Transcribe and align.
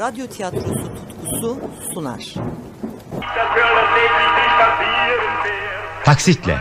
radyo 0.00 0.26
tiyatrosu 0.26 0.88
tutkusu 0.96 1.60
sunar. 1.94 2.22
Taksitle. 6.04 6.58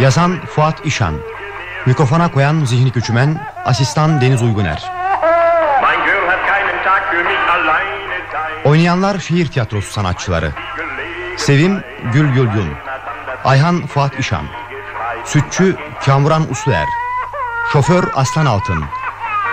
Yazan 0.00 0.40
Fuat 0.46 0.86
İşan. 0.86 1.14
Mikrofona 1.86 2.32
koyan 2.32 2.64
Zihni 2.64 2.90
Küçümen 2.90 3.46
Asistan 3.64 4.20
Deniz 4.20 4.42
Uyguner. 4.42 4.92
Oynayanlar 8.64 9.18
şehir 9.18 9.46
tiyatrosu 9.46 9.92
sanatçıları. 9.92 10.52
Sevim 11.36 11.84
Gül 12.12 12.28
Gülgün. 12.32 12.74
Ayhan 13.44 13.86
Fuat 13.86 14.18
İşan. 14.18 14.46
Sütçü 15.24 15.76
Kamuran 16.04 16.50
Usluer. 16.50 16.88
Şoför 17.72 18.04
Aslan 18.14 18.46
Altın. 18.46 18.84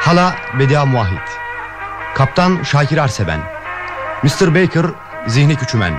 Hala 0.02 0.36
Bedia 0.60 0.86
Muahit 0.86 1.49
Kaptan 2.20 2.64
Şakir 2.64 2.98
Arseven 2.98 3.40
Mr. 4.24 4.56
Baker 4.56 4.86
Zihni 5.28 5.56
Küçümen 5.56 5.94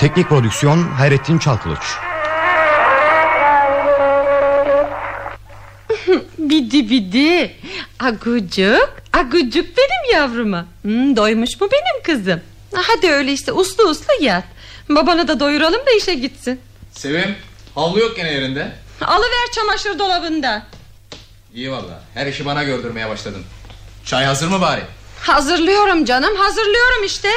Teknik 0.00 0.28
prodüksiyon 0.28 0.82
Hayrettin 0.82 1.38
Çalkılıç. 1.38 1.78
Bidi 6.38 6.90
bidi. 6.90 7.56
Agucuk 8.00 8.90
Agucuk 9.12 9.66
benim 9.76 10.14
yavruma. 10.14 10.66
Hmm, 10.82 11.16
Doymuş 11.16 11.60
mu 11.60 11.68
benim 11.72 12.02
kızım? 12.02 12.40
Hadi 12.74 13.10
öyle 13.10 13.32
işte 13.32 13.52
uslu 13.52 13.84
uslu 13.84 14.12
yat. 14.20 14.44
Babanı 14.88 15.28
da 15.28 15.40
doyuralım 15.40 15.86
da 15.86 15.90
işe 15.90 16.14
gitsin. 16.14 16.60
Sevim 16.92 17.34
havlu 17.74 17.98
yok 17.98 18.16
gene 18.16 18.32
yerinde. 18.32 18.72
Alıver 19.00 19.52
çamaşır 19.54 19.98
dolabında. 19.98 20.62
İyi 21.54 21.72
valla 21.72 22.02
her 22.14 22.26
işi 22.26 22.46
bana 22.46 22.62
gördürmeye 22.62 23.08
başladın. 23.08 23.42
Çay 24.04 24.24
hazır 24.24 24.48
mı 24.48 24.60
bari 24.60 24.82
Hazırlıyorum 25.28 26.04
canım 26.04 26.36
hazırlıyorum 26.36 27.04
işte. 27.06 27.28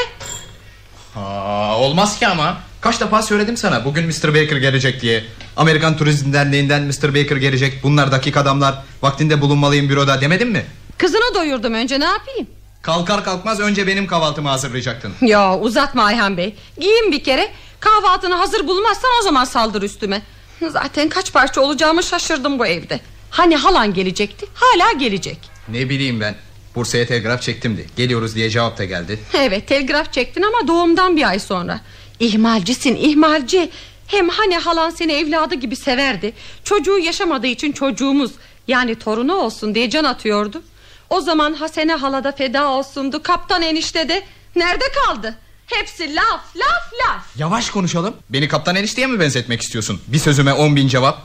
Aa, 1.15 1.77
Olmaz 1.79 2.19
ki 2.19 2.27
ama. 2.27 2.57
Kaç 2.81 3.01
defa 3.01 3.21
söyledim 3.21 3.57
sana 3.57 3.85
bugün 3.85 4.05
Mr. 4.05 4.27
Baker 4.27 4.57
gelecek 4.57 5.01
diye. 5.01 5.23
Amerikan 5.57 5.97
Turizm 5.97 6.33
Derneği'nden 6.33 6.83
Mr. 6.83 7.15
Baker 7.15 7.35
gelecek. 7.37 7.83
Bunlar 7.83 8.11
dakik 8.11 8.37
adamlar. 8.37 8.75
Vaktinde 9.01 9.41
bulunmalıyım 9.41 9.89
büroda 9.89 10.21
demedim 10.21 10.49
mi? 10.51 10.65
Kızını 10.97 11.35
doyurdum 11.35 11.73
önce 11.73 11.99
ne 11.99 12.05
yapayım? 12.05 12.47
Kalkar 12.81 13.23
kalkmaz 13.23 13.59
önce 13.59 13.87
benim 13.87 14.07
kahvaltımı 14.07 14.49
hazırlayacaktın. 14.49 15.13
Ya 15.21 15.57
uzatma 15.59 16.03
Ayhan 16.03 16.37
Bey. 16.37 16.55
Giyin 16.79 17.11
bir 17.11 17.23
kere. 17.23 17.51
Kahvaltını 17.79 18.35
hazır 18.35 18.67
bulmazsan 18.67 19.11
o 19.19 19.23
zaman 19.23 19.45
saldır 19.45 19.81
üstüme. 19.81 20.21
Zaten 20.69 21.09
kaç 21.09 21.33
parça 21.33 21.61
olacağımı 21.61 22.03
şaşırdım 22.03 22.59
bu 22.59 22.65
evde. 22.67 22.99
Hani 23.29 23.55
halan 23.55 23.93
gelecekti 23.93 24.45
hala 24.53 24.91
gelecek. 24.91 25.37
Ne 25.69 25.89
bileyim 25.89 26.21
ben 26.21 26.35
Bursa'ya 26.77 27.07
telgraf 27.07 27.41
çektimdi 27.41 27.87
Geliyoruz 27.95 28.35
diye 28.35 28.49
cevap 28.49 28.77
da 28.77 28.85
geldi. 28.85 29.19
Evet 29.33 29.67
telgraf 29.67 30.13
çektin 30.13 30.41
ama 30.41 30.67
doğumdan 30.67 31.17
bir 31.17 31.29
ay 31.29 31.39
sonra. 31.39 31.79
İhmalcisin 32.19 32.95
ihmalci. 32.95 33.69
Hem 34.07 34.29
hani 34.29 34.57
halan 34.57 34.89
seni 34.89 35.13
evladı 35.13 35.55
gibi 35.55 35.75
severdi. 35.75 36.33
Çocuğu 36.63 36.97
yaşamadığı 36.99 37.47
için 37.47 37.71
çocuğumuz 37.71 38.31
Yani 38.67 38.95
torunu 38.95 39.35
olsun 39.35 39.75
diye 39.75 39.89
can 39.89 40.03
atıyordu. 40.03 40.63
O 41.09 41.21
zaman 41.21 41.53
Hasene 41.53 41.93
halada 41.95 42.31
feda 42.31 42.69
olsundu. 42.69 43.23
Kaptan 43.23 43.61
enişte 43.61 44.09
de 44.09 44.23
Nerede 44.55 44.85
kaldı? 45.05 45.35
Hepsi 45.67 46.15
laf 46.15 46.55
laf 46.55 46.93
laf. 46.93 47.25
Yavaş 47.37 47.69
konuşalım. 47.69 48.15
Beni 48.29 48.47
kaptan 48.47 48.75
enişteye 48.75 49.07
mi 49.07 49.19
benzetmek 49.19 49.61
istiyorsun? 49.61 50.01
Bir 50.07 50.19
sözüme 50.19 50.53
on 50.53 50.75
bin 50.75 50.87
cevap. 50.87 51.17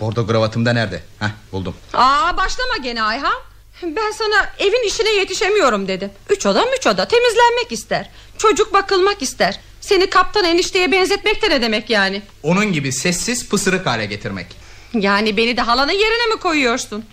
Bordo 0.00 0.26
kravatım 0.26 0.66
da 0.66 0.72
nerede? 0.72 1.02
Heh 1.18 1.28
buldum. 1.52 1.74
Aa 1.94 2.36
başlama 2.36 2.76
gene 2.82 3.02
Ayhan 3.02 3.34
Ben 3.82 4.10
sana 4.10 4.52
evin 4.58 4.86
işine 4.88 5.10
yetişemiyorum 5.14 5.88
dedim. 5.88 6.10
Üç 6.30 6.46
oda 6.46 6.64
üç 6.78 6.86
oda. 6.86 7.08
Temizlenmek 7.08 7.72
ister. 7.72 8.10
Çocuk 8.38 8.72
bakılmak 8.72 9.22
ister. 9.22 9.60
Seni 9.80 10.10
kaptan 10.10 10.44
enişteye 10.44 10.92
benzetmek 10.92 11.42
de 11.42 11.50
ne 11.50 11.62
demek 11.62 11.90
yani? 11.90 12.22
Onun 12.42 12.72
gibi 12.72 12.92
sessiz 12.92 13.48
pısırık 13.48 13.86
hale 13.86 14.06
getirmek. 14.06 14.46
Yani 14.92 15.36
beni 15.36 15.56
de 15.56 15.60
halanın 15.60 15.92
yerine 15.92 16.34
mi 16.34 16.40
koyuyorsun? 16.40 17.04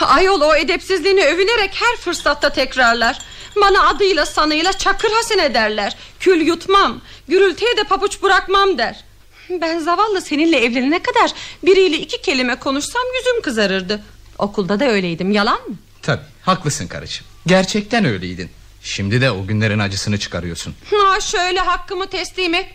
Ayol 0.00 0.40
o 0.40 0.54
edepsizliğini 0.54 1.24
övünerek 1.24 1.70
her 1.74 1.96
fırsatta 1.96 2.52
tekrarlar. 2.52 3.18
Bana 3.56 3.88
adıyla 3.88 4.26
sanıyla 4.26 4.72
çakır 4.72 5.10
hasene 5.10 5.54
derler. 5.54 5.96
Kül 6.20 6.46
yutmam 6.46 7.00
Gürültüye 7.28 7.76
de 7.76 7.84
pabuç 7.84 8.22
bırakmam 8.22 8.78
der. 8.78 9.04
Ben 9.50 9.78
zavallı 9.78 10.20
seninle 10.22 10.64
evlenene 10.64 11.02
kadar 11.02 11.32
Biriyle 11.62 11.96
iki 11.96 12.22
kelime 12.22 12.54
konuşsam 12.54 13.02
yüzüm 13.18 13.42
kızarırdı. 13.42 14.00
Okulda 14.38 14.80
da 14.80 14.88
öyleydim 14.90 15.32
yalan 15.32 15.60
mı 15.68 15.76
Tabi 16.08 16.20
haklısın 16.42 16.86
karıcığım. 16.86 17.26
Gerçekten 17.46 18.04
öyleydin. 18.04 18.50
Şimdi 18.82 19.20
de 19.20 19.30
o 19.30 19.46
günlerin 19.46 19.78
acısını 19.78 20.18
çıkarıyorsun. 20.18 20.74
Ha 20.90 21.20
şöyle 21.20 21.60
hakkımı 21.60 22.10
teslim 22.10 22.54
et. 22.54 22.66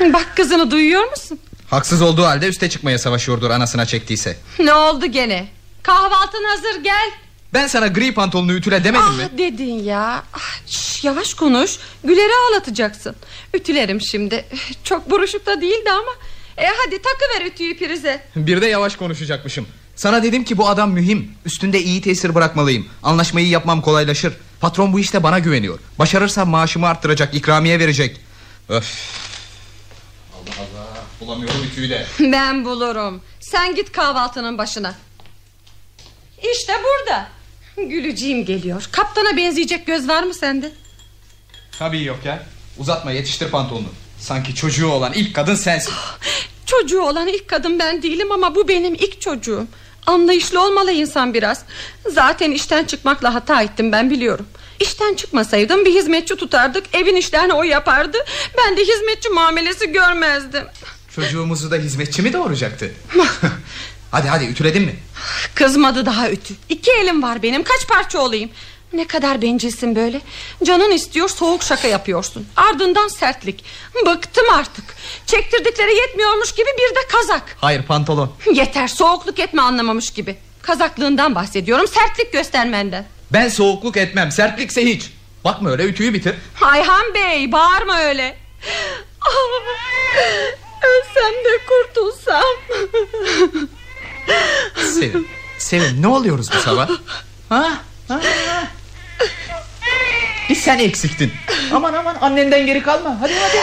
Bak 0.00 0.32
kızını 0.36 0.70
duyuyor 0.70 1.10
musun? 1.10 1.38
Haksız 1.70 2.02
olduğu 2.02 2.24
halde 2.24 2.48
üste 2.48 2.70
çıkmaya 2.70 2.98
savaşıyordur 2.98 3.50
anasına 3.50 3.86
çektiyse. 3.86 4.36
Ne 4.58 4.74
oldu 4.74 5.06
gene? 5.06 5.48
Kahvaltın 5.82 6.44
hazır 6.44 6.84
gel. 6.84 7.10
Ben 7.54 7.66
sana 7.66 7.86
gri 7.86 8.14
pantolonu 8.14 8.52
ütüle 8.52 8.84
demedim 8.84 9.06
ah, 9.08 9.16
mi? 9.16 9.38
dedin 9.38 9.84
ya. 9.84 10.22
Ah, 10.32 10.66
şş, 10.66 11.04
Yavaş 11.04 11.34
konuş. 11.34 11.78
Güleri 12.04 12.32
ağlatacaksın. 12.50 13.16
Ütülerim 13.54 14.00
şimdi. 14.00 14.44
Çok 14.84 15.10
buruşuk 15.10 15.46
da 15.46 15.60
değildi 15.60 15.90
ama 15.90 16.12
e 16.62 16.66
hadi 16.84 17.02
takıver 17.02 17.46
ütüyü 17.46 17.78
prize 17.78 18.24
Bir 18.36 18.60
de 18.62 18.66
yavaş 18.66 18.96
konuşacakmışım. 18.96 19.66
Sana 19.96 20.22
dedim 20.22 20.44
ki 20.44 20.58
bu 20.58 20.68
adam 20.68 20.90
mühim. 20.92 21.32
Üstünde 21.44 21.82
iyi 21.82 22.02
tesir 22.02 22.34
bırakmalıyım. 22.34 22.88
Anlaşmayı 23.02 23.48
yapmam 23.48 23.82
kolaylaşır. 23.82 24.32
Patron 24.60 24.92
bu 24.92 25.00
işte 25.00 25.22
bana 25.22 25.38
güveniyor. 25.38 25.78
Başarırsam 25.98 26.48
maaşımı 26.48 26.86
arttıracak 26.86 27.34
ikramiye 27.34 27.78
verecek. 27.78 28.20
Öf. 28.68 28.84
Allah 30.34 30.54
Allah. 30.58 30.88
Bulamıyorum 31.20 31.64
ütüyü 31.64 31.90
de. 31.90 32.06
Ben 32.20 32.64
bulurum. 32.64 33.22
Sen 33.40 33.74
git 33.74 33.92
kahvaltının 33.92 34.58
başına. 34.58 34.94
İşte 36.52 36.72
burada. 36.84 37.28
Gülücüğüm 37.76 38.44
geliyor. 38.44 38.88
Kaptana 38.92 39.36
benzeyecek 39.36 39.86
göz 39.86 40.08
var 40.08 40.22
mı 40.22 40.34
sende? 40.34 40.72
Tabii 41.78 42.04
yok 42.04 42.18
ya. 42.24 42.42
Uzatma 42.78 43.12
yetiştir 43.12 43.50
pantolonu. 43.50 43.88
Sanki 44.18 44.54
çocuğu 44.54 44.88
olan 44.88 45.12
ilk 45.12 45.34
kadın 45.34 45.54
sensin 45.54 45.92
Çocuğu 46.80 47.00
olan 47.00 47.28
ilk 47.28 47.48
kadın 47.48 47.78
ben 47.78 48.02
değilim 48.02 48.32
ama 48.32 48.54
bu 48.54 48.68
benim 48.68 48.94
ilk 48.94 49.20
çocuğum. 49.20 49.66
Anlayışlı 50.06 50.64
olmalı 50.64 50.92
insan 50.92 51.34
biraz. 51.34 51.64
Zaten 52.08 52.50
işten 52.50 52.84
çıkmakla 52.84 53.34
hata 53.34 53.62
ettim 53.62 53.92
ben 53.92 54.10
biliyorum. 54.10 54.46
İşten 54.80 55.14
çıkmasaydım 55.14 55.84
bir 55.84 55.94
hizmetçi 55.94 56.36
tutardık 56.36 56.94
Evin 56.94 57.16
işlerini 57.16 57.52
o 57.52 57.62
yapardı. 57.62 58.18
Ben 58.58 58.76
de 58.76 58.80
hizmetçi 58.82 59.28
muamelesi 59.28 59.92
görmezdim. 59.92 60.64
Çocuğumuzu 61.14 61.70
da 61.70 61.76
hizmetçi 61.76 62.22
mi 62.22 62.32
doğuracaktı? 62.32 62.90
Hadi 64.10 64.28
hadi 64.28 64.44
ütüledin 64.44 64.82
mi? 64.82 64.96
Kızmadı 65.54 66.06
daha 66.06 66.30
ütü. 66.30 66.54
İki 66.68 66.90
elim 66.90 67.22
var 67.22 67.42
benim 67.42 67.62
kaç 67.62 67.88
parça 67.88 68.20
olayım 68.20 68.50
ne 68.92 69.06
kadar 69.06 69.42
bencilsin 69.42 69.96
böyle. 69.96 70.20
Canın 70.64 70.90
istiyor 70.90 71.28
soğuk 71.28 71.62
şaka 71.62 71.88
yapıyorsun. 71.88 72.46
Ardından 72.56 73.08
sertlik. 73.08 73.64
Bıktım 74.06 74.44
artık. 74.52 74.84
Çektirdikleri 75.26 75.94
yetmiyormuş 75.96 76.52
gibi 76.52 76.68
bir 76.78 76.94
de 76.96 77.00
kazak. 77.12 77.56
Hayır 77.60 77.82
pantolon. 77.82 78.32
Yeter 78.54 78.88
soğukluk 78.88 79.38
etme 79.38 79.62
anlamamış 79.62 80.10
gibi. 80.10 80.36
Kazaklığından 80.62 81.34
bahsediyorum 81.34 81.86
sertlik 81.88 82.32
göstermenden 82.32 83.06
Ben 83.32 83.48
soğukluk 83.48 83.96
etmem 83.96 84.32
sertlikse 84.32 84.84
hiç. 84.84 85.10
Bakma 85.44 85.70
öyle 85.70 85.84
ütüyü 85.84 86.14
bitir. 86.14 86.34
Ayhan 86.62 87.14
Bey 87.14 87.52
bağırma 87.52 87.98
öyle. 88.00 88.36
Ölsem 90.82 91.44
de 91.44 91.58
kurtulsam. 91.68 92.42
Sevim 94.76 95.28
Sevim 95.58 96.02
ne 96.02 96.06
oluyoruz 96.06 96.46
bu 96.56 96.60
sabah? 96.60 96.88
Ha? 97.48 97.80
Ha? 98.08 98.20
Bir 100.50 100.54
sen 100.54 100.78
eksiktin. 100.78 101.32
Aman 101.72 101.92
aman 101.94 102.16
annenden 102.20 102.66
geri 102.66 102.82
kalma. 102.82 103.20
Hadi 103.20 103.32
hadi. 103.34 103.56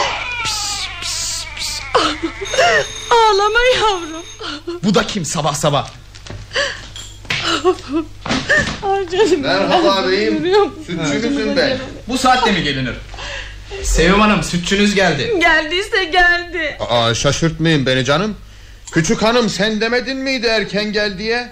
Pis, 0.44 0.86
pis, 1.00 1.44
pis. 1.56 1.80
Ağlama 3.10 3.58
yavrum. 3.80 4.24
Bu 4.84 4.94
da 4.94 5.06
kim 5.06 5.24
sabah 5.24 5.54
sabah? 5.54 5.88
Ay 8.82 9.08
canım 9.08 9.40
Merhaba 9.40 10.08
beyim. 10.08 10.42
Sütçünüzüm 10.86 11.56
ben 11.56 11.78
Bu 12.08 12.18
saatte 12.18 12.52
mi 12.52 12.62
gelinir? 12.62 12.94
Sevim 13.82 14.20
Hanım 14.20 14.42
sütçünüz 14.42 14.94
geldi. 14.94 15.36
Geldiyse 15.40 16.04
geldi. 16.04 16.76
Aa, 16.88 17.14
Şaşırtmayın 17.14 17.86
beni 17.86 18.04
canım. 18.04 18.36
Küçük 18.92 19.22
hanım 19.22 19.48
sen 19.48 19.80
demedin 19.80 20.16
miydi 20.16 20.46
erken 20.46 20.92
gel 20.92 21.18
diye 21.18 21.48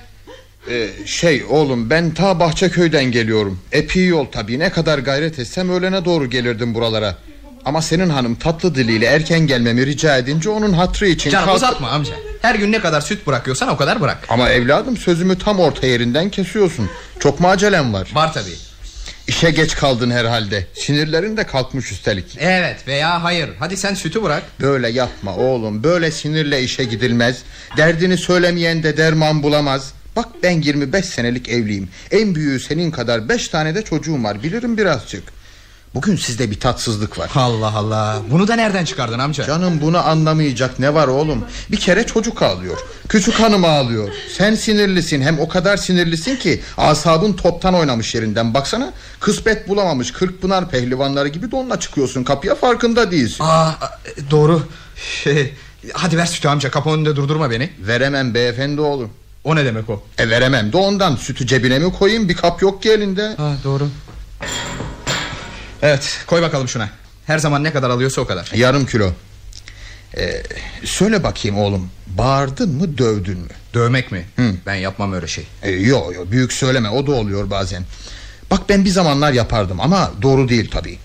ee, 0.70 0.88
Şey 1.06 1.44
oğlum 1.48 1.90
ben 1.90 2.14
ta 2.14 2.40
Bahçeköy'den 2.40 3.04
geliyorum 3.04 3.60
Epey 3.72 4.06
yol 4.06 4.26
tabii 4.32 4.58
ne 4.58 4.70
kadar 4.70 4.98
gayret 4.98 5.38
etsem 5.38 5.70
öğlene 5.70 6.04
doğru 6.04 6.30
gelirdim 6.30 6.74
buralara 6.74 7.16
Ama 7.64 7.82
senin 7.82 8.08
hanım 8.08 8.34
tatlı 8.34 8.74
diliyle 8.74 9.06
erken 9.06 9.40
gelmemi 9.40 9.86
rica 9.86 10.18
edince 10.18 10.50
onun 10.50 10.72
hatrı 10.72 11.06
için 11.06 11.30
Canım 11.30 11.46
kalk- 11.46 11.56
uzatma 11.56 11.88
amca 11.88 12.12
Her 12.42 12.54
gün 12.54 12.72
ne 12.72 12.80
kadar 12.80 13.00
süt 13.00 13.26
bırakıyorsan 13.26 13.68
o 13.68 13.76
kadar 13.76 14.00
bırak. 14.00 14.18
Ama 14.28 14.48
evladım 14.50 14.96
sözümü 14.96 15.38
tam 15.38 15.60
orta 15.60 15.86
yerinden 15.86 16.30
kesiyorsun. 16.30 16.90
Çok 17.20 17.40
mu 17.40 17.48
acelem 17.48 17.92
var? 17.92 18.08
Var 18.14 18.32
tabii. 18.32 18.54
İşe 19.28 19.50
geç 19.50 19.74
kaldın 19.76 20.10
herhalde. 20.10 20.66
Sinirlerin 20.74 21.36
de 21.36 21.44
kalkmış 21.44 21.92
üstelik. 21.92 22.36
Evet 22.40 22.86
veya 22.86 23.22
hayır. 23.24 23.50
Hadi 23.58 23.76
sen 23.76 23.94
sütü 23.94 24.22
bırak. 24.22 24.42
Böyle 24.60 24.88
yapma 24.88 25.36
oğlum. 25.36 25.84
Böyle 25.84 26.10
sinirle 26.10 26.62
işe 26.62 26.84
gidilmez. 26.84 27.38
Derdini 27.76 28.16
söylemeyen 28.18 28.82
de 28.82 28.96
derman 28.96 29.42
bulamaz. 29.42 29.92
Bak 30.18 30.28
ben 30.42 30.60
25 30.60 31.04
senelik 31.04 31.48
evliyim. 31.48 31.88
En 32.10 32.34
büyüğü 32.34 32.60
senin 32.60 32.90
kadar 32.90 33.28
5 33.28 33.48
tane 33.48 33.74
de 33.74 33.82
çocuğum 33.82 34.24
var. 34.24 34.42
Bilirim 34.42 34.76
birazcık. 34.76 35.22
Bugün 35.94 36.16
sizde 36.16 36.50
bir 36.50 36.60
tatsızlık 36.60 37.18
var. 37.18 37.30
Allah 37.34 37.74
Allah. 37.76 38.22
Bunu 38.30 38.48
da 38.48 38.56
nereden 38.56 38.84
çıkardın 38.84 39.18
amca? 39.18 39.44
Canım 39.44 39.80
bunu 39.80 40.06
anlamayacak 40.06 40.78
ne 40.78 40.94
var 40.94 41.08
oğlum? 41.08 41.44
Bir 41.70 41.76
kere 41.76 42.06
çocuk 42.06 42.42
ağlıyor. 42.42 42.78
Küçük 43.08 43.34
hanım 43.34 43.64
ağlıyor. 43.64 44.08
Sen 44.36 44.54
sinirlisin. 44.54 45.22
Hem 45.22 45.38
o 45.40 45.48
kadar 45.48 45.76
sinirlisin 45.76 46.36
ki 46.36 46.60
asabın 46.76 47.32
toptan 47.32 47.74
oynamış 47.74 48.14
yerinden. 48.14 48.54
Baksana 48.54 48.92
kısmet 49.20 49.68
bulamamış 49.68 50.12
Kırkpınar 50.12 50.70
pehlivanları 50.70 51.28
gibi 51.28 51.50
donla 51.50 51.80
çıkıyorsun 51.80 52.24
kapıya 52.24 52.54
farkında 52.54 53.10
değilsin. 53.10 53.44
Aa, 53.44 53.72
doğru. 54.30 54.62
Şey, 55.24 55.54
hadi 55.92 56.16
ver 56.18 56.26
sütü 56.26 56.48
amca. 56.48 56.70
Kapı 56.70 56.90
önünde 56.90 57.16
durdurma 57.16 57.50
beni. 57.50 57.70
Veremem 57.78 58.34
beyefendi 58.34 58.80
oğlum. 58.80 59.10
O 59.48 59.56
ne 59.56 59.64
demek 59.64 59.90
o? 59.90 60.02
E 60.18 60.30
veremem 60.30 60.72
de 60.72 60.76
ondan 60.76 61.16
sütü 61.16 61.46
cebine 61.46 61.78
mi 61.78 61.92
koyayım 61.92 62.28
bir 62.28 62.36
kap 62.36 62.62
yok 62.62 62.82
ki 62.82 62.90
elinde. 62.90 63.34
Ha, 63.36 63.56
doğru. 63.64 63.88
Evet 65.82 66.18
koy 66.26 66.42
bakalım 66.42 66.68
şuna. 66.68 66.88
Her 67.26 67.38
zaman 67.38 67.64
ne 67.64 67.72
kadar 67.72 67.90
alıyorsa 67.90 68.20
o 68.20 68.26
kadar. 68.26 68.50
Yarım 68.54 68.86
kilo. 68.86 69.10
Ee, 70.16 70.42
söyle 70.84 71.22
bakayım 71.22 71.58
oğlum 71.58 71.90
bağırdın 72.06 72.70
mı 72.70 72.98
dövdün 72.98 73.38
mü? 73.38 73.48
Dövmek 73.74 74.12
mi? 74.12 74.26
Hı. 74.36 74.54
Ben 74.66 74.74
yapmam 74.74 75.12
öyle 75.12 75.26
şey. 75.26 75.46
Ee, 75.62 75.70
yo 75.70 76.12
yo 76.14 76.30
büyük 76.30 76.52
söyleme 76.52 76.88
o 76.88 77.06
da 77.06 77.12
oluyor 77.12 77.50
bazen. 77.50 77.82
Bak 78.50 78.68
ben 78.68 78.84
bir 78.84 78.90
zamanlar 78.90 79.32
yapardım 79.32 79.80
ama 79.80 80.12
doğru 80.22 80.48
değil 80.48 80.70
tabii. 80.70 80.98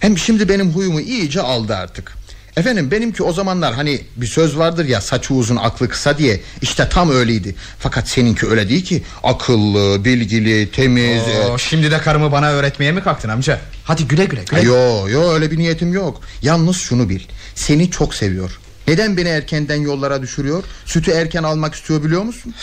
Hem 0.00 0.18
şimdi 0.18 0.48
benim 0.48 0.72
huyumu 0.72 1.00
iyice 1.00 1.40
aldı 1.40 1.76
artık. 1.76 2.12
Efendim 2.60 2.90
benimki 2.90 3.22
o 3.22 3.32
zamanlar 3.32 3.74
hani 3.74 4.00
bir 4.16 4.26
söz 4.26 4.58
vardır 4.58 4.84
ya 4.84 5.00
saçı 5.00 5.34
uzun 5.34 5.56
aklı 5.56 5.88
kısa 5.88 6.18
diye 6.18 6.40
işte 6.62 6.88
tam 6.88 7.10
öyleydi. 7.10 7.54
Fakat 7.78 8.08
seninki 8.08 8.46
öyle 8.46 8.68
değil 8.68 8.84
ki 8.84 9.02
akıllı, 9.22 10.04
bilgili, 10.04 10.70
temiz. 10.70 11.22
Oo, 11.22 11.58
şimdi 11.58 11.90
de 11.90 11.98
karımı 11.98 12.32
bana 12.32 12.50
öğretmeye 12.50 12.92
mi 12.92 13.02
kalktın 13.02 13.28
amca? 13.28 13.60
Hadi 13.84 14.08
güle 14.08 14.24
güle. 14.24 14.44
güle. 14.50 14.62
Yo 14.62 15.08
yo 15.08 15.32
öyle 15.32 15.50
bir 15.50 15.58
niyetim 15.58 15.92
yok. 15.92 16.20
Yalnız 16.42 16.76
şunu 16.76 17.08
bil. 17.08 17.20
Seni 17.54 17.90
çok 17.90 18.14
seviyor. 18.14 18.60
Neden 18.88 19.16
beni 19.16 19.28
erkenden 19.28 19.80
yollara 19.80 20.22
düşürüyor? 20.22 20.64
Sütü 20.86 21.10
erken 21.10 21.42
almak 21.42 21.74
istiyor 21.74 22.04
biliyor 22.04 22.22
musun? 22.22 22.54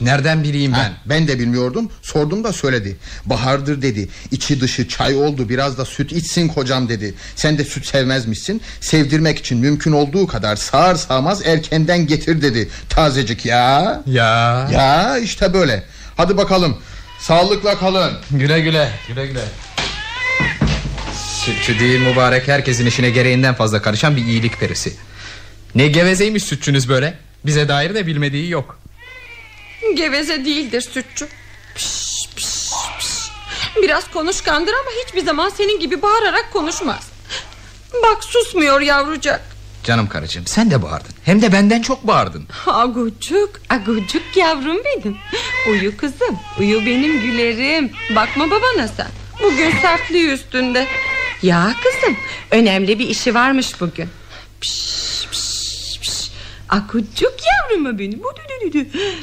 Nereden 0.00 0.42
bileyim 0.42 0.72
ben? 0.72 0.78
Ha, 0.78 0.92
ben 1.06 1.28
de 1.28 1.38
bilmiyordum. 1.38 1.90
Sordum 2.02 2.44
da 2.44 2.52
söyledi. 2.52 2.96
Bahardır 3.26 3.82
dedi. 3.82 4.08
İçi 4.30 4.60
dışı 4.60 4.88
çay 4.88 5.14
oldu. 5.16 5.48
Biraz 5.48 5.78
da 5.78 5.84
süt 5.84 6.12
içsin 6.12 6.48
kocam 6.48 6.88
dedi. 6.88 7.14
Sen 7.36 7.58
de 7.58 7.64
süt 7.64 7.86
sevmezmişsin. 7.86 8.62
Sevdirmek 8.80 9.38
için 9.38 9.58
mümkün 9.58 9.92
olduğu 9.92 10.26
kadar 10.26 10.56
sağır 10.56 10.96
sağmaz 10.96 11.46
erkenden 11.46 12.06
getir 12.06 12.42
dedi. 12.42 12.68
Tazecik 12.88 13.46
ya. 13.46 14.02
Ya. 14.06 14.68
Ya 14.72 15.18
işte 15.18 15.52
böyle. 15.54 15.84
Hadi 16.16 16.36
bakalım. 16.36 16.78
Sağlıkla 17.20 17.78
kalın. 17.78 18.12
Güle 18.30 18.60
güle. 18.60 18.90
Güle 19.08 19.26
güle. 19.26 19.44
Sütçü 21.44 21.78
değil 21.80 22.00
mübarek 22.00 22.48
herkesin 22.48 22.86
işine 22.86 23.10
gereğinden 23.10 23.54
fazla 23.54 23.82
karışan 23.82 24.16
bir 24.16 24.24
iyilik 24.24 24.60
perisi. 24.60 24.92
Ne 25.74 25.86
gevezeymiş 25.88 26.44
sütçünüz 26.44 26.88
böyle. 26.88 27.18
Bize 27.46 27.68
dair 27.68 27.94
de 27.94 28.06
bilmediği 28.06 28.50
yok. 28.50 28.78
Geveze 29.94 30.44
değildir 30.44 30.80
sütçü. 30.80 31.28
Piş, 31.74 32.28
piş, 32.36 32.70
piş. 32.98 33.08
Biraz 33.82 34.10
konuşkandır 34.10 34.72
ama 34.72 34.90
hiçbir 35.06 35.24
zaman 35.24 35.48
senin 35.48 35.80
gibi 35.80 36.02
bağırarak 36.02 36.52
konuşmaz. 36.52 37.08
Bak 38.02 38.24
susmuyor 38.24 38.80
yavrucak. 38.80 39.40
Canım 39.84 40.08
karıcığım 40.08 40.46
sen 40.46 40.70
de 40.70 40.82
bağırdın. 40.82 41.14
Hem 41.24 41.42
de 41.42 41.52
benden 41.52 41.82
çok 41.82 42.06
bağırdın. 42.06 42.46
Agucuk, 42.66 43.50
agucuk 43.68 44.36
yavrum 44.36 44.76
benim. 44.84 45.16
Uyu 45.70 45.96
kızım, 45.96 46.38
uyu 46.58 46.86
benim 46.86 47.20
gülerim. 47.20 47.92
Bakma 48.16 48.50
babana 48.50 48.88
sen. 48.88 49.08
Bugün 49.42 49.70
sertliği 49.82 50.28
üstünde. 50.28 50.86
Ya 51.42 51.74
kızım, 51.84 52.16
önemli 52.50 52.98
bir 52.98 53.08
işi 53.08 53.34
varmış 53.34 53.80
bugün. 53.80 54.08
Piş, 54.60 55.26
piş, 55.30 55.40
piş. 56.70 56.78
Agucuk 56.78 57.34
yavrumu 57.46 57.98
benim. 57.98 58.20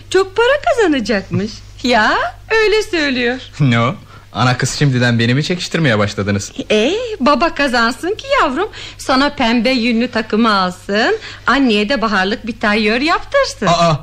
Çok 0.10 0.36
para 0.36 0.62
kazanacakmış. 0.66 1.52
Ya 1.84 2.18
öyle 2.52 2.84
söylüyor. 2.84 3.38
ne 3.60 3.80
o? 3.80 3.96
Ana 4.34 4.58
kız 4.58 4.72
şimdiden 4.80 5.20
beni 5.20 5.34
mi 5.34 5.44
çekiştirmeye 5.44 6.00
başladınız? 6.00 6.52
E 6.72 6.94
baba 7.20 7.56
kazansın 7.56 8.16
ki 8.16 8.28
yavrum 8.42 8.70
Sana 8.98 9.30
pembe 9.30 9.70
yünlü 9.70 10.12
takımı 10.12 10.54
alsın 10.54 11.18
Anneye 11.48 11.90
de 11.90 12.02
baharlık 12.02 12.48
bir 12.48 12.60
tayyör 12.60 13.02
yaptırsın 13.02 13.66
Aa! 13.66 13.96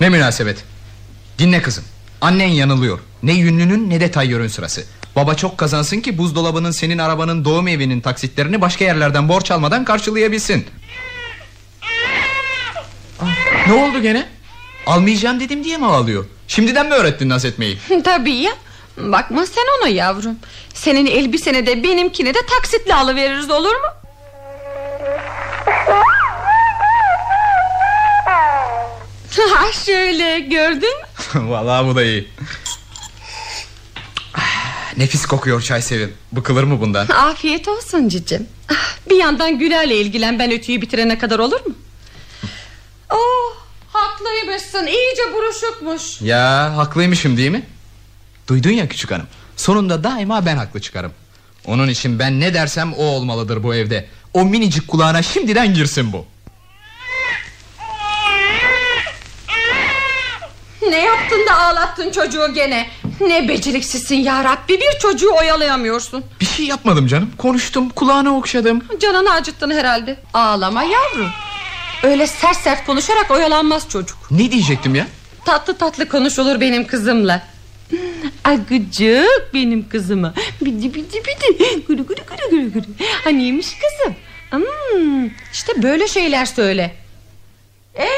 Ne 0.00 0.08
münasebet? 0.08 0.64
Dinle 1.38 1.62
kızım. 1.62 1.84
Annen 2.20 2.48
yanılıyor. 2.48 2.98
Ne 3.22 3.32
yünlünün 3.32 3.90
ne 3.90 4.00
de 4.00 4.10
tayyörün 4.10 4.48
sırası. 4.48 4.84
Baba 5.16 5.34
çok 5.34 5.58
kazansın 5.58 6.00
ki 6.00 6.18
buzdolabının 6.18 6.70
senin 6.70 6.98
arabanın 6.98 7.44
doğum 7.44 7.68
evinin 7.68 8.00
taksitlerini 8.00 8.60
başka 8.60 8.84
yerlerden 8.84 9.28
borç 9.28 9.50
almadan 9.50 9.84
karşılayabilsin. 9.84 10.66
Aa, 13.20 13.24
ne 13.66 13.72
oldu 13.72 14.02
gene? 14.02 14.28
Almayacağım 14.86 15.40
dedim 15.40 15.64
diye 15.64 15.78
mi 15.78 15.86
ağlıyor? 15.86 16.24
Şimdiden 16.48 16.86
mi 16.86 16.94
öğrettin 16.94 17.28
naz 17.28 17.44
etmeyi? 17.44 17.78
Tabii 18.04 18.32
ya 18.34 18.52
Bakma 18.98 19.46
sen 19.46 19.64
ona 19.80 19.88
yavrum 19.88 20.36
Senin 20.74 21.06
elbiseni 21.06 21.66
de 21.66 21.82
benimkini 21.82 22.34
de 22.34 22.38
taksitle 22.46 22.94
alıveririz 22.94 23.50
olur 23.50 23.74
mu? 23.74 23.86
Ha 29.54 29.72
şöyle 29.72 30.40
gördün 30.40 30.98
mü? 31.00 31.50
Vallahi 31.50 31.86
bu 31.86 31.96
da 31.96 32.02
iyi. 32.02 32.28
Nefis 35.02 35.26
kokuyor 35.26 35.62
çay 35.62 35.82
sevim. 35.82 36.12
Bıkılır 36.32 36.64
mı 36.64 36.80
bundan? 36.80 37.06
Afiyet 37.14 37.68
olsun 37.68 38.08
cicim 38.08 38.46
Ah, 38.68 38.96
Bir 39.10 39.16
yandan 39.16 39.58
Güler'le 39.58 39.90
ilgilen 39.90 40.38
ben 40.38 40.52
ötüyü 40.52 40.80
bitirene 40.82 41.18
kadar 41.18 41.38
olur 41.38 41.66
mu? 41.66 41.74
Oh 43.10 43.56
haklıymışsın 43.92 44.86
iyice 44.86 45.22
buruşukmuş 45.34 46.20
Ya 46.20 46.76
haklıymışım 46.76 47.36
değil 47.36 47.50
mi? 47.50 47.62
Duydun 48.48 48.70
ya 48.70 48.88
küçük 48.88 49.10
hanım. 49.10 49.26
Sonunda 49.56 50.04
daima 50.04 50.46
ben 50.46 50.56
haklı 50.56 50.80
çıkarım. 50.80 51.12
Onun 51.66 51.88
için 51.88 52.18
ben 52.18 52.40
ne 52.40 52.54
dersem 52.54 52.92
o 52.92 53.04
olmalıdır 53.04 53.62
bu 53.62 53.74
evde. 53.74 54.08
O 54.34 54.44
minicik 54.44 54.88
kulağına 54.88 55.22
şimdiden 55.22 55.74
girsin 55.74 56.12
bu. 56.12 56.26
Ne 60.90 60.98
yaptın 61.04 61.46
da 61.46 61.58
ağlattın 61.58 62.10
çocuğu 62.10 62.54
gene? 62.54 62.86
Ne 63.20 63.48
beceriksizsin 63.48 64.16
ya 64.16 64.44
Rabbi 64.44 64.80
Bir 64.80 64.98
çocuğu 64.98 65.30
oyalayamıyorsun. 65.40 66.24
Bir 66.40 66.46
şey 66.46 66.66
yapmadım 66.66 67.06
canım. 67.06 67.30
Konuştum, 67.38 67.88
kulağına 67.90 68.36
okşadım. 68.36 68.84
Canını 69.00 69.32
acıttın 69.32 69.70
herhalde. 69.70 70.16
Ağlama 70.34 70.82
yavrum. 70.82 71.30
Öyle 72.02 72.26
sert 72.26 72.56
sert 72.56 72.86
konuşarak 72.86 73.30
oyalanmaz 73.30 73.88
çocuk. 73.88 74.18
Ne 74.30 74.50
diyecektim 74.52 74.94
ya? 74.94 75.06
Tatlı 75.44 75.78
tatlı 75.78 76.08
konuşulur 76.08 76.60
benim 76.60 76.86
kızımla. 76.86 77.42
Agıcık 78.44 79.50
benim 79.54 79.88
kızıma. 79.88 80.34
Bidi 80.60 80.94
bidi 80.94 81.22
bidi. 81.24 81.84
Gülü 81.88 82.06
gülü 82.06 82.06
gülü 82.06 82.50
gülü 82.50 82.72
gülü. 82.72 82.84
Haniymiş 83.24 83.66
kızım? 83.66 84.16
Hmm, 84.50 85.26
İşte 85.52 85.82
böyle 85.82 86.08
şeyler 86.08 86.44
söyle. 86.46 86.94
Ee, 87.98 88.08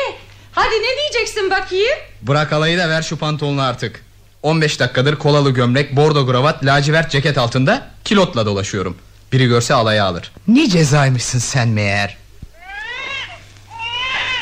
hadi 0.52 0.74
ne 0.74 0.96
diyeceksin 1.00 1.50
bakayım 1.50 1.98
Bırak 2.26 2.52
alayı 2.52 2.78
da 2.78 2.88
ver 2.88 3.02
şu 3.02 3.16
pantolonu 3.18 3.62
artık. 3.62 4.04
15 4.42 4.80
dakikadır 4.80 5.16
kolalı 5.16 5.50
gömlek, 5.50 5.96
bordo 5.96 6.26
kravat, 6.26 6.64
lacivert 6.64 7.10
ceket 7.10 7.38
altında 7.38 7.90
kilotla 8.04 8.46
dolaşıyorum. 8.46 8.96
Biri 9.32 9.46
görse 9.46 9.74
alaya 9.74 10.04
alır. 10.04 10.32
Ne 10.48 10.68
cezaymışsın 10.68 11.38
sen 11.38 11.68
meğer? 11.68 12.16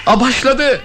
A 0.06 0.20
başladı. 0.20 0.80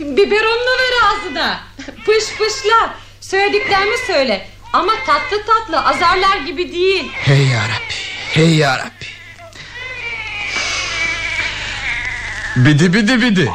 Biberonunu 0.00 0.76
ver 0.80 1.08
ağzına 1.10 1.60
Pış 2.06 2.24
pışla 2.38 2.94
Söylediklerimi 3.20 3.96
söyle 4.06 4.46
Ama 4.72 4.92
tatlı 5.06 5.46
tatlı 5.46 5.86
azarlar 5.88 6.36
gibi 6.46 6.72
değil 6.72 7.04
Hey 7.12 7.46
yarabbi 7.46 7.94
Hey 8.32 8.56
yarabbi 8.56 9.06
Bidi 12.56 12.92
bidi 12.92 13.22
bidi 13.22 13.50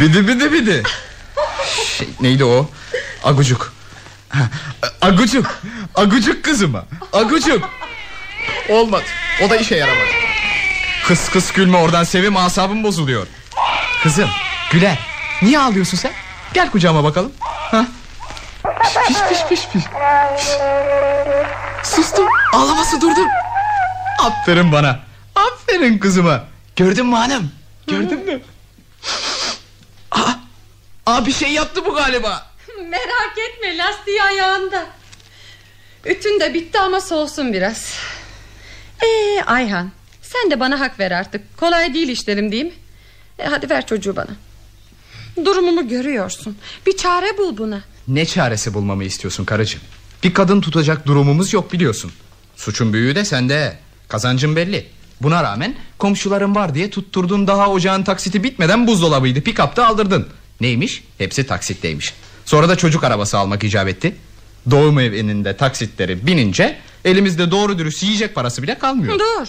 Bidi 0.00 0.28
bidi 0.28 0.52
bidi 0.52 0.82
şey, 1.98 2.08
Neydi 2.20 2.44
o 2.44 2.70
Agucuk 3.24 3.72
Agucuk 5.00 5.62
Agucuk 5.94 6.44
kızıma 6.44 6.84
Agucuk 7.12 7.70
Olmadı 8.68 9.04
o 9.42 9.50
da 9.50 9.56
işe 9.56 9.76
yaramadı 9.76 10.08
Kıs 11.06 11.28
kıs 11.28 11.52
gülme 11.52 11.76
oradan 11.76 12.04
Sevim 12.04 12.36
asabım 12.36 12.82
bozuluyor. 12.84 13.26
Kızım 14.02 14.30
Güler 14.70 14.98
niye 15.42 15.58
ağlıyorsun 15.58 15.96
sen? 15.96 16.12
Gel 16.54 16.70
kucağıma 16.70 17.04
bakalım. 17.04 17.32
Ha? 17.40 17.86
Piş 19.08 19.16
piş 19.28 19.38
piş 19.48 19.48
piş 19.48 19.68
piş. 19.72 19.84
Sustu. 21.84 22.26
Ağlaması 22.52 23.00
durdu. 23.00 23.20
Aferin 24.18 24.72
bana. 24.72 25.00
Aferin 25.34 25.98
kızıma. 25.98 26.44
Gördün 26.76 27.06
mü 27.06 27.16
hanım? 27.16 27.52
Gördün 27.86 28.26
mü? 28.26 28.40
Aa, 31.06 31.26
bir 31.26 31.32
şey 31.32 31.52
yaptı 31.52 31.84
bu 31.86 31.94
galiba. 31.94 32.46
Merak 32.88 33.38
etme 33.50 33.76
lastiği 33.78 34.22
ayağında. 34.22 34.86
Ütün 36.04 36.40
de 36.40 36.54
bitti 36.54 36.78
ama 36.78 37.00
soğusun 37.00 37.52
biraz. 37.52 37.92
Ee 39.02 39.42
Ayhan 39.46 39.90
sen 40.22 40.50
de 40.50 40.60
bana 40.60 40.80
hak 40.80 41.00
ver 41.00 41.10
artık. 41.10 41.56
Kolay 41.58 41.94
değil 41.94 42.08
işlerim 42.08 42.52
değil 42.52 42.64
mi? 42.64 42.72
E, 43.38 43.44
hadi 43.46 43.70
ver 43.70 43.86
çocuğu 43.86 44.16
bana. 44.16 44.30
Durumumu 45.44 45.88
görüyorsun. 45.88 46.58
Bir 46.86 46.96
çare 46.96 47.38
bul 47.38 47.56
buna. 47.58 47.80
Ne 48.08 48.26
çaresi 48.26 48.74
bulmamı 48.74 49.04
istiyorsun 49.04 49.44
karıcığım? 49.44 49.80
Bir 50.22 50.34
kadın 50.34 50.60
tutacak 50.60 51.06
durumumuz 51.06 51.52
yok 51.52 51.72
biliyorsun. 51.72 52.12
Suçun 52.56 52.92
büyüğü 52.92 53.14
de 53.14 53.24
sende. 53.24 53.78
Kazancın 54.08 54.56
belli. 54.56 54.86
Buna 55.20 55.42
rağmen 55.42 55.74
komşuların 55.98 56.54
var 56.54 56.74
diye 56.74 56.90
tutturdun 56.90 57.46
daha 57.46 57.70
ocağın 57.70 58.02
taksiti 58.04 58.42
bitmeden 58.44 58.86
buzdolabıydı. 58.86 59.40
Pikapta 59.40 59.86
aldırdın. 59.86 60.28
Neymiş? 60.60 61.04
Hepsi 61.18 61.46
taksitteymiş. 61.46 62.14
Sonra 62.44 62.68
da 62.68 62.76
çocuk 62.76 63.04
arabası 63.04 63.38
almak 63.38 63.64
icap 63.64 63.88
etti. 63.88 64.16
Doğum 64.70 64.98
evinin 64.98 65.44
de 65.44 65.56
taksitleri 65.56 66.26
binince 66.26 66.78
elimizde 67.04 67.50
doğru 67.50 67.78
dürüst 67.78 68.02
yiyecek 68.02 68.34
parası 68.34 68.62
bile 68.62 68.78
kalmıyor. 68.78 69.18
Dur. 69.18 69.46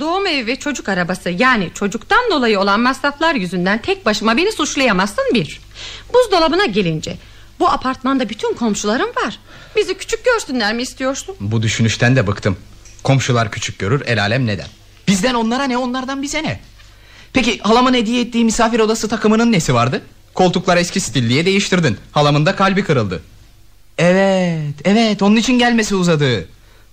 Doğum 0.00 0.26
evi 0.26 0.46
ve 0.46 0.56
çocuk 0.56 0.88
arabası 0.88 1.30
yani 1.30 1.70
çocuktan 1.74 2.30
dolayı 2.30 2.60
olan 2.60 2.80
masraflar 2.80 3.34
yüzünden 3.34 3.82
tek 3.82 4.06
başıma 4.06 4.36
beni 4.36 4.52
suçlayamazsın 4.52 5.24
bir. 5.34 5.60
Buzdolabına 6.14 6.64
gelince 6.64 7.16
bu 7.60 7.68
apartmanda 7.70 8.28
bütün 8.28 8.54
komşularım 8.54 9.08
var. 9.08 9.38
Bizi 9.76 9.94
küçük 9.94 10.24
görsünler 10.24 10.74
mi 10.74 10.82
istiyorsun? 10.82 11.34
Bu 11.40 11.62
düşünüşten 11.62 12.16
de 12.16 12.26
bıktım. 12.26 12.56
Komşular 13.02 13.50
küçük 13.50 13.78
görür 13.78 14.02
el 14.06 14.20
alem 14.22 14.46
neden? 14.46 14.66
Bizden 15.08 15.34
onlara 15.34 15.64
ne 15.64 15.78
onlardan 15.78 16.22
bize 16.22 16.42
ne? 16.42 16.60
Peki 17.32 17.58
halamın 17.58 17.94
hediye 17.94 18.20
ettiği 18.20 18.44
misafir 18.44 18.80
odası 18.80 19.08
takımının 19.08 19.52
nesi 19.52 19.74
vardı? 19.74 20.02
Koltuklar 20.38 20.76
eski 20.76 21.00
stil 21.00 21.28
diye 21.28 21.44
değiştirdin. 21.46 21.96
Halamın 22.12 22.46
da 22.46 22.56
kalbi 22.56 22.84
kırıldı. 22.84 23.22
Evet, 23.98 24.74
evet 24.84 25.22
onun 25.22 25.36
için 25.36 25.58
gelmesi 25.58 25.94
uzadı. 25.94 26.48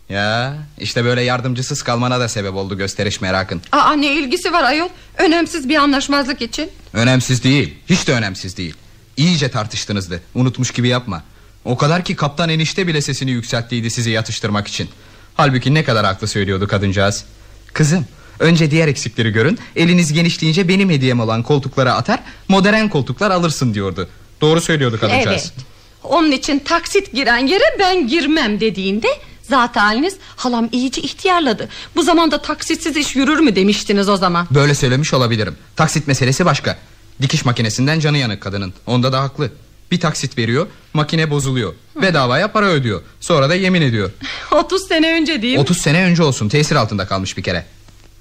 Ya 0.10 0.58
işte 0.80 1.06
böyle 1.06 1.22
yardımcısız 1.22 1.84
kalmana 1.84 2.20
da 2.20 2.30
sebep 2.30 2.54
oldu 2.54 2.78
gösteriş 2.78 3.22
merakın. 3.22 3.62
Aa 3.72 3.94
ne 3.94 4.14
ilgisi 4.14 4.54
var 4.54 4.64
ayol? 4.64 4.90
Önemsiz 5.18 5.70
bir 5.70 5.76
anlaşmazlık 5.76 6.42
için. 6.42 6.70
Önemsiz 6.94 7.44
değil, 7.44 7.74
hiç 7.90 8.08
de 8.08 8.14
önemsiz 8.14 8.58
değil. 8.58 8.74
İyice 9.18 9.50
tartıştınızdı, 9.50 10.22
unutmuş 10.36 10.72
gibi 10.72 10.88
yapma. 10.88 11.24
O 11.66 11.78
kadar 11.78 12.04
ki 12.04 12.16
kaptan 12.16 12.50
enişte 12.50 12.88
bile 12.88 13.02
sesini 13.02 13.32
yükselttiydi 13.32 13.92
sizi 13.92 14.10
yatıştırmak 14.10 14.68
için. 14.68 14.90
Halbuki 15.36 15.74
ne 15.74 15.84
kadar 15.84 16.06
haklı 16.06 16.28
söylüyordu 16.28 16.68
kadıncağız. 16.68 17.26
Kızım, 17.74 18.06
önce 18.40 18.72
diğer 18.72 18.88
eksikleri 18.88 19.32
görün. 19.32 19.60
Eliniz 19.76 20.14
genişleyince 20.14 20.68
benim 20.68 20.90
hediyem 20.90 21.20
olan 21.20 21.44
koltuklara 21.44 21.94
atar, 21.94 22.20
modern 22.48 22.88
koltuklar 22.88 23.32
alırsın 23.32 23.74
diyordu. 23.74 24.08
Doğru 24.42 24.62
söylüyordu 24.62 25.00
kadıncağız. 25.00 25.52
Evet. 25.56 25.66
Onun 26.04 26.32
için 26.32 26.60
taksit 26.60 27.14
giren 27.14 27.48
yere 27.48 27.76
ben 27.80 28.08
girmem 28.08 28.60
dediğinde 28.60 29.08
Zat 29.50 29.76
haliniz 29.76 30.16
halam 30.36 30.70
iyice 30.72 31.02
ihtiyarladı. 31.02 31.70
Bu 31.96 32.04
zamanda 32.04 32.42
taksitsiz 32.42 32.98
iş 32.98 33.16
yürür 33.16 33.40
mü 33.40 33.56
demiştiniz 33.56 34.10
o 34.10 34.18
zaman. 34.18 34.48
Böyle 34.52 34.76
söylemiş 34.76 35.14
olabilirim. 35.14 35.56
Taksit 35.76 36.08
meselesi 36.08 36.46
başka. 36.46 36.78
Dikiş 37.22 37.46
makinesinden 37.46 38.00
canı 38.00 38.18
yanık 38.18 38.42
kadının. 38.42 38.74
Onda 38.86 39.14
da 39.14 39.22
haklı. 39.22 39.52
Bir 39.92 40.00
taksit 40.00 40.38
veriyor, 40.38 40.68
makine 40.94 41.30
bozuluyor. 41.30 41.74
Bedavaya 42.02 42.52
para 42.52 42.66
ödüyor. 42.66 43.02
Sonra 43.20 43.50
da 43.50 43.56
yemin 43.56 43.82
ediyor. 43.82 44.12
30 44.52 44.88
sene 44.88 45.14
önce 45.14 45.42
değil 45.42 45.56
mi? 45.56 45.62
30 45.62 45.78
sene 45.78 46.04
önce 46.04 46.24
olsun 46.24 46.50
tesir 46.50 46.76
altında 46.76 47.08
kalmış 47.08 47.38
bir 47.38 47.44
kere. 47.44 47.66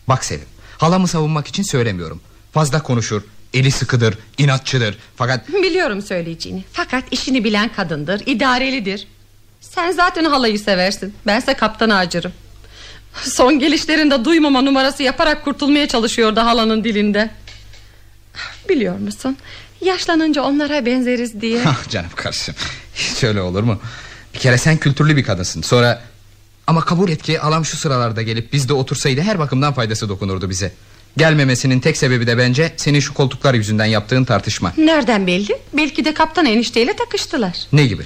Bak 0.09 0.25
Sevim, 0.25 0.47
halamı 0.79 1.09
savunmak 1.09 1.47
için 1.47 1.63
söylemiyorum. 1.63 2.21
Fazla 2.53 2.83
konuşur, 2.83 3.23
eli 3.55 3.71
sıkıdır, 3.71 4.19
inatçıdır. 4.39 4.99
Fakat 5.17 5.49
Biliyorum 5.49 6.03
söyleyeceğini. 6.03 6.65
Fakat 6.73 7.05
işini 7.11 7.45
bilen 7.45 7.69
kadındır, 7.73 8.23
idarelidir. 8.27 9.09
Sen 9.61 9.91
zaten 9.93 10.25
halayı 10.25 10.59
seversin. 10.59 11.15
Bense 11.27 11.55
kaptanı 11.55 11.97
acırım. 11.97 12.33
Son 13.23 13.59
gelişlerinde 13.59 14.25
duymama 14.25 14.61
numarası 14.63 15.03
yaparak 15.03 15.45
kurtulmaya 15.45 15.89
çalışıyordu 15.89 16.41
halanın 16.41 16.85
dilinde. 16.85 17.31
Biliyor 18.69 18.99
musun? 18.99 19.37
Yaşlanınca 19.81 20.43
onlara 20.43 20.87
benzeriz 20.87 21.41
diye. 21.41 21.61
Ah 21.67 21.89
canım 21.89 22.11
kardeşim 22.15 22.55
Hiç 22.95 23.25
öyle 23.25 23.41
olur 23.41 23.63
mu 23.63 23.81
Bir 24.35 24.39
kere 24.39 24.59
sen 24.59 24.77
kültürlü 24.77 25.17
bir 25.17 25.25
kadınsın 25.25 25.63
Sonra 25.63 26.03
ama 26.67 26.81
kabul 26.81 27.09
et 27.11 27.23
ki 27.23 27.41
alam 27.41 27.65
şu 27.65 27.77
sıralarda 27.77 28.23
gelip 28.23 28.53
Bizde 28.53 28.73
otursaydı 28.73 29.21
her 29.21 29.39
bakımdan 29.39 29.73
faydası 29.75 30.09
dokunurdu 30.09 30.51
bize. 30.51 30.73
Gelmemesinin 31.17 31.81
tek 31.81 31.97
sebebi 31.97 32.27
de 32.27 32.39
bence 32.39 32.73
Senin 32.77 33.01
şu 33.01 33.15
koltuklar 33.15 33.55
yüzünden 33.55 33.85
yaptığın 33.85 34.25
tartışma. 34.25 34.73
Nereden 34.77 35.27
belli? 35.27 35.59
Belki 35.73 36.05
de 36.05 36.15
kaptan 36.15 36.47
enişteyle 36.47 36.97
takıştılar. 36.97 37.57
Ne 37.73 37.87
gibi? 37.87 38.03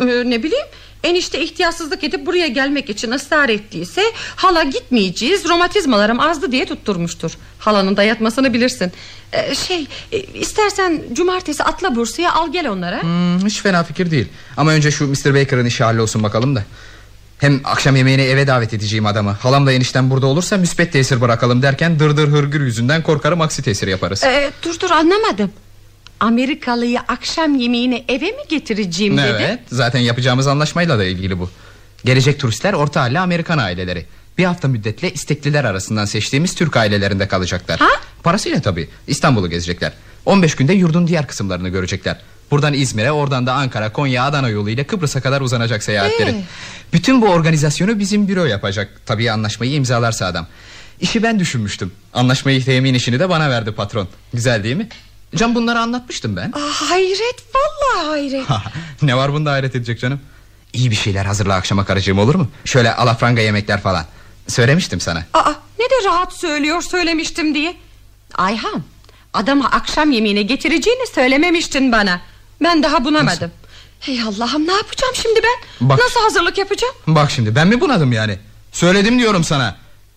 Ee, 0.00 0.04
ne 0.04 0.42
bileyim 0.42 0.66
Enişte 1.04 1.40
ihtiyatsızlık 1.44 2.04
edip 2.04 2.26
buraya 2.26 2.46
gelmek 2.46 2.90
için 2.90 3.10
ısrar 3.10 3.48
ettiyse 3.48 4.02
Hala 4.36 4.62
gitmeyeceğiz 4.62 5.48
romatizmalarım 5.48 6.20
azdı 6.20 6.52
diye 6.52 6.66
tutturmuştur. 6.66 7.32
Halanın 7.58 7.96
dayatmasını 7.96 8.52
bilirsin. 8.52 8.92
Ee, 9.32 9.54
Şey 9.54 9.86
e, 10.12 10.18
istersen 10.20 11.02
cumartesi 11.12 11.64
atla 11.64 11.96
Bursa'ya 11.96 12.32
al 12.32 12.52
gel 12.52 12.68
onlara. 12.68 13.02
Hmm, 13.02 13.46
Hiç 13.46 13.60
fena 13.62 13.84
fikir 13.84 14.10
değil. 14.10 14.28
Ama 14.56 14.70
önce 14.70 14.90
şu 14.90 15.06
Mr. 15.06 15.34
Baker'ın 15.34 15.64
işi 15.66 15.84
hallolsun 15.84 16.22
bakalım 16.22 16.56
da 16.56 16.64
hem 17.40 17.60
akşam 17.64 17.96
yemeğine 17.96 18.24
eve 18.24 18.46
davet 18.46 18.74
edeceğim 18.74 19.06
adamı. 19.06 19.30
Halam 19.30 19.66
da 19.66 19.72
enişten 19.72 20.10
burada 20.10 20.26
olursa 20.26 20.56
müspet 20.56 20.92
tesir 20.92 21.20
bırakalım 21.20 21.62
derken 21.62 21.98
Dırdır 21.98 22.28
hırgür 22.28 22.60
yüzünden 22.60 23.02
korkarım 23.02 23.40
aksi 23.40 23.62
tesir 23.62 23.88
yaparız. 23.88 24.24
Ee, 24.24 24.50
Dur 24.62 24.80
dur 24.80 24.90
anlamadım. 24.90 25.50
Amerikalıyı 26.20 27.00
akşam 27.00 27.54
yemeğine 27.54 28.04
eve 28.08 28.24
mi 28.30 28.42
getireceğim 28.48 29.16
dedi? 29.16 29.36
Evet 29.40 29.60
zaten 29.70 30.00
yapacağımız 30.00 30.46
anlaşmayla 30.46 30.98
da 30.98 31.04
ilgili 31.04 31.38
bu. 31.38 31.50
Gelecek 32.04 32.40
turistler 32.40 32.72
orta 32.72 33.00
halli 33.00 33.18
Amerikan 33.18 33.58
aileleri. 33.58 34.06
Bir 34.38 34.44
hafta 34.44 34.68
müddetle 34.68 35.12
istekliler 35.12 35.64
arasından 35.64 36.04
seçtiğimiz 36.04 36.54
Türk 36.54 36.76
ailelerinde 36.76 37.28
kalacaklar. 37.28 37.78
Ha? 37.78 37.88
Parasıyla 38.22 38.60
tabii 38.60 38.88
İstanbul'u 39.06 39.50
gezecekler. 39.50 39.92
15 40.26 40.54
günde 40.56 40.72
yurdun 40.72 41.06
diğer 41.06 41.26
kısımlarını 41.26 41.68
görecekler 41.68 42.20
Buradan 42.50 42.74
İzmir'e 42.74 43.12
oradan 43.12 43.46
da 43.46 43.52
Ankara 43.52 43.92
Konya 43.92 44.24
Adana 44.24 44.48
yoluyla 44.48 44.84
Kıbrıs'a 44.84 45.20
kadar 45.20 45.40
uzanacak 45.40 45.82
seyahatleri. 45.82 46.30
Ee? 46.30 46.44
Bütün 46.92 47.22
bu 47.22 47.26
organizasyonu 47.28 47.98
bizim 47.98 48.28
büro 48.28 48.44
yapacak. 48.44 49.00
Tabii 49.06 49.30
anlaşmayı 49.30 49.72
imzalarsa 49.72 50.26
adam. 50.26 50.46
İşi 51.00 51.22
ben 51.22 51.38
düşünmüştüm. 51.38 51.92
Anlaşmayı 52.14 52.64
temin 52.64 52.94
işini 52.94 53.20
de 53.20 53.28
bana 53.28 53.50
verdi 53.50 53.72
patron. 53.72 54.08
Güzel 54.34 54.64
değil 54.64 54.76
mi? 54.76 54.88
Can 55.36 55.54
bunları 55.54 55.78
anlatmıştım 55.78 56.36
ben. 56.36 56.52
Aa, 56.52 56.90
Hayret. 56.90 57.44
Vallahi 57.54 58.06
hayret. 58.08 58.46
Ne 59.02 59.16
var 59.16 59.32
bunda 59.32 59.52
hayret 59.52 59.74
edecek 59.76 60.00
canım? 60.00 60.20
İyi 60.72 60.90
bir 60.90 60.96
şeyler 60.96 61.24
hazırla 61.24 61.54
akşama 61.54 61.84
karıcığım 61.84 62.18
olur 62.18 62.34
mu? 62.34 62.48
Şöyle 62.64 62.94
alafranga 62.94 63.40
yemekler 63.40 63.80
falan. 63.80 64.04
Söylemiştim 64.48 65.00
sana. 65.00 65.24
Aa, 65.34 65.52
ne 65.78 65.84
de 65.84 66.08
rahat 66.08 66.32
söylüyor 66.32 66.82
söylemiştim 66.82 67.54
diye. 67.54 67.74
Ayhan 68.34 68.82
Adama 69.34 69.70
akşam 69.70 70.12
yemeğine 70.12 70.42
getireceğini 70.42 71.06
söylememiştin 71.14 71.92
bana 71.92 72.20
Ben 72.62 72.82
daha 72.82 73.04
bunamadım 73.04 73.50
Hey 74.00 74.22
Allah'ım 74.22 74.66
ne 74.66 74.72
yapacağım 74.72 75.14
şimdi 75.14 75.40
ben? 75.42 75.88
Bak. 75.88 75.98
Nasıl 75.98 76.20
hazırlık 76.20 76.58
yapacağım? 76.58 76.94
Bak 77.06 77.30
şimdi 77.30 77.54
ben 77.54 77.68
mi 77.68 77.80
bunadım 77.80 78.12
yani? 78.12 78.38
Söyledim 78.72 79.18
diyorum 79.18 79.44
sana. 79.44 79.76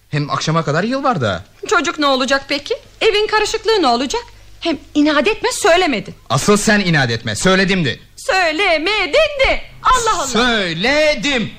Hem 0.09 0.29
akşama 0.29 0.63
kadar 0.65 0.83
yıl 0.83 1.03
var 1.03 1.21
daha 1.21 1.43
Çocuk 1.67 1.99
ne 1.99 2.05
olacak 2.05 2.45
peki? 2.47 2.75
Evin 3.01 3.27
karışıklığı 3.27 3.81
ne 3.81 3.87
olacak? 3.87 4.21
Hem 4.59 4.77
inat 4.93 5.27
etme 5.27 5.49
söylemedin. 5.51 6.15
Asıl 6.29 6.57
sen 6.57 6.79
inat 6.79 7.09
etme 7.11 7.35
söyledim 7.35 7.85
de. 7.85 7.99
Söylemedin 8.15 9.39
de. 9.47 9.61
Allah 9.83 10.17
Allah. 10.17 10.27
Söyledim. 10.27 11.51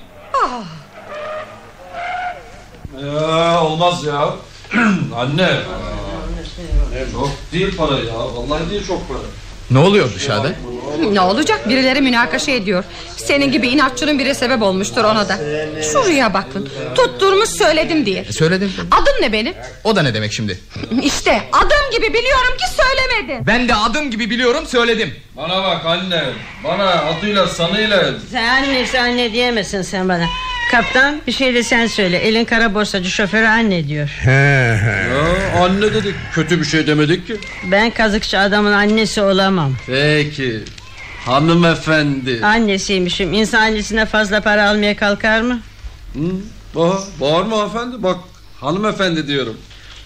Ya 3.03 3.61
olmaz 3.63 4.05
ya. 4.05 4.35
Anne. 5.17 5.61
Çok 7.13 7.31
değil 7.53 7.77
para 7.77 7.99
ya. 7.99 8.19
Vallahi 8.19 8.71
değil 8.71 8.87
çok 8.87 9.09
para. 9.09 9.19
Ne 9.71 9.79
oluyor 9.79 10.15
dışarıda 10.15 10.53
Ne 11.13 11.21
olacak? 11.21 11.69
Birileri 11.69 12.01
münakaşa 12.01 12.53
ediyor. 12.53 12.85
Senin 13.17 13.53
gibi 13.53 13.69
inatçının 13.69 14.19
biri 14.19 14.35
sebep 14.35 14.63
olmuştur 14.63 15.05
ona 15.05 15.29
da. 15.29 15.39
Şuraya 15.93 16.35
bakın. 16.35 16.69
Tutturmuş 16.95 17.49
söyledim 17.49 18.07
diye. 18.07 18.25
Söyledim. 18.25 18.73
Adım 18.91 19.15
ne 19.23 19.33
benim? 19.33 19.55
O 19.85 19.97
da 19.97 20.03
ne 20.03 20.15
demek 20.15 20.33
şimdi? 20.33 20.59
İşte 21.03 21.43
adım 21.53 21.91
gibi 21.93 22.09
biliyorum 22.15 22.57
ki 22.59 22.65
söylemedin. 22.77 23.47
Ben 23.47 23.69
de 23.69 23.75
adım 23.75 24.11
gibi 24.11 24.31
biliyorum 24.31 24.67
söyledim. 24.67 25.15
Bana 25.37 25.63
bak 25.63 25.87
anne. 25.87 26.23
Bana 26.65 26.91
adıyla 26.91 27.47
sanıyla. 27.47 28.05
Sen 28.31 28.45
annesi 28.49 29.01
anne 29.01 29.33
diyemezsin 29.33 29.83
sen 29.83 30.09
bana. 30.09 30.27
Kaptan 30.71 31.21
bir 31.27 31.33
şey 31.33 31.55
de 31.55 31.63
sen 31.63 31.87
söyle. 31.87 32.19
Elin 32.19 32.45
kara 32.45 32.75
borsacı 32.75 33.11
şoförü 33.11 33.47
anne 33.47 33.89
diyor. 33.89 34.11
Ya, 34.27 35.63
anne 35.65 35.95
dedik 35.95 36.15
kötü 36.33 36.61
bir 36.61 36.65
şey 36.65 36.87
demedik 36.87 37.27
ki. 37.27 37.37
Ben 37.71 37.91
kazıkçı 37.91 38.39
adamın 38.39 38.73
annesi 38.73 39.21
olamam. 39.23 39.73
Peki. 39.87 40.61
Hanımefendi. 41.27 42.41
Annesiymişim. 42.47 43.33
İnsan 43.33 43.61
annesine 43.63 44.07
fazla 44.07 44.41
para 44.41 44.69
almaya 44.71 44.97
kalkar 44.97 45.41
mı? 45.41 45.61
Hı? 46.15 46.81
Aha, 46.81 46.99
bağırma 47.21 47.57
hanımefendi 47.59 48.03
bak 48.03 48.17
hanımefendi 48.61 49.27
diyorum. 49.27 49.57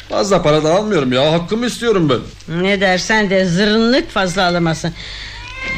Fazla 0.08 0.42
para 0.42 0.64
da 0.64 0.74
almıyorum 0.74 1.12
ya 1.12 1.32
hakkımı 1.32 1.66
istiyorum 1.66 2.08
ben. 2.10 2.62
Ne 2.62 2.80
dersen 2.80 3.30
de 3.30 3.44
zırnlık 3.44 4.10
fazla 4.10 4.44
alamazsın. 4.44 4.94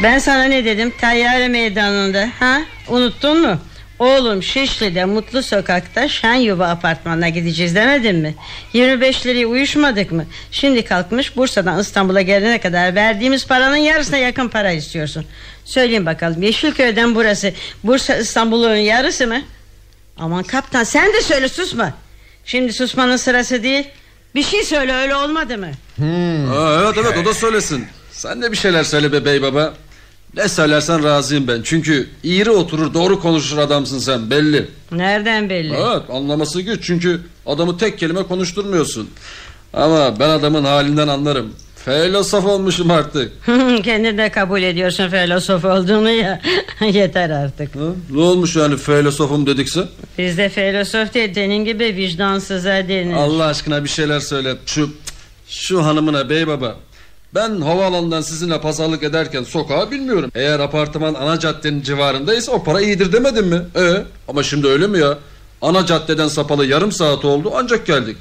Ben 0.03 0.19
sana 0.19 0.45
ne 0.45 0.65
dedim 0.65 0.93
Tayyare 1.01 1.49
meydanında 1.49 2.29
ha? 2.39 2.61
Unuttun 2.89 3.41
mu? 3.41 3.59
Oğlum 4.00 4.42
Şişli'de 4.42 5.04
Mutlu 5.04 5.42
Sokak'ta 5.42 6.09
Şen 6.09 6.35
Yuva 6.35 6.69
apartmanına 6.69 7.28
gideceğiz 7.28 7.75
demedim 7.75 8.16
mi? 8.19 8.35
25 8.73 9.26
liraya 9.26 9.47
uyuşmadık 9.47 10.12
mı? 10.12 10.26
Şimdi 10.50 10.85
kalkmış 10.85 11.37
Bursa'dan 11.37 11.80
İstanbul'a 11.80 12.23
gelene 12.23 12.61
kadar 12.61 12.95
verdiğimiz 12.95 13.47
paranın 13.47 13.76
yarısına 13.76 14.16
yakın 14.16 14.49
para 14.49 14.73
istiyorsun. 14.73 15.25
Söyleyin 15.64 16.07
bakalım 16.07 16.42
Yeşilköy'den 16.42 17.14
burası 17.14 17.52
Bursa 17.85 18.16
İstanbul'un 18.16 18.76
yarısı 18.76 19.26
mı? 19.26 19.42
Aman 20.16 20.42
kaptan 20.42 20.85
sen 20.85 21.12
de 21.12 21.21
söyle 21.21 21.49
susma. 21.49 21.95
Şimdi 22.45 22.73
susmanın 22.73 23.16
sırası 23.16 23.62
değil. 23.62 23.85
Bir 24.35 24.42
şey 24.42 24.64
söyle 24.64 24.95
öyle 24.95 25.16
olmadı 25.16 25.59
mı? 25.59 25.71
Ha, 26.49 26.80
evet 26.83 26.99
evet 26.99 27.19
o 27.19 27.25
da 27.25 27.35
söylesin. 27.35 27.87
Sen 28.12 28.42
de 28.42 28.52
bir 28.52 28.57
şeyler 28.57 28.85
söyle 28.85 29.12
be 29.12 29.25
bey 29.25 29.42
baba. 29.42 29.75
Ne 30.37 30.49
söylersen 30.49 31.05
razıyım 31.05 31.49
ben. 31.49 31.61
Çünkü 31.65 32.09
iğri 32.23 32.51
oturur 32.51 32.95
doğru 32.95 33.21
konuşur 33.21 33.59
adamsın 33.59 33.99
sen 33.99 34.31
belli. 34.31 34.67
Nereden 34.93 35.51
belli? 35.51 35.75
Evet 35.75 36.03
anlaması 36.11 36.61
güç 36.61 36.85
çünkü 36.85 37.21
adamı 37.47 37.79
tek 37.79 37.99
kelime 37.99 38.23
konuşturmuyorsun. 38.23 39.11
Ama 39.73 40.21
ben 40.21 40.29
adamın 40.29 40.65
halinden 40.65 41.09
anlarım. 41.09 41.53
Filosof 41.85 42.45
olmuşum 42.47 42.91
artık. 42.91 43.33
Kendin 43.85 44.19
de 44.19 44.29
kabul 44.31 44.63
ediyorsun 44.63 45.09
filosof 45.09 45.65
olduğunu 45.65 46.11
ya. 46.11 46.41
Yeter 46.93 47.31
artık. 47.31 47.75
Ha? 47.77 47.81
Ne 48.11 48.21
olmuş 48.21 48.57
yani 48.57 48.77
filosofum 48.77 49.47
dedikse? 49.47 49.81
Bizde 50.19 50.49
filosof 50.49 51.15
değil 51.15 51.35
senin 51.35 51.65
gibi 51.65 51.85
vicdansıza 51.85 52.89
denir. 52.89 53.15
Allah 53.15 53.45
aşkına 53.45 53.85
bir 53.85 53.89
şeyler 53.89 54.21
söyle. 54.21 54.57
Şu 54.67 54.91
şu 55.49 55.85
hanımına 55.85 56.31
bey 56.31 56.47
baba. 56.47 56.77
Ben 57.35 57.61
havaalanından 57.61 58.21
sizinle 58.21 58.61
pazarlık 58.61 59.03
ederken 59.03 59.43
sokağı 59.43 59.91
bilmiyorum. 59.91 60.31
Eğer 60.35 60.61
apartman 60.61 61.15
ana 61.15 61.39
caddenin 61.39 61.83
civarındaysa 61.83 62.53
o 62.53 62.65
para 62.65 62.81
iyidir 62.81 63.13
demedim 63.13 63.47
mi? 63.47 63.63
Ee, 63.77 64.03
ama 64.29 64.43
şimdi 64.43 64.67
öyle 64.67 64.87
mi 64.87 64.99
ya? 64.99 65.19
Ana 65.63 65.87
caddeden 65.87 66.29
sapalı 66.29 66.67
yarım 66.67 66.93
saat 66.93 67.25
oldu 67.25 67.53
ancak 67.57 67.87
geldik. 67.87 68.17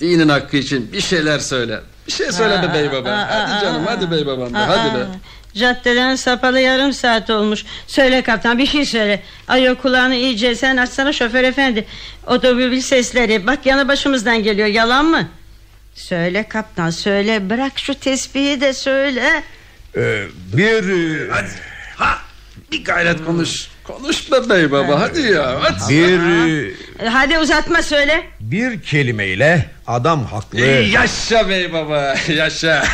Dinin 0.00 0.28
hakkı 0.28 0.56
için 0.56 0.92
bir 0.92 1.00
şeyler 1.00 1.38
söyle. 1.38 1.80
Bir 2.06 2.12
şey 2.12 2.32
söyle 2.32 2.62
be 2.62 2.74
bey 2.74 2.92
baba. 2.92 3.08
Aa, 3.10 3.48
hadi 3.50 3.64
canım 3.64 3.82
hadi 3.86 4.10
bey 4.10 4.26
babam 4.26 4.54
be 4.54 4.58
hadi 4.58 4.98
be. 4.98 5.06
Caddeden 5.54 6.16
sapalı 6.16 6.60
yarım 6.60 6.92
saat 6.92 7.30
olmuş. 7.30 7.64
Söyle 7.86 8.22
kaptan 8.22 8.58
bir 8.58 8.66
şey 8.66 8.86
söyle. 8.86 9.22
Ay 9.48 9.70
o 9.70 9.74
kulağını 9.74 10.14
iyice 10.14 10.54
sen 10.54 10.76
açsana 10.76 11.12
şoför 11.12 11.44
efendi. 11.44 11.86
Otomobil 12.26 12.80
sesleri 12.80 13.46
bak 13.46 13.66
yanı 13.66 13.88
başımızdan 13.88 14.42
geliyor 14.42 14.68
yalan 14.68 15.04
mı? 15.04 15.28
Söyle 16.02 16.48
kaptan 16.48 16.90
söyle 16.90 17.50
bırak 17.50 17.72
şu 17.78 17.94
tesbihi 17.94 18.60
de 18.60 18.72
söyle. 18.72 19.42
Ee, 19.96 20.24
bir 20.52 21.28
Hadi. 21.30 21.48
Ha, 21.96 22.18
bir 22.72 22.84
gayret 22.84 23.24
konuş. 23.24 23.68
Konuş 23.84 24.32
be 24.32 24.48
bey 24.50 24.70
baba 24.70 25.00
hadi 25.00 25.20
ya. 25.20 25.58
Hadi. 25.62 25.94
bir 25.94 26.68
E, 27.04 27.08
Hadi 27.08 27.38
uzatma 27.38 27.82
söyle. 27.82 28.26
bir 28.40 28.82
kelimeyle 28.82 29.70
adam 29.86 30.24
haklı. 30.24 30.60
Yaşa 30.66 31.48
bey 31.48 31.72
baba 31.72 32.14
yaşa. 32.28 32.84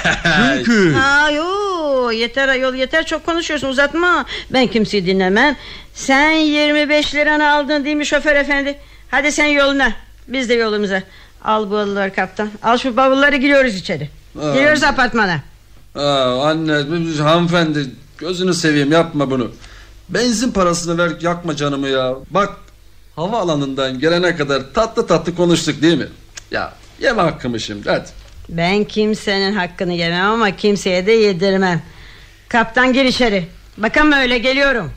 Çünkü 0.56 0.96
Aa, 0.96 1.30
yo, 1.30 2.10
yeter 2.10 2.48
ayol 2.48 2.74
yeter 2.74 3.06
çok 3.06 3.26
konuşuyorsun 3.26 3.68
uzatma. 3.68 4.26
Ben 4.50 4.66
kimseyi 4.66 5.06
dinlemem. 5.06 5.56
Sen 5.94 6.30
25 6.30 7.14
liranı 7.14 7.50
aldın 7.52 7.84
değil 7.84 7.96
mi 7.96 8.06
şoför 8.06 8.36
efendi? 8.36 8.78
Hadi 9.10 9.32
sen 9.32 9.46
yoluna 9.46 9.92
biz 10.28 10.48
de 10.48 10.54
yolumuza. 10.54 11.02
Al 11.44 11.70
bavulları 11.70 12.14
kaptan. 12.14 12.50
Al 12.62 12.78
şu 12.78 12.96
bavulları 12.96 13.36
giriyoruz 13.36 13.74
içeri. 13.74 14.10
Aa. 14.42 14.54
Giriyoruz 14.54 14.82
apartmana. 14.82 15.40
Aa, 15.94 16.48
anne 16.48 16.72
hanımefendi 17.18 17.86
gözünü 18.18 18.54
seveyim 18.54 18.92
yapma 18.92 19.30
bunu. 19.30 19.50
Benzin 20.08 20.52
parasını 20.52 20.98
ver 20.98 21.12
yakma 21.20 21.56
canımı 21.56 21.88
ya. 21.88 22.14
Bak 22.30 22.50
havaalanından 23.16 23.98
gelene 23.98 24.36
kadar 24.36 24.62
tatlı 24.74 25.06
tatlı 25.06 25.34
konuştuk 25.36 25.82
değil 25.82 25.98
mi? 25.98 26.08
Ya 26.50 26.72
yeme 27.00 27.22
hakkımı 27.22 27.60
şimdi 27.60 27.90
hadi. 27.90 28.08
Ben 28.48 28.84
kimsenin 28.84 29.52
hakkını 29.54 29.92
yemem 29.92 30.30
ama 30.30 30.56
kimseye 30.56 31.06
de 31.06 31.12
yedirmem. 31.12 31.82
Kaptan 32.48 32.92
gir 32.92 33.04
içeri. 33.04 33.46
Bakın 33.78 34.12
öyle 34.12 34.38
geliyorum. 34.38 34.92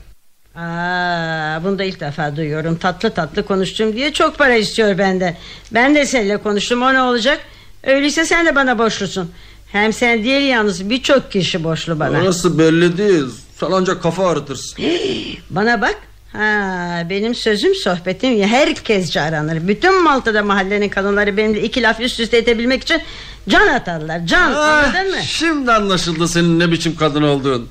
Aa, 0.54 1.60
bunu 1.64 1.78
da 1.78 1.84
ilk 1.84 2.00
defa 2.00 2.36
duyuyorum. 2.36 2.76
Tatlı 2.76 3.10
tatlı 3.10 3.46
konuştum 3.46 3.92
diye 3.92 4.12
çok 4.12 4.38
para 4.38 4.54
istiyor 4.54 4.98
benden. 4.98 5.36
Ben 5.72 5.94
de 5.94 6.06
seninle 6.06 6.36
konuştum 6.36 6.82
o 6.82 6.94
ne 6.94 7.02
olacak? 7.02 7.40
Öyleyse 7.84 8.24
sen 8.24 8.46
de 8.46 8.54
bana 8.56 8.78
borçlusun. 8.78 9.30
Hem 9.72 9.92
sen 9.92 10.24
değil 10.24 10.48
yalnız 10.48 10.90
birçok 10.90 11.32
kişi 11.32 11.64
borçlu 11.64 12.00
bana. 12.00 12.18
Orası 12.22 12.58
belli 12.58 12.98
değil. 12.98 13.24
Sen 13.60 13.68
ancak 13.72 14.02
kafa 14.02 14.28
ağrıtırsın. 14.28 14.84
Bana 15.50 15.80
bak. 15.80 15.94
Ha, 16.32 17.02
benim 17.10 17.34
sözüm 17.34 17.74
sohbetim 17.74 18.42
herkesce 18.42 19.20
aranır. 19.20 19.68
Bütün 19.68 20.02
Malta'da 20.02 20.42
mahallenin 20.42 20.88
kadınları 20.88 21.36
benimle 21.36 21.62
iki 21.62 21.82
laf 21.82 22.00
üst 22.00 22.20
üste 22.20 22.36
edebilmek 22.36 22.82
için 22.82 23.02
can 23.48 23.68
atarlar. 23.68 24.26
Can 24.26 24.52
anladın 24.52 25.10
mı? 25.10 25.16
Ah, 25.18 25.22
şimdi 25.22 25.72
anlaşıldı 25.72 26.28
senin 26.28 26.58
ne 26.60 26.72
biçim 26.72 26.96
kadın 26.96 27.22
olduğun. 27.22 27.68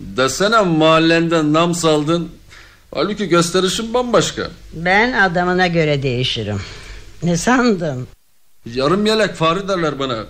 Desene 0.00 0.60
mahallenden 0.60 1.52
nam 1.52 1.74
saldın. 1.74 2.28
Halbuki 2.94 3.28
gösterişin 3.28 3.94
bambaşka. 3.94 4.50
Ben 4.72 5.12
adamına 5.12 5.66
göre 5.66 6.02
değişirim. 6.02 6.60
Ne 7.22 7.36
sandın? 7.36 8.08
Yarım 8.74 9.06
yelek 9.06 9.34
fare 9.34 9.68
derler 9.68 9.98
bana. 9.98 10.24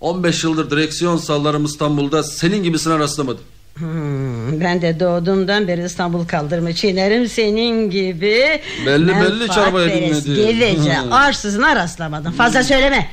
15 0.00 0.44
yıldır 0.44 0.70
direksiyon 0.70 1.16
sallarım 1.16 1.64
İstanbul'da 1.64 2.22
senin 2.22 2.62
gibisine 2.62 2.98
rastlamadım. 2.98 3.44
Hmm, 3.74 4.60
ben 4.60 4.82
de 4.82 5.00
doğduğumdan 5.00 5.68
beri 5.68 5.84
İstanbul 5.84 6.26
kaldırma 6.26 6.72
çiğnerim 6.72 7.28
senin 7.28 7.90
gibi. 7.90 8.60
Belli 8.86 9.08
belli 9.08 9.12
Menfaat 9.12 9.52
çarpaya 9.52 9.88
binmedi. 9.88 10.34
Gevece 10.34 10.98
arsızına 11.10 11.76
rastlamadım 11.76 12.32
Fazla 12.32 12.64
söyleme 12.64 13.08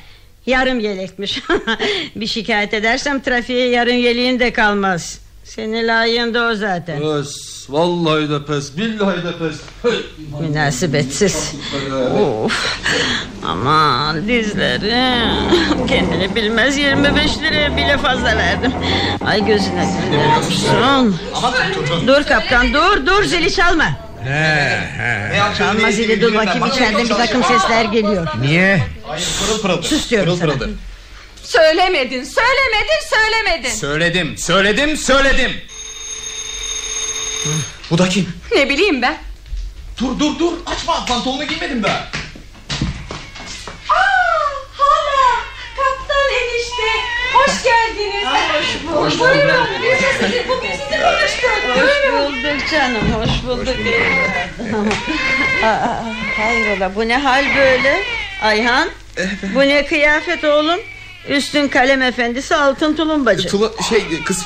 Yarım 0.45 0.79
yelekmiş 0.79 1.41
Bir 2.15 2.27
şikayet 2.27 2.73
edersem 2.73 3.21
trafiğe 3.21 3.69
yarım 3.69 3.97
yeleğin 3.97 4.39
de 4.39 4.53
kalmaz 4.53 5.19
Senin 5.47 5.87
layığında 5.87 6.47
o 6.47 6.55
zaten. 6.55 6.99
Pes, 6.99 7.65
vallahi 7.69 8.29
de 8.29 8.45
pes, 8.45 8.77
billahi 8.77 9.23
de 9.23 9.37
pes. 9.39 9.55
Münasebetsiz 10.41 11.53
Of! 12.21 12.79
Aman 13.45 14.27
dizlerim. 14.27 15.87
Kendini 15.87 16.35
bilmez 16.35 16.77
25 16.77 17.37
liraya 17.39 17.77
bile 17.77 17.97
fazla 17.97 18.37
verdim. 18.37 18.71
Ay 19.25 19.45
gözüne 19.45 19.85
olsun 20.39 21.15
Dur 22.07 22.23
kaptan 22.23 22.73
dur 22.73 23.05
dur 23.05 23.23
zili 23.23 23.53
çalma. 23.53 23.89
Çalma 25.57 25.91
zili 25.91 26.21
dur 26.21 26.33
bakayım 26.33 26.67
içeriden 26.67 27.03
bir 27.03 27.09
takım 27.13 27.43
sesler 27.43 27.85
geliyor. 27.85 28.27
Niye? 28.41 28.83
Sus 29.81 30.09
diyorum 30.11 30.37
sana 30.37 30.53
Söylemedin 31.43 32.23
söylemedin 32.23 33.07
söylemedin. 33.09 33.69
Söyledim 33.69 34.37
söyledim 34.37 34.97
söyledim. 34.97 35.51
Bu 37.91 37.97
da 37.97 38.09
kim? 38.09 38.29
Ne 38.55 38.69
bileyim 38.69 39.01
ben. 39.01 39.17
Dur 39.99 40.19
dur 40.19 40.39
dur. 40.39 40.53
Açma 40.65 41.05
pantolonu 41.05 41.43
giymedim 41.47 41.83
daha. 41.83 41.95
Aa, 43.89 43.97
hala. 44.77 45.39
Kaptan 45.77 46.25
enişte. 46.31 47.07
Hoş 47.33 47.63
geldiniz. 47.63 48.27
Hoş 48.93 49.11
bulduk. 49.11 49.19
Buyurun. 49.19 49.67
Biz 49.83 50.01
de 50.03 50.13
sizi 50.19 50.45
bugün 50.49 50.71
sizi 50.71 51.01
konuştuk 51.01 51.51
Hoş 51.75 52.11
bulduk 52.13 52.69
canım 52.71 53.13
hoş 53.13 53.43
bulduk. 53.47 53.75
Aa, 55.63 56.03
Hayrola 56.37 56.95
bu 56.95 57.07
ne 57.07 57.17
hal 57.17 57.45
böyle? 57.57 58.03
Ayhan 58.41 58.89
Bu 59.55 59.59
ne 59.59 59.85
kıyafet 59.85 60.43
oğlum 60.43 60.79
Üstün 61.29 61.67
kalem 61.67 62.01
efendisi 62.01 62.55
altın 62.55 62.95
tulumbacı 62.95 63.47
Tulu 63.47 63.75
şey 63.89 64.23
kız 64.25 64.45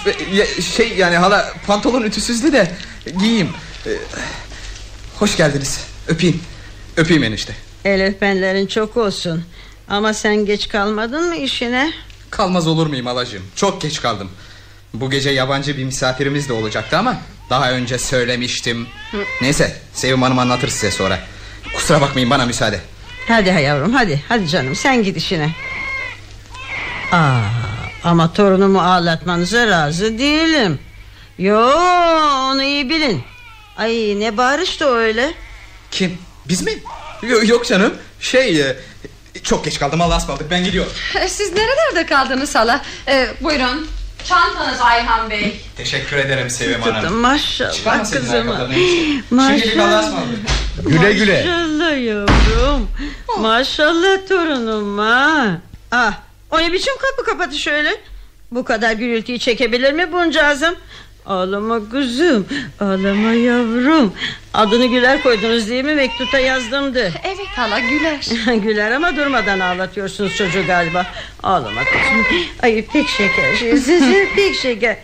şey 0.76 0.94
yani 0.98 1.18
hala 1.18 1.54
pantolon 1.68 2.02
ütüsüzdü 2.04 2.54
de 2.54 2.72
giyeyim. 3.20 3.50
Ee, 3.88 3.90
hoş 5.20 5.38
geldiniz. 5.38 5.80
Öpeyim. 6.08 6.42
Öpeyim 6.98 7.24
enişte. 7.24 7.56
El 7.86 8.06
öpenlerin 8.06 8.68
çok 8.68 8.98
olsun 8.98 9.44
Ama 9.88 10.14
sen 10.14 10.46
geç 10.46 10.68
kalmadın 10.70 11.28
mı 11.28 11.36
işine 11.36 11.94
Kalmaz 12.30 12.68
olur 12.68 12.88
muyum 12.88 13.06
halacığım? 13.06 13.44
Çok 13.56 13.82
geç 13.82 14.02
kaldım. 14.02 14.32
Bu 14.94 15.10
gece 15.10 15.30
yabancı 15.30 15.78
bir 15.78 15.84
misafirimiz 15.84 16.50
de 16.50 16.54
olacaktı 16.54 16.98
ama 16.98 17.18
daha 17.50 17.72
önce 17.72 17.98
söylemiştim. 17.98 18.88
Neyse 19.42 19.76
Sevim 19.94 20.22
Hanım 20.22 20.40
anlatır 20.40 20.68
size 20.68 20.92
sonra. 20.92 21.20
Kusura 21.76 22.02
bakmayın 22.02 22.30
bana 22.30 22.46
müsaade. 22.46 22.80
Hadi 23.28 23.50
yavrum 23.50 23.94
hadi 23.94 24.22
hadi 24.30 24.48
canım 24.48 24.76
sen 24.76 25.04
git 25.04 25.18
işine. 25.18 25.50
Aa, 27.12 27.40
ama 28.04 28.34
torunumu 28.34 28.82
ağlatmanıza 28.82 29.68
razı 29.68 30.18
değilim. 30.20 30.80
Yo 31.38 31.60
onu 32.52 32.64
iyi 32.64 32.90
bilin. 32.90 33.24
Ay 33.78 34.20
ne 34.20 34.38
bağırıştı 34.38 34.86
öyle. 34.86 35.34
Kim? 35.92 36.18
Biz 36.48 36.62
mi? 36.62 36.72
Yo- 37.22 37.46
yok 37.46 37.66
canım. 37.66 37.94
Şey 38.20 38.62
e, 38.62 38.76
çok 39.44 39.66
geç 39.66 39.80
kaldım 39.80 40.02
Allah'a 40.02 40.18
ısmarladık 40.18 40.52
ben 40.52 40.64
gidiyorum. 40.64 40.92
E, 41.22 41.28
Siz 41.30 41.54
nerelerde 41.54 42.06
kaldınız 42.06 42.56
hala? 42.56 42.82
E, 43.08 43.28
buyurun. 43.42 43.88
Çantanız 44.26 44.82
Ayhan 44.82 45.30
Bey. 45.30 45.62
Teşekkür 45.78 46.18
ederim 46.18 46.50
Sevim 46.50 46.82
Hanım. 46.82 47.14
Maşallah 47.14 48.12
kızım. 48.12 48.48
Şimdilik 49.30 49.78
Allah'a 49.80 50.00
ısmarladık. 50.00 50.40
Güle 50.86 51.14
güle. 51.14 51.44
Maşallah 51.46 52.04
yavrum. 52.06 52.88
Maşallah 53.40 54.28
torunuma. 54.30 55.48
Ah, 55.92 56.14
o 56.52 56.60
ne 56.60 56.74
biçim 56.74 56.94
kapı 56.98 57.30
kapatı 57.30 57.58
şöyle? 57.58 58.02
Bu 58.52 58.64
kadar 58.64 58.92
gürültüyü 58.92 59.40
çekebilir 59.40 59.94
mi 59.94 60.12
buncağızım? 60.12 60.76
Ağlama 61.26 61.90
kızım, 61.90 62.48
ağlama 62.80 63.32
yavrum. 63.32 64.14
Adını 64.54 64.86
Güler 64.86 65.24
koydunuz 65.24 65.70
değil 65.70 65.84
mi? 65.84 65.96
Mektupta 65.96 66.40
yazdımdı. 66.40 67.12
Evet 67.24 67.48
hala 67.56 67.80
güler. 67.80 68.20
Güler 68.64 68.92
ama 68.92 69.16
durmadan 69.16 69.60
ağlatıyorsunuz 69.60 70.36
çocuğu 70.36 70.66
galiba. 70.68 71.06
Ağlama 71.44 71.82
kızım. 71.84 72.26
Ay 72.64 72.86
pek 72.86 73.08
şeker. 73.08 73.56
Sizi 73.56 74.28
pek 74.36 74.56
şeker. 74.56 74.98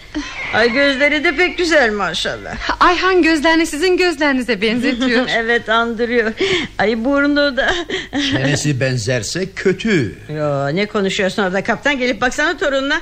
Ay 0.53 0.73
gözleri 0.73 1.23
de 1.23 1.35
pek 1.35 1.57
güzel 1.57 1.91
maşallah. 1.93 2.55
Ayhan 2.79 3.21
gözlerini 3.21 3.65
sizin 3.65 3.97
gözlerinize 3.97 4.61
benzetiyor. 4.61 5.25
evet 5.35 5.69
andırıyor. 5.69 6.31
Ay 6.77 7.05
burnu 7.05 7.57
da. 7.57 7.75
Çenesi 8.31 8.79
benzerse 8.79 9.51
kötü. 9.55 10.15
Yo, 10.37 10.75
ne 10.75 10.85
konuşuyorsun 10.85 11.43
orada 11.43 11.63
kaptan 11.63 11.97
gelip 11.99 12.21
baksana 12.21 12.57
torununa. 12.57 13.01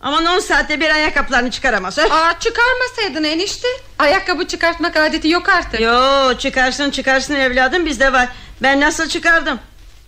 Aman 0.00 0.26
on 0.26 0.38
saatte 0.38 0.80
bir 0.80 0.90
ayakkabılarını 0.90 1.50
çıkaramaz. 1.50 1.98
öf. 1.98 2.12
Aa, 2.12 2.38
çıkarmasaydın 2.40 3.24
enişte. 3.24 3.68
Ayakkabı 3.98 4.46
çıkartmak 4.46 4.96
adeti 4.96 5.28
yok 5.28 5.48
artık. 5.48 5.80
Yo 5.80 6.34
çıkarsın 6.38 6.90
çıkarsın 6.90 7.34
evladım 7.34 7.86
bizde 7.86 8.12
var. 8.12 8.28
Ben 8.62 8.80
nasıl 8.80 9.08
çıkardım? 9.08 9.58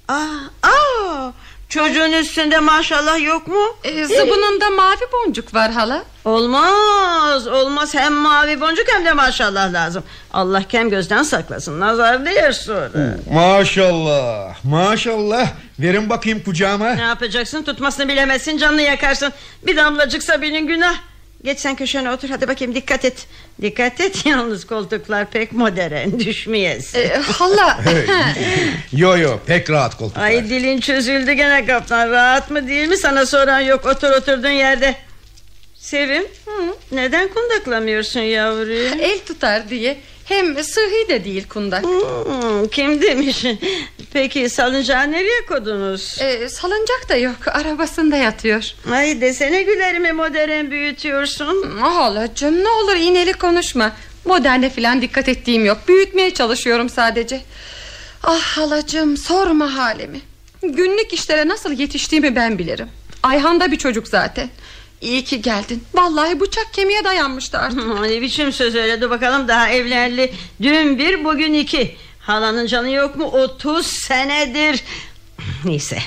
Aa, 0.09 0.24
aa, 0.62 1.33
çocuğun 1.68 2.12
üstünde 2.12 2.59
maşallah 2.61 3.24
yok 3.24 3.46
mu? 3.48 3.76
E, 3.85 4.04
zıbınında 4.04 4.70
mavi 4.70 5.00
boncuk 5.12 5.54
var 5.54 5.70
hala. 5.72 6.04
Olmaz 6.24 7.46
olmaz 7.46 7.94
hem 7.94 8.12
mavi 8.12 8.61
boncuk 8.61 8.87
hem 8.92 9.04
de 9.04 9.12
maşallah 9.12 9.72
lazım. 9.72 10.04
Allah 10.33 10.62
kem 10.62 10.90
gözden 10.90 11.22
saklasın 11.22 11.81
nazar 11.81 12.24
değer 12.26 12.52
sonra. 12.52 13.16
Maşallah. 13.33 14.64
Maşallah. 14.64 15.48
Verin 15.81 16.11
bakayım 16.11 16.42
kucağıma. 16.44 16.88
Ne 16.94 17.02
yapacaksın 17.02 17.62
tutmasını 17.62 18.09
bilemezsin 18.09 18.59
canını 18.59 18.83
yakarsın. 18.83 19.33
Bir 19.62 19.76
damlacık 19.76 20.22
Sabi'nin 20.22 20.66
günah. 20.66 20.94
Geç 21.44 21.61
sen 21.61 21.74
köşene 21.74 22.11
otur 22.11 22.28
hadi 22.28 22.48
bakayım 22.48 22.74
dikkat 22.74 23.04
et. 23.04 23.26
Dikkat 23.62 24.01
et 24.01 24.16
yalnız 24.27 24.66
koltuklar 24.66 25.31
pek 25.31 25.53
modern 25.53 26.18
düşmeyesin. 26.18 26.99
E, 26.99 27.09
hala. 27.16 27.81
Yo 28.92 29.16
yo 29.16 29.38
pek 29.47 29.71
rahat 29.71 29.97
koltuklar. 29.97 30.23
Ay 30.23 30.44
dilin 30.49 30.81
çözüldü 30.81 31.33
gene 31.33 31.66
kaptan 31.66 32.11
rahat 32.11 32.51
mı 32.51 32.68
değil 32.68 32.88
mi 32.88 32.97
sana 32.97 33.27
soran 33.27 33.61
yok 33.61 33.87
otur 33.87 34.11
oturduğun 34.11 34.49
yerde. 34.49 34.94
Sevim 35.75 36.25
neden 36.92 37.29
kundaklamıyorsun 37.29 38.21
yavrum? 38.21 39.01
El 39.01 39.18
tutar 39.18 39.68
diye. 39.68 39.97
Hem 40.29 40.64
sıhhi 40.64 41.09
de 41.09 41.25
değil 41.25 41.49
kundak. 41.49 41.85
Hmm, 41.85 42.69
kim 42.69 43.03
demiş? 43.03 43.45
Peki 44.12 44.49
salıncağı 44.49 45.12
nereye 45.12 45.47
kodunuz? 45.49 46.17
E, 46.21 46.49
salıncak 46.49 47.09
da 47.09 47.17
yok. 47.17 47.37
Arabasında 47.49 48.17
yatıyor. 48.17 48.73
Ay 48.93 49.21
desene 49.21 49.62
gülerimi 49.62 50.12
modern 50.12 50.71
büyütüyorsun. 50.71 51.79
Ah 51.83 51.95
halacığım 51.97 52.64
ne 52.64 52.69
olur 52.69 52.97
iğneli 52.97 53.33
konuşma. 53.33 53.93
Moderne 54.25 54.71
filan 54.71 55.03
dikkat 55.03 55.29
ettiğim 55.29 55.64
yok. 55.64 55.79
Büyütmeye 55.88 56.35
çalışıyorum 56.35 56.88
sadece. 56.88 57.41
Ah 58.23 58.41
halacığım 58.41 59.17
sorma 59.17 59.77
halimi. 59.77 60.21
Günlük 60.62 61.12
işlere 61.12 61.49
nasıl 61.49 61.73
yetiştiğimi 61.73 62.37
ben 62.37 62.59
bilirim. 62.59 62.88
Ayhan 63.23 63.61
da 63.61 63.73
bir 63.73 63.79
çocuk 63.79 64.09
zaten. 64.09 64.49
İyi 65.01 65.25
ki 65.25 65.43
geldin. 65.43 65.85
Vallahi 65.95 66.41
bıçak 66.41 66.75
kemiğe 66.75 67.05
dayanmıştı 67.05 67.59
artık. 67.59 68.01
Ne 68.01 68.23
biçim 68.23 68.53
söz 68.53 68.75
öyle 68.75 69.01
dur 69.01 69.11
bakalım 69.11 69.49
daha 69.49 69.69
evlenli. 69.69 70.33
Dün 70.63 70.99
bir 70.99 71.25
bugün 71.25 71.55
iki. 71.55 71.97
Halanın 72.21 72.67
canı 72.67 72.91
yok 72.91 73.17
mu? 73.17 73.25
30 73.25 73.87
senedir. 73.87 74.85
Neyse. 75.65 75.99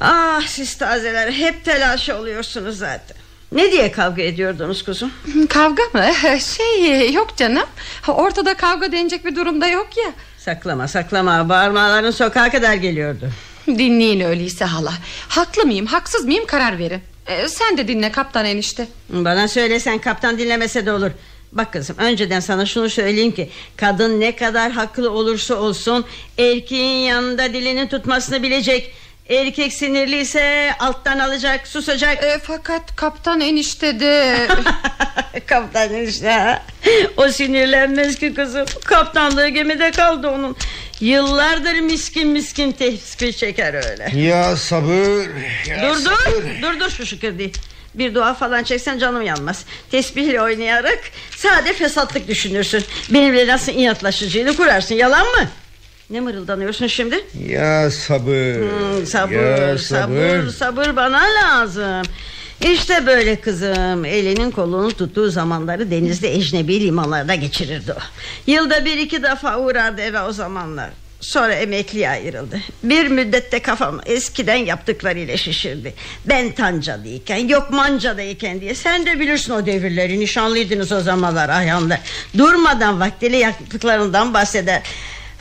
Ah 0.00 0.42
siz 0.46 0.78
tazeler 0.78 1.32
hep 1.32 1.64
telaş 1.64 2.10
oluyorsunuz 2.10 2.78
zaten. 2.78 3.16
Ne 3.52 3.72
diye 3.72 3.92
kavga 3.92 4.22
ediyordunuz 4.22 4.84
kuzum? 4.84 5.12
Kavga 5.48 5.82
mı? 5.94 6.10
Şey 6.40 7.12
yok 7.12 7.36
canım. 7.36 7.66
Ortada 8.08 8.56
kavga 8.56 8.92
denecek 8.92 9.24
bir 9.24 9.36
durumda 9.36 9.68
yok 9.68 9.96
ya. 9.96 10.12
Saklama 10.38 10.88
saklama 10.88 11.48
bağırmaların 11.48 12.10
sokağa 12.10 12.50
kadar 12.50 12.74
geliyordu. 12.74 13.30
Dinleyin 13.66 14.20
öyleyse 14.20 14.64
hala. 14.64 14.92
Haklı 15.28 15.66
mıyım 15.66 15.86
haksız 15.86 16.24
mıyım 16.24 16.46
karar 16.46 16.78
verin. 16.78 17.02
E, 17.32 17.48
sen 17.48 17.76
de 17.76 17.88
dinle 17.88 18.12
kaptan 18.12 18.44
enişte. 18.44 18.88
Bana 19.08 19.48
söylesen 19.48 19.98
kaptan 19.98 20.38
dinlemese 20.38 20.86
de 20.86 20.92
olur. 20.92 21.10
Bak 21.52 21.72
kızım 21.72 21.96
önceden 21.98 22.40
sana 22.40 22.66
şunu 22.66 22.90
söyleyeyim 22.90 23.32
ki 23.32 23.50
Kadın 23.76 24.20
ne 24.20 24.36
kadar 24.36 24.72
haklı 24.72 25.10
olursa 25.10 25.54
olsun 25.54 26.04
Erkeğin 26.38 27.06
yanında 27.06 27.52
dilini 27.52 27.88
tutmasını 27.88 28.42
bilecek 28.42 28.92
Erkek 29.32 29.72
sinirliyse 29.72 30.70
alttan 30.78 31.18
alacak 31.18 31.68
susacak. 31.68 32.24
E, 32.24 32.38
fakat 32.42 32.96
kaptan 32.96 33.40
enişte 33.40 34.00
de... 34.00 34.36
Kaptan 35.46 35.94
işte 35.94 36.58
O 37.16 37.28
sinirlenmez 37.28 38.18
ki 38.18 38.34
kızım. 38.34 38.66
Kaptanlığı 38.84 39.48
gemide 39.48 39.90
kaldı 39.90 40.28
onun. 40.28 40.56
Yıllardır 41.00 41.74
miskin 41.80 42.28
miskin 42.28 42.72
tespih 42.72 43.32
çeker 43.32 43.74
öyle. 43.90 44.20
Ya 44.20 44.56
sabır. 44.56 45.28
Ya 45.68 45.82
Dur 45.90 45.96
sabır. 45.96 46.16
dur 46.26 46.62
dur 46.62 46.80
dur 46.80 46.90
şu 46.90 47.06
şükür 47.06 47.38
değil 47.38 47.52
bir 47.94 48.14
dua 48.14 48.34
falan 48.34 48.62
çeksen 48.62 48.98
canım 48.98 49.22
yanmaz. 49.22 49.64
Tesbihle 49.90 50.42
oynayarak 50.42 50.98
Sade 51.36 51.72
fesatlık 51.72 52.28
düşünürsün. 52.28 52.84
Benimle 53.10 53.46
nasıl 53.46 53.72
inatlaşıcıyla 53.72 54.56
kurarsın 54.56 54.94
yalan 54.94 55.26
mı 55.26 55.48
Ne 56.12 56.20
mırıldanıyorsun 56.20 56.86
şimdi? 56.86 57.24
Ya 57.48 57.90
sabır. 57.90 58.54
Hmm, 58.56 59.06
sabır, 59.06 59.34
Ya 59.34 59.78
sabır, 59.78 60.48
sabır. 60.48 60.96
bana 60.96 61.22
lazım. 61.42 62.02
İşte 62.72 63.06
böyle 63.06 63.40
kızım. 63.40 64.04
Elinin 64.04 64.50
kolunu 64.50 64.92
tuttuğu 64.92 65.30
zamanları 65.30 65.90
denizde 65.90 66.34
ecnebi 66.34 66.80
limanlarda 66.80 67.34
geçirirdi 67.34 67.92
o. 67.92 67.98
Yılda 68.46 68.84
bir 68.84 68.98
iki 68.98 69.22
defa 69.22 69.58
uğrardı 69.58 70.00
eve 70.00 70.20
o 70.20 70.32
zamanlar. 70.32 70.90
Sonra 71.20 71.54
emekliye 71.54 72.08
ayrıldı. 72.10 72.60
Bir 72.82 73.08
müddette 73.08 73.62
kafam 73.62 74.00
eskiden 74.06 74.56
yaptıklarıyla 74.56 75.36
şişirdi. 75.36 75.94
Ben 76.26 76.52
Tanca'dayken 76.52 77.48
yok 77.48 77.70
Manca'dayken 77.70 78.60
diye. 78.60 78.74
Sen 78.74 79.06
de 79.06 79.20
bilirsin 79.20 79.52
o 79.52 79.66
devirleri. 79.66 80.20
Nişanlıydınız 80.20 80.92
o 80.92 81.00
zamanlar 81.00 81.48
Ayhan'la 81.48 81.98
Durmadan 82.38 83.00
vaktiyle 83.00 83.36
yaptıklarından 83.36 84.34
bahseder 84.34 84.82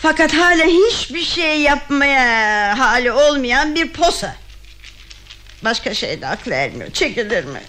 Fakat 0.01 0.33
hala 0.33 0.63
hiçbir 0.63 1.23
şey 1.23 1.61
yapmaya 1.61 2.79
hali 2.79 3.11
olmayan 3.11 3.75
bir 3.75 3.87
posa. 3.87 4.35
Başka 5.63 5.93
şey 5.93 6.21
de 6.21 6.27
aklı 6.27 6.53
ermiyor 6.53 6.91
Çekilir 6.91 7.43
mi? 7.43 7.61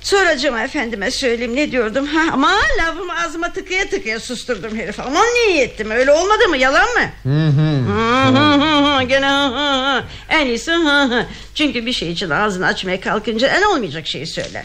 Soracağım 0.00 0.56
efendime 0.56 1.10
söyleyeyim 1.10 1.56
ne 1.56 1.70
diyordum? 1.72 2.06
Ha, 2.06 2.20
Ama 2.32 2.52
lafımı 2.78 3.20
ağzıma 3.24 3.52
tıkıya 3.52 3.88
tıkıya 3.90 4.20
susturdum 4.20 4.78
herif. 4.78 5.00
Aman 5.00 5.24
niye 5.26 5.62
ettim 5.62 5.90
öyle 5.90 6.12
olmadı 6.12 6.48
mı 6.48 6.56
yalan 6.56 6.88
mı? 6.88 7.02
Hı 7.22 7.48
Gene. 9.08 10.02
En 10.28 10.46
iyisi 10.46 10.72
hı 10.72 11.02
hı. 11.02 11.26
Çünkü 11.54 11.86
bir 11.86 11.92
şey 11.92 12.12
için 12.12 12.30
ağzını 12.30 12.66
açmaya 12.66 13.00
kalkınca 13.00 13.48
En 13.48 13.62
olmayacak 13.62 14.06
şeyi 14.06 14.26
söyler. 14.26 14.64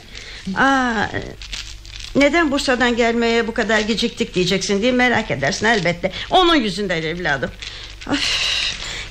Aa, 0.58 0.94
neden 2.20 2.52
Bursa'dan 2.52 2.96
gelmeye 2.96 3.48
bu 3.48 3.54
kadar 3.54 3.80
geciktik 3.80 4.36
diyeceksin 4.36 4.82
diye 4.82 4.92
merak 4.92 5.32
edersin 5.32 5.66
elbette. 5.66 6.12
Onun 6.30 6.56
yüzünden 6.56 7.04
evladım. 7.04 7.52
Of, 8.12 8.50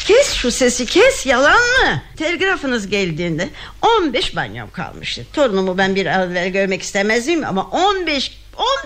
Kes 0.08 0.32
şu 0.32 0.50
sesi 0.50 0.86
kes 0.86 1.26
yalan 1.26 1.60
mı? 1.60 2.02
Telgrafınız 2.16 2.88
geldiğinde 2.88 3.48
15 4.00 4.36
banyom 4.36 4.70
kalmıştı. 4.70 5.26
Torunumu 5.32 5.78
ben 5.78 5.94
bir 5.94 6.06
evvel 6.06 6.48
görmek 6.48 6.82
istemez 6.82 7.26
miyim 7.26 7.44
Ama 7.44 7.62
15 7.62 8.38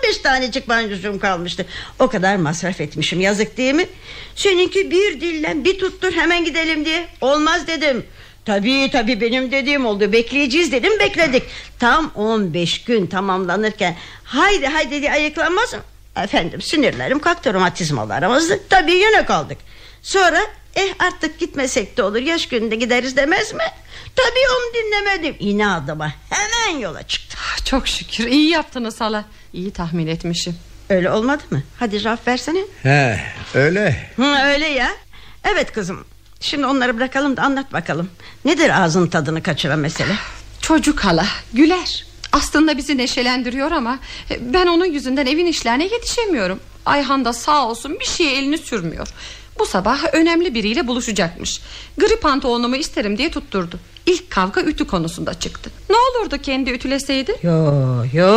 15 0.03 0.17
tanecik 0.17 0.69
banyocum 0.69 1.19
kalmıştı. 1.19 1.65
O 1.99 2.07
kadar 2.07 2.35
masraf 2.35 2.81
etmişim 2.81 3.21
yazık 3.21 3.57
değil 3.57 3.73
mi? 3.73 3.87
Seninki 4.35 4.91
bir 4.91 5.21
dillen 5.21 5.65
bir 5.65 5.79
tuttur 5.79 6.11
hemen 6.13 6.45
gidelim 6.45 6.85
diye. 6.85 7.07
Olmaz 7.21 7.67
dedim 7.67 8.05
Tabii 8.45 8.89
tabii 8.91 9.21
benim 9.21 9.51
dediğim 9.51 9.85
oldu 9.85 10.11
bekleyeceğiz 10.11 10.71
dedim 10.71 10.99
bekledik 10.99 11.43
Tam 11.79 12.11
15 12.15 12.83
gün 12.83 13.07
tamamlanırken 13.07 13.95
Haydi 14.23 14.67
haydi 14.67 15.01
diye 15.01 15.11
ayıklanmaz 15.11 15.73
mı 15.73 15.79
Efendim 16.23 16.61
sinirlerim 16.61 17.19
kalktı 17.19 17.53
romatizmalarımız 17.53 18.51
tabii 18.69 18.93
yine 18.93 19.25
kaldık. 19.25 19.57
Sonra 20.01 20.39
eh 20.75 20.93
artık 20.99 21.39
gitmesek 21.39 21.97
de 21.97 22.03
olur 22.03 22.17
yaş 22.19 22.47
gününde 22.47 22.75
gideriz 22.75 23.17
demez 23.17 23.53
mi? 23.53 23.63
Tabii 24.15 24.45
onu 24.57 24.73
dinlemedim. 24.83 25.35
İnadıma 25.39 26.13
hemen 26.29 26.79
yola 26.79 27.03
çıktım. 27.03 27.39
Ah, 27.43 27.65
Çok 27.65 27.87
şükür 27.87 28.27
iyi 28.27 28.49
yaptınız 28.49 29.01
hala. 29.01 29.25
İyi 29.53 29.71
tahmin 29.71 30.07
etmişim. 30.07 30.55
Öyle 30.89 31.11
olmadı 31.11 31.43
mı? 31.49 31.63
Hadi 31.79 31.99
cevap 31.99 32.27
versene. 32.27 32.59
He, 32.83 33.19
öyle. 33.53 34.09
Hı, 34.15 34.35
öyle 34.45 34.67
ya. 34.67 34.89
Evet 35.43 35.71
kızım. 35.71 36.05
Şimdi 36.43 36.65
onları 36.65 36.97
bırakalım 36.97 37.37
da 37.37 37.41
anlat 37.41 37.73
bakalım. 37.73 38.09
Nedir 38.45 38.83
ağzın 38.83 39.07
tadını 39.07 39.43
kaçıran 39.43 39.79
mesele? 39.79 40.15
Çocuk 40.61 40.99
hala 40.99 41.25
güler. 41.53 42.05
Aslında 42.31 42.77
bizi 42.77 42.97
neşelendiriyor 42.97 43.71
ama 43.71 43.99
e, 44.31 44.53
ben 44.53 44.67
onun 44.67 44.85
yüzünden 44.85 45.25
evin 45.25 45.45
işlerine 45.45 45.83
yetişemiyorum. 45.83 46.59
Ayhan 46.85 47.25
da 47.25 47.33
sağ 47.33 47.67
olsun 47.67 47.99
bir 47.99 48.05
şeye 48.05 48.35
elini 48.37 48.57
sürmüyor. 48.57 49.07
Bu 49.59 49.65
sabah 49.65 50.13
önemli 50.13 50.53
biriyle 50.53 50.87
buluşacakmış. 50.87 51.61
Gri 51.97 52.19
pantolonumu 52.19 52.75
isterim 52.75 53.17
diye 53.17 53.31
tutturdu. 53.31 53.79
İlk 54.05 54.31
kavga 54.31 54.61
ütü 54.61 54.87
konusunda 54.87 55.33
çıktı. 55.33 55.71
Ne 55.89 55.95
olurdu 55.95 56.37
kendi 56.41 56.71
ütüleseydi? 56.71 57.35
Yo 57.43 57.73
yo 58.13 58.27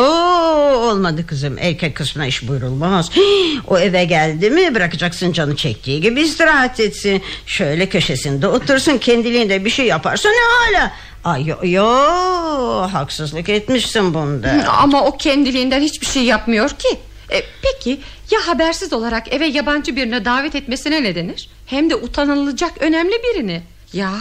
olmadı 0.76 1.26
kızım 1.26 1.58
erkek 1.58 1.94
kısmına 1.94 2.26
iş 2.26 2.48
buyurulmaz 2.48 3.10
Hii, 3.16 3.60
O 3.66 3.78
eve 3.78 4.04
geldi 4.04 4.50
mi 4.50 4.74
bırakacaksın 4.74 5.32
canı 5.32 5.56
çektiği 5.56 6.00
gibi 6.00 6.20
istirahat 6.20 6.80
etsin 6.80 7.22
Şöyle 7.46 7.88
köşesinde 7.88 8.48
otursun 8.48 8.98
kendiliğinde 8.98 9.64
bir 9.64 9.70
şey 9.70 9.86
yaparsa 9.86 10.28
ne 10.28 10.76
hala 10.76 10.92
Ay 11.24 11.44
yo, 11.46 11.56
yo 11.62 11.86
haksızlık 12.92 13.48
etmişsin 13.48 14.14
bunda 14.14 14.64
Ama 14.68 15.04
o 15.04 15.16
kendiliğinden 15.16 15.80
hiçbir 15.80 16.06
şey 16.06 16.22
yapmıyor 16.22 16.70
ki. 16.70 16.88
E, 17.32 17.42
peki 17.62 18.00
ya 18.30 18.48
habersiz 18.48 18.92
olarak 18.92 19.34
eve 19.34 19.46
yabancı 19.46 19.96
birine 19.96 20.24
davet 20.24 20.54
etmesine 20.54 21.02
ne 21.02 21.14
denir? 21.14 21.50
Hem 21.66 21.90
de 21.90 21.94
utanılacak 21.94 22.72
önemli 22.82 23.14
birini. 23.22 23.62
Ya 23.92 24.12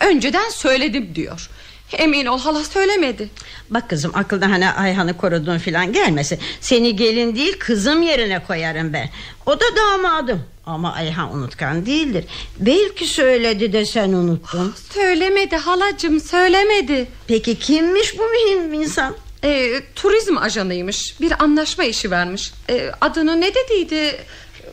önceden 0.00 0.50
söyledim 0.50 1.14
diyor. 1.14 1.50
Emin 1.92 2.26
ol 2.26 2.38
hala 2.38 2.64
söylemedi. 2.64 3.28
Bak 3.70 3.90
kızım 3.90 4.10
aklına 4.14 4.50
hani 4.50 4.70
Ayhan'ı 4.70 5.16
koruduğun 5.16 5.58
filan 5.58 5.92
gelmesin 5.92 6.38
Seni 6.60 6.96
gelin 6.96 7.36
değil 7.36 7.56
kızım 7.58 8.02
yerine 8.02 8.44
koyarım 8.44 8.92
ben 8.92 9.10
O 9.46 9.60
da 9.60 9.64
damadım 9.76 10.44
Ama 10.66 10.92
Ayhan 10.92 11.34
unutkan 11.34 11.86
değildir 11.86 12.24
Belki 12.58 13.06
söyledi 13.06 13.72
de 13.72 13.84
sen 13.84 14.12
unuttun 14.12 14.74
Söylemedi 14.94 15.56
halacım 15.56 16.20
söylemedi. 16.20 17.08
Peki 17.26 17.58
kimmiş 17.58 18.18
bu 18.18 18.22
mühim 18.22 18.72
insan 18.72 19.14
E, 19.44 19.80
turizm 19.94 20.36
ajanıymış. 20.36 21.20
Bir 21.20 21.42
anlaşma 21.42 21.84
işi 21.84 22.10
varmış. 22.10 22.52
E, 22.70 22.90
adını 23.00 23.40
ne 23.40 23.50
dediydi? 23.54 24.16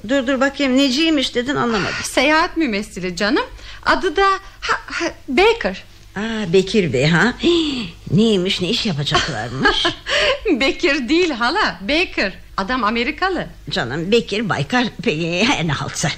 Dur 0.09 0.27
dur 0.27 0.39
bakayım 0.39 0.77
neciymiş 0.77 1.35
dedin 1.35 1.55
anlamadım 1.55 1.95
Seyahat 2.03 2.57
mümessili 2.57 3.15
canım. 3.15 3.45
Adı 3.85 4.15
da 4.15 4.25
ha, 4.59 4.79
ha, 4.85 5.05
Baker. 5.27 5.83
Aa, 6.15 6.53
Bekir 6.53 6.93
Bey 6.93 7.07
ha 7.07 7.33
Hii, 7.43 7.85
Neymiş 8.11 8.61
ne 8.61 8.69
iş 8.69 8.85
yapacaklarmış 8.85 9.85
Bekir 10.59 11.09
değil 11.09 11.31
hala 11.31 11.79
Baker 11.81 12.33
Adam 12.57 12.83
Amerikalı 12.83 13.47
Canım 13.69 14.11
Bekir 14.11 14.49
Baykar 14.49 14.85
peki 15.03 15.47
ne 15.65 15.71
haltsa 15.71 16.09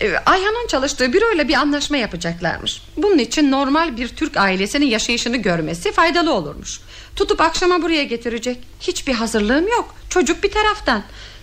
Ee, 0.00 0.16
Ayhan'ın 0.26 0.66
çalıştığı 0.66 1.12
büroyla 1.12 1.48
bir 1.48 1.54
anlaşma 1.54 1.96
yapacaklarmış 1.96 2.82
Bunun 2.96 3.18
için 3.18 3.50
normal 3.50 3.96
bir 3.96 4.08
Türk 4.08 4.36
ailesinin 4.36 4.86
yaşayışını 4.86 5.36
görmesi 5.36 5.92
faydalı 5.92 6.32
olurmuş 6.32 6.80
Tutup 7.16 7.40
akşama 7.40 7.82
buraya 7.82 8.04
getirecek. 8.04 8.58
Hiçbir 8.80 9.14
hazırlığım 9.14 9.68
yok. 9.68 9.94
Çocuk 10.08 10.42
bir 10.44 10.50
taraftan. 10.50 11.02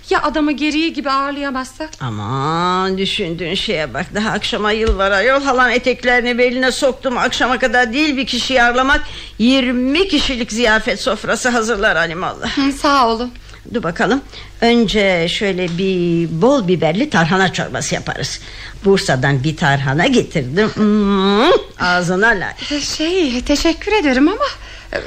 Ya 0.09 0.21
adamı 0.23 0.51
geriye 0.51 0.89
gibi 0.89 1.09
ağırlayamazsak 1.11 1.89
Aman 2.01 2.97
düşündüğün 2.97 3.53
şeye 3.53 3.93
bak. 3.93 4.05
Daha 4.15 4.29
akşama 4.31 4.71
yıl 4.71 4.97
var 4.97 5.11
ayol. 5.11 5.41
Halan 5.41 5.71
eteklerini 5.71 6.37
beline 6.37 6.71
soktum. 6.71 7.17
Akşama 7.17 7.59
kadar 7.59 7.93
değil 7.93 8.17
bir 8.17 8.25
kişiyi 8.27 8.63
ağırlamak. 8.63 9.01
20 9.39 10.07
kişilik 10.07 10.51
ziyafet 10.51 11.01
sofrası 11.01 11.49
hazırlar 11.49 11.95
alimallah 11.95 12.57
Hı, 12.57 12.71
Sağ 12.71 13.07
olun. 13.07 13.31
Dur 13.73 13.83
bakalım. 13.83 14.21
Önce 14.61 15.27
şöyle 15.29 15.77
bir 15.77 16.27
bol 16.41 16.67
biberli 16.67 17.09
tarhana 17.09 17.53
çorbası 17.53 17.95
yaparız. 17.95 18.39
Bursa'dan 18.85 19.43
bir 19.43 19.57
tarhana 19.57 20.07
getirdim. 20.07 20.69
Hmm, 20.69 21.51
Ağzına 21.79 22.27
layık 22.27 22.83
Şey 22.83 23.41
teşekkür 23.41 23.91
ederim 23.91 24.27
ama 24.27 24.45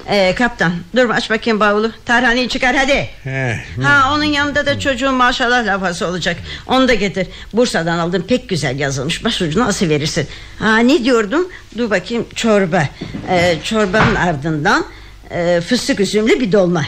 ee, 0.09 0.35
Kaptan 0.35 0.73
dur 0.97 1.11
aç 1.11 1.31
bakayım 1.31 1.61
bavulu. 1.61 1.93
Tarhanayı 2.05 2.49
çıkar 2.49 2.77
hadi. 2.77 3.09
He, 3.25 3.61
Ha 3.83 4.15
onun 4.15 4.25
yanında 4.25 4.67
da 4.67 4.79
çocuğun 4.81 5.15
maşallah 5.15 5.67
lafası 5.67 6.07
olacak. 6.07 6.37
Onu 6.67 6.89
da 6.89 6.95
getir. 6.95 7.27
Bursa'dan 7.53 7.99
aldım 7.99 8.25
pek 8.29 8.49
güzel 8.49 8.79
yazılmış. 8.79 9.25
Başucuna 9.25 9.67
ası 9.67 9.89
verirsin. 9.89 10.29
Ha 10.59 10.79
ne 10.79 11.05
diyordum? 11.05 11.49
Dur 11.79 11.91
bakayım 11.91 12.27
çorba. 12.35 12.83
Ee, 13.31 13.57
Çorbanın 13.65 14.15
ardından 14.15 14.85
e, 15.31 15.61
Fıstık 15.61 16.01
üzümlü 16.01 16.41
bir 16.41 16.53
dolma. 16.53 16.85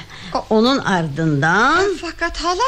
Onun 0.50 0.78
ardından 0.78 1.84
Fakat 2.00 2.36
hala 2.44 2.62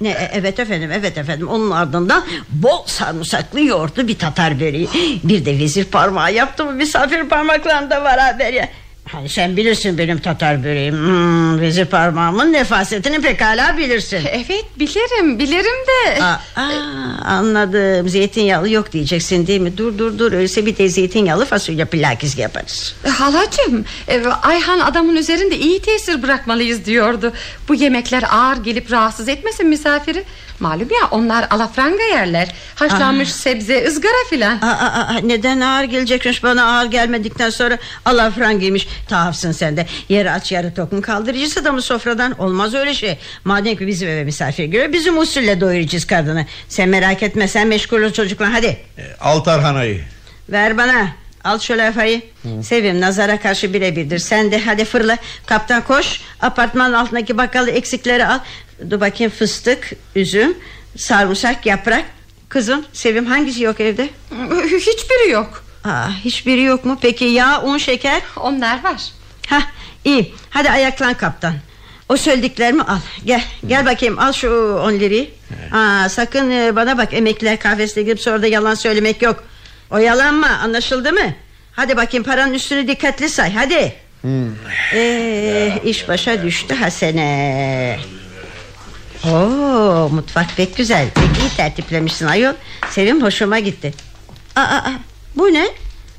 ne, 0.00 0.10
e, 0.10 0.30
evet 0.32 0.60
efendim 0.60 0.90
evet 0.92 1.18
efendim. 1.18 1.48
Onun 1.48 1.70
ardından 1.70 2.24
bol 2.48 2.86
sarımsaklı 2.86 3.60
yoğurtlu 3.60 4.08
bir 4.08 4.18
tatar 4.18 4.60
böreği. 4.60 4.88
Bir 5.24 5.44
de 5.44 5.58
vezir 5.58 5.84
parmağı 5.84 6.34
yaptım 6.34 6.74
Misafir 6.74 7.28
parmaklarında 7.28 8.04
var 8.04 8.20
haber 8.20 8.52
ya 8.52 8.68
Hani 9.08 9.28
sen 9.28 9.56
bilirsin 9.56 9.98
benim 9.98 10.18
tatar 10.18 10.64
böreğim. 10.64 10.94
Hmm, 10.94 11.60
Vezir 11.60 11.84
parmağımın 11.84 12.52
nefasetini 12.52 13.20
pekala 13.20 13.76
bilirsin. 13.78 14.20
Evet 14.32 14.64
bilirim 14.78 15.38
bilirim 15.38 15.64
de. 15.88 16.22
Aa, 16.24 16.40
aa, 16.56 16.62
anladım. 17.24 18.08
Zeytinyağlı 18.08 18.68
yok 18.70 18.92
diyeceksin 18.92 19.46
değil 19.46 19.60
mi? 19.60 19.76
Dur 19.78 19.98
dur 19.98 20.18
dur. 20.18 20.32
Öyleyse 20.32 20.66
bir 20.66 20.76
de 20.76 20.88
zeytinyağlı 20.88 21.44
fasulye 21.44 21.84
pilakiz 21.84 22.38
yaparız. 22.38 22.94
Halacığım 23.08 23.84
e, 24.08 24.22
Ayhan 24.42 24.80
adamın 24.80 25.16
üzerinde 25.16 25.56
iyi 25.58 25.80
tesir 25.82 26.22
bırakmalıyız 26.22 26.84
diyordu. 26.84 27.32
Bu 27.68 27.74
yemekler 27.74 28.24
ağır 28.30 28.56
gelip 28.64 28.92
rahatsız 28.92 29.28
etmesin 29.28 29.66
misafiri 29.68 30.24
Malum. 30.62 30.88
Ya 30.90 31.08
onlar 31.10 31.46
alafranga 31.50 32.02
yerler. 32.02 32.48
Haşlanmış 32.74 33.32
sebze 33.32 33.86
ızgara 33.88 34.28
filan. 34.30 34.56
Aa, 34.56 34.66
aa, 34.66 35.14
aa, 35.14 35.18
neden 35.22 35.60
ağır 35.60 35.84
gelecekmiş? 35.84 36.42
Bana 36.42 36.64
ağır 36.64 36.86
gelmedikten 36.86 37.50
sonra 37.50 37.78
alafrangiymiş 38.04 38.88
Tuhafsın 39.08 39.52
sen 39.52 39.76
de. 39.76 39.86
Yarı 40.08 40.32
aç 40.32 40.52
yarı 40.52 40.74
tok 40.74 40.92
mu? 40.92 41.02
Kaldırıcısı 41.02 41.60
adamı 41.60 41.82
sofradan? 41.82 42.40
Olmaz 42.40 42.74
öyle 42.74 42.94
şey. 42.94 43.18
Madem 43.44 43.76
ki 43.76 43.86
bizim 43.86 44.08
eve 44.08 44.24
misafir 44.24 44.64
geliyor 44.64 44.92
bizim 44.92 45.18
usulle 45.18 45.60
doyuracağız 45.60 46.04
kadını. 46.06 46.46
Sen 46.68 46.88
merak 46.88 47.22
etme 47.22 47.48
sen 47.48 47.66
meşgul 47.66 48.02
ol 48.02 48.10
çocuklar. 48.12 48.50
Hadi. 48.50 48.66
E, 48.98 49.02
Al 49.20 49.40
tarhanayı. 49.40 50.00
Ver 50.48 50.78
bana 50.78 51.08
Al 51.44 51.58
şu 51.58 51.78
lafayı 51.78 52.22
Sevim 52.62 53.00
nazara 53.00 53.40
karşı 53.40 53.74
birebirdir. 53.74 54.18
Sen 54.18 54.52
de 54.52 54.58
hadi 54.58 54.84
fırla. 54.84 55.16
Kaptan 55.46 55.84
koş. 55.84 56.20
Apartmanın 56.40 56.92
altındaki 56.92 57.38
bakkalı 57.38 57.70
eksikleri 57.70 58.26
al. 58.26 58.38
Dur 58.90 59.00
bakayım 59.00 59.32
fıstık 59.32 59.90
Üzüm 60.16 60.54
Sarımsak 60.96 61.66
yaprak. 61.66 62.04
Kızım 62.48 62.84
Sevim 62.92 63.26
hangisi 63.26 63.62
yok 63.62 63.80
evde? 63.80 64.08
Hiçbiri 64.64 65.30
yok. 65.30 65.64
Aa, 65.84 66.08
Hiçbiri 66.24 66.62
yok 66.62 66.84
mu? 66.84 66.98
Peki 67.02 67.24
yağ 67.24 67.62
un 67.62 67.78
şeker? 67.78 68.22
Onlar 68.36 68.84
var. 68.84 69.02
Hah 69.48 69.62
iyi. 70.04 70.34
Hadi 70.50 70.70
ayaklan 70.70 71.14
kaptan. 71.14 71.54
O 72.08 72.16
söylediklerimi 72.16 72.82
al. 72.82 72.98
Gel 73.24 73.42
gel 73.66 73.86
bakayım. 73.86 74.18
Al 74.18 74.32
şu 74.32 74.50
on 74.84 74.92
lirayı 74.92 75.30
Aa, 75.72 76.08
Sakın 76.08 76.50
e, 76.50 76.76
bana 76.76 76.98
bak. 76.98 77.14
Emekliler 77.14 77.58
kahvesine 77.58 78.04
girip 78.04 78.20
sonra 78.20 78.42
da 78.42 78.46
yalan 78.46 78.74
söylemek 78.74 79.22
yok 79.22 79.44
Oyalanma 79.92 80.46
anlaşıldı 80.46 81.12
mı? 81.12 81.34
Hadi 81.72 81.96
bakayım 81.96 82.24
paranın 82.24 82.54
üstünü 82.54 82.88
dikkatli 82.88 83.28
say 83.28 83.52
hadi. 83.54 83.94
Ee, 84.94 85.78
iş 85.84 86.08
başa 86.08 86.42
düştü 86.42 86.74
Hasene. 86.74 87.98
Oo, 89.24 90.08
mutfak 90.12 90.56
pek 90.56 90.76
güzel. 90.76 91.06
Pek 91.14 91.24
iyi 91.42 91.56
tertiplemişsin 91.56 92.26
ayol. 92.26 92.52
Sevim 92.90 93.22
hoşuma 93.22 93.58
gitti. 93.58 93.94
Aa, 94.56 94.60
aa, 94.60 94.92
Bu 95.36 95.52
ne? 95.52 95.68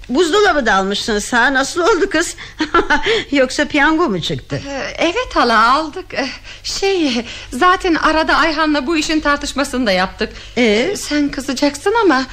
Buzdolabı 0.10 0.66
da 0.66 0.74
almışsın 0.74 1.20
sağ. 1.20 1.54
Nasıl 1.54 1.82
oldu 1.82 2.10
kız? 2.10 2.36
Yoksa 3.32 3.66
piyango 3.68 4.10
mu 4.10 4.22
çıktı? 4.22 4.62
Ee, 4.70 4.94
Evet 4.98 5.30
hala 5.36 5.74
aldık. 5.74 6.14
Ee, 6.14 6.28
Şey 6.64 7.26
zaten 7.52 7.96
arada 7.96 8.36
Ayhan'la 8.36 8.88
bu 8.88 8.98
işin 8.98 9.20
tartışmasını 9.20 9.88
da 9.88 9.92
yaptık. 9.92 10.30
Ee? 10.58 10.94
Sen 10.98 11.30
kızacaksın 11.32 11.94
ama 12.04 12.24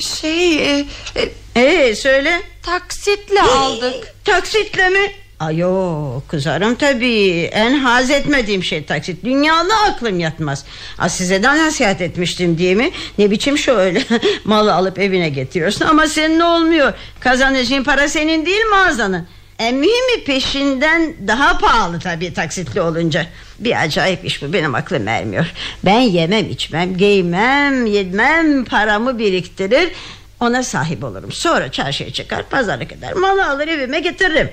Şey 0.00 0.58
e, 0.78 0.86
e, 1.16 1.28
Ee 1.56 1.94
söyle. 1.94 2.42
Taksitle 2.62 3.42
aldık. 3.42 4.14
Taksitle 4.24 4.88
mi? 4.88 5.12
Ayo 5.40 6.20
kızarım 6.28 6.74
tabii. 6.74 7.48
En 7.52 7.78
haz 7.78 8.10
etmediğim 8.10 8.64
şey 8.64 8.84
taksit. 8.84 9.24
Dünyalı 9.24 9.74
aklım 9.86 10.20
yatmaz. 10.20 10.64
Aa, 10.98 11.08
Size 11.08 11.42
de 11.42 11.46
nasihat 11.46 12.00
etmiştim 12.00 12.58
değil 12.58 12.76
mi? 12.76 12.90
Ne 13.18 13.30
biçim 13.30 13.58
şöyle 13.58 14.02
Malı 14.44 14.74
alıp 14.74 14.98
evine 14.98 15.28
getiriyorsun 15.28 15.84
Ama 15.86 16.06
senin 16.06 16.40
olmuyor. 16.40 16.92
Kazanacağın 17.20 17.84
para 17.84 18.08
senin 18.08 18.46
değil 18.46 18.64
mağazanın 18.70 19.26
En 19.58 19.74
mühimi 19.74 20.24
peşinden 20.24 21.14
daha 21.26 21.58
pahalı 21.58 21.98
tabii 22.00 22.34
taksitli 22.34 22.80
olunca. 22.80 23.26
Bir 23.58 23.82
acayip 23.82 24.24
iş 24.24 24.42
bu 24.42 24.52
benim 24.52 24.74
aklım 24.74 25.08
ermiyor. 25.08 25.52
Ben 25.84 26.00
yemem 26.00 26.50
içmem 26.50 26.96
giymem 26.96 27.86
yemem 27.86 28.64
paramı 28.64 29.18
biriktirir. 29.18 29.92
Ona 30.40 30.62
sahip 30.62 31.04
olurum. 31.04 31.32
Sonra 31.32 31.72
çarşıya 31.72 32.12
çıkar 32.12 32.48
pazarlık 32.48 32.92
eder. 32.92 33.12
Malı 33.12 33.46
alır 33.46 33.68
evime 33.68 34.00
getiririm. 34.00 34.50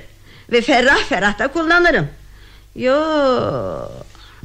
Ve 0.51 0.61
ferah 0.61 1.03
ferah 1.09 1.39
da 1.39 1.47
kullanırım. 1.47 2.07
Yo 2.75 2.95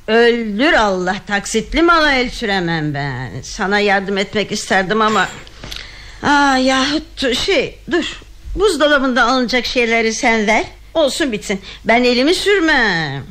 Öldür 0.08 0.72
Allah 0.72 1.16
taksitli 1.26 1.82
mala 1.82 2.12
el 2.12 2.30
süremem 2.30 2.94
ben 2.94 3.30
Sana 3.42 3.78
yardım 3.78 4.18
etmek 4.18 4.52
isterdim 4.52 5.00
ama 5.00 5.28
Aa, 6.22 6.56
Yahut 6.56 7.36
şey 7.36 7.78
dur 7.90 8.20
Buzdolabında 8.54 9.22
alınacak 9.24 9.66
şeyleri 9.66 10.14
sen 10.14 10.46
ver. 10.46 10.64
Olsun 10.94 11.32
bitsin. 11.32 11.60
Ben 11.84 12.04
elimi 12.04 12.34
sürmem. 12.34 13.24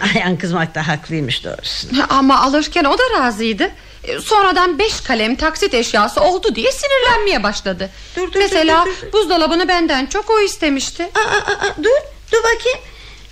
Ayan 0.14 0.38
kızmakta 0.38 0.88
haklıymış 0.88 1.44
doğrusu. 1.44 1.88
Ama 2.08 2.40
alırken 2.40 2.84
o 2.84 2.98
da 2.98 3.02
razıydı. 3.20 3.70
E, 4.04 4.20
Sonradan 4.20 4.78
beş 4.78 5.00
kalem 5.00 5.36
taksit 5.36 5.74
eşyası 5.74 6.20
oldu 6.20 6.54
diye 6.54 6.72
sinirlenmeye 6.72 7.42
başladı. 7.42 7.90
Dur, 8.16 8.32
dur, 8.32 8.38
Mesela 8.40 8.84
dur, 8.86 8.90
dur, 8.90 9.06
dur. 9.06 9.12
buzdolabını 9.12 9.68
benden 9.68 10.06
çok 10.06 10.30
o 10.30 10.40
istemişti. 10.40 11.02
Aa, 11.14 11.18
aa, 11.20 11.52
aa, 11.52 11.74
Dur 11.82 11.90
dur 12.32 12.38
bakayım. 12.38 12.78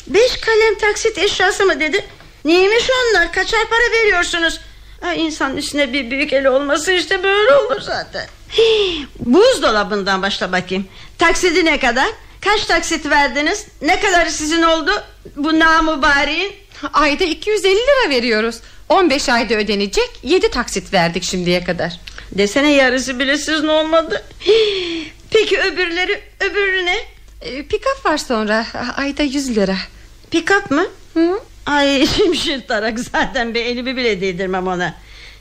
Beş 0.06 0.36
kalem 0.40 0.78
taksit 0.78 1.18
eşyası 1.18 1.64
mı 1.64 1.80
dedi? 1.80 2.06
Neymiş 2.44 2.84
onlar? 2.90 3.32
Kaçar 3.32 3.60
para 3.70 3.92
veriyorsunuz 4.02 4.60
Ay, 5.02 5.26
İnsan 5.26 5.56
üstüne 5.56 5.92
bir 5.92 6.10
büyük 6.10 6.32
eli 6.32 6.48
olması 6.48 6.92
işte 6.92 7.22
böyle 7.22 7.54
olur 7.54 7.80
zaten. 7.80 8.26
Hii, 8.58 9.06
Buzdolabından 9.18 10.22
başla 10.22 10.52
bakayım. 10.52 10.86
Taksidi 11.18 11.64
ne 11.64 11.78
kadar? 11.78 12.08
Kaç 12.40 12.64
taksit 12.64 13.10
verdiniz? 13.10 13.66
Ne 13.82 14.00
kadarı 14.00 14.30
sizin 14.30 14.62
oldu? 14.62 14.90
Bu 15.36 15.58
namübareğin 15.58 16.52
Ayda 16.92 17.24
250 17.24 17.74
lira 17.76 18.10
veriyoruz. 18.10 18.56
15 18.88 19.28
ayda 19.28 19.54
ödenecek 19.54 20.10
7 20.22 20.50
taksit 20.50 20.92
verdik 20.92 21.22
şimdiye 21.24 21.64
kadar. 21.64 22.00
Desene 22.32 22.72
yarısı 22.72 23.18
bile 23.18 23.38
sizin 23.38 23.68
olmadı. 23.68 24.24
Hii, 24.46 25.12
Peki 25.30 25.60
öbürleri 25.60 26.20
Öbürü 26.40 26.86
ne? 26.86 26.96
E, 27.40 27.62
Pikap 27.62 28.06
var 28.06 28.18
sonra. 28.18 28.66
Ayda 28.96 29.22
100 29.22 29.56
lira. 29.56 29.76
Pikap 30.30 30.70
mı? 30.70 30.86
Hı? 31.14 31.40
Ay 31.68 32.06
şimşir 32.16 32.66
tarak 32.66 33.00
zaten 33.00 33.54
bir 33.54 33.64
elimi 33.64 33.96
bile 33.96 34.20
değdirmem 34.20 34.66
ona. 34.66 34.94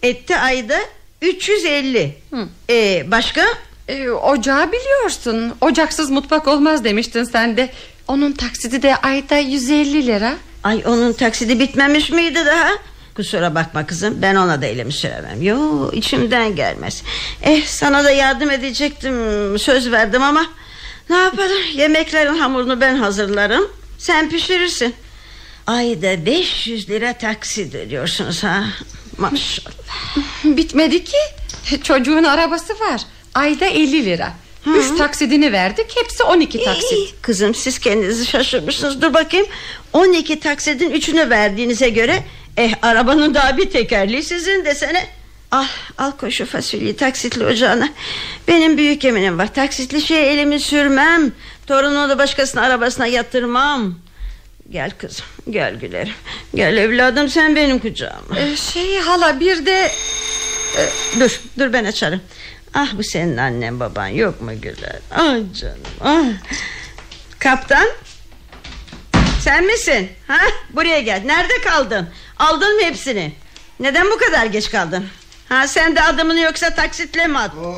Etti 0.04 0.38
ayda 0.38 0.80
350 1.22 2.16
Hı. 2.32 2.48
ee, 2.70 3.12
Başka? 3.12 3.46
E, 3.88 4.10
Ocağı 4.10 4.72
biliyorsun. 4.72 5.54
Ocaksız 5.62 6.10
mutfak 6.10 6.48
olmaz 6.48 6.84
demiştin 6.84 7.24
sen 7.24 7.58
de. 7.58 7.70
Onun 8.08 8.32
taksidi 8.32 8.82
de 8.82 8.96
ayda 8.96 9.38
150 9.38 10.08
lira. 10.08 10.34
Ay 10.64 10.84
onun 10.86 11.14
taksidi 11.14 11.60
bitmemiş 11.60 12.10
miydi 12.10 12.46
daha? 12.46 12.70
Kusura 13.16 13.56
bakma 13.56 13.86
kızım 13.86 14.22
ben 14.22 14.36
ona 14.36 14.62
da 14.62 14.66
elimi 14.66 14.92
süremem. 14.92 15.42
Yo 15.42 15.92
içimden 15.92 16.56
gelmez. 16.56 17.04
Eh 17.42 17.66
sana 17.66 18.04
da 18.04 18.12
yardım 18.12 18.52
edecektim 18.52 19.16
Söz 19.60 19.92
verdim 19.92 20.24
ama. 20.24 20.46
Ne 21.10 21.18
yapalım 21.18 21.62
yemeklerin 21.74 22.38
hamurunu 22.38 22.82
ben 22.82 22.96
hazırlarım. 22.96 23.68
Sen 23.98 24.30
pişirirsin 24.30 24.96
Ayda 25.68 26.26
500 26.26 26.90
lira 26.90 27.14
taksit 27.14 27.76
ödüyorsunuz 27.76 28.44
ha? 28.44 28.64
Maşallah. 29.18 29.72
Bitmedi 30.44 31.04
ki. 31.04 31.18
Çocuğun 31.84 32.24
arabası 32.24 32.74
var. 32.74 33.02
Ayda 33.36 33.66
50 33.66 34.06
lira. 34.06 34.34
Üç 34.66 34.98
taksidini 34.98 35.52
verdik 35.52 35.96
hepsi 35.96 36.24
12 36.24 36.64
taksit. 36.64 36.92
İyi, 36.92 37.10
Kızım 37.22 37.56
siz 37.56 37.80
kendinizi 37.80 38.26
şaşırmışsınız. 38.26 39.02
Dur 39.02 39.14
bakayım. 39.14 39.48
12 39.94 40.40
taksidin 40.40 40.92
üçünü 40.92 41.30
verdiğinize 41.30 41.90
göre 41.90 42.24
Eh 42.58 42.74
arabanın 42.82 43.34
daha 43.34 43.58
bir 43.58 43.70
tekerleği 43.70 44.24
sizin 44.24 44.66
desene. 44.66 45.08
Ah 45.52 45.70
al 45.98 46.12
koy 46.12 46.32
şu 46.32 46.46
fasulyeyi 46.46 46.96
taksitli 46.96 47.46
ocağına. 47.46 47.90
Benim 48.48 48.78
büyük 48.78 49.06
eminim 49.06 49.38
var. 49.38 49.54
Taksitli 49.54 50.02
şeye 50.02 50.26
elimi 50.26 50.60
sürmem. 50.60 51.32
Torunumu 51.68 52.10
da 52.10 52.18
başkasının 52.18 52.64
arabasına 52.64 53.08
yatırmam 53.08 53.96
Gel 54.72 54.92
kızım 54.98 55.26
gel 55.50 55.76
gülerim. 55.76 56.14
Gel 56.56 56.78
evladım 56.78 57.30
sen 57.30 57.56
benim 57.56 57.80
kucağıma. 57.80 58.40
Ee, 58.40 58.56
Şey 58.56 59.00
hala 59.00 59.40
bir 59.40 59.66
de 59.66 59.92
Dur 61.20 61.42
dur 61.60 61.74
ben 61.74 61.86
açarım. 61.86 62.22
Ah 62.74 62.88
bu 62.94 63.04
senin 63.04 63.38
annen 63.38 63.80
baban 63.80 64.08
yok 64.08 64.42
mu 64.42 64.62
Güler 64.62 65.00
Ah 65.12 65.36
canım 65.60 65.78
ah. 66.04 66.26
Kaptan 67.40 67.88
Sen 69.42 69.66
misin? 69.66 70.10
Ha? 70.28 70.40
Buraya 70.70 71.00
gel. 71.02 71.22
Nerede 71.26 71.62
kaldın? 71.64 72.10
Aldın 72.40 72.76
mı 72.76 72.82
hepsini? 72.82 73.34
Neden 73.80 74.12
bu 74.12 74.18
kadar 74.18 74.46
geç 74.46 74.72
kaldın? 74.72 75.08
Ha 75.50 75.68
sen 75.68 75.96
de 75.96 76.02
adımını 76.04 76.40
yoksa 76.40 76.76
taksitle 76.76 77.28
mi 77.28 77.40
attın 77.40 77.76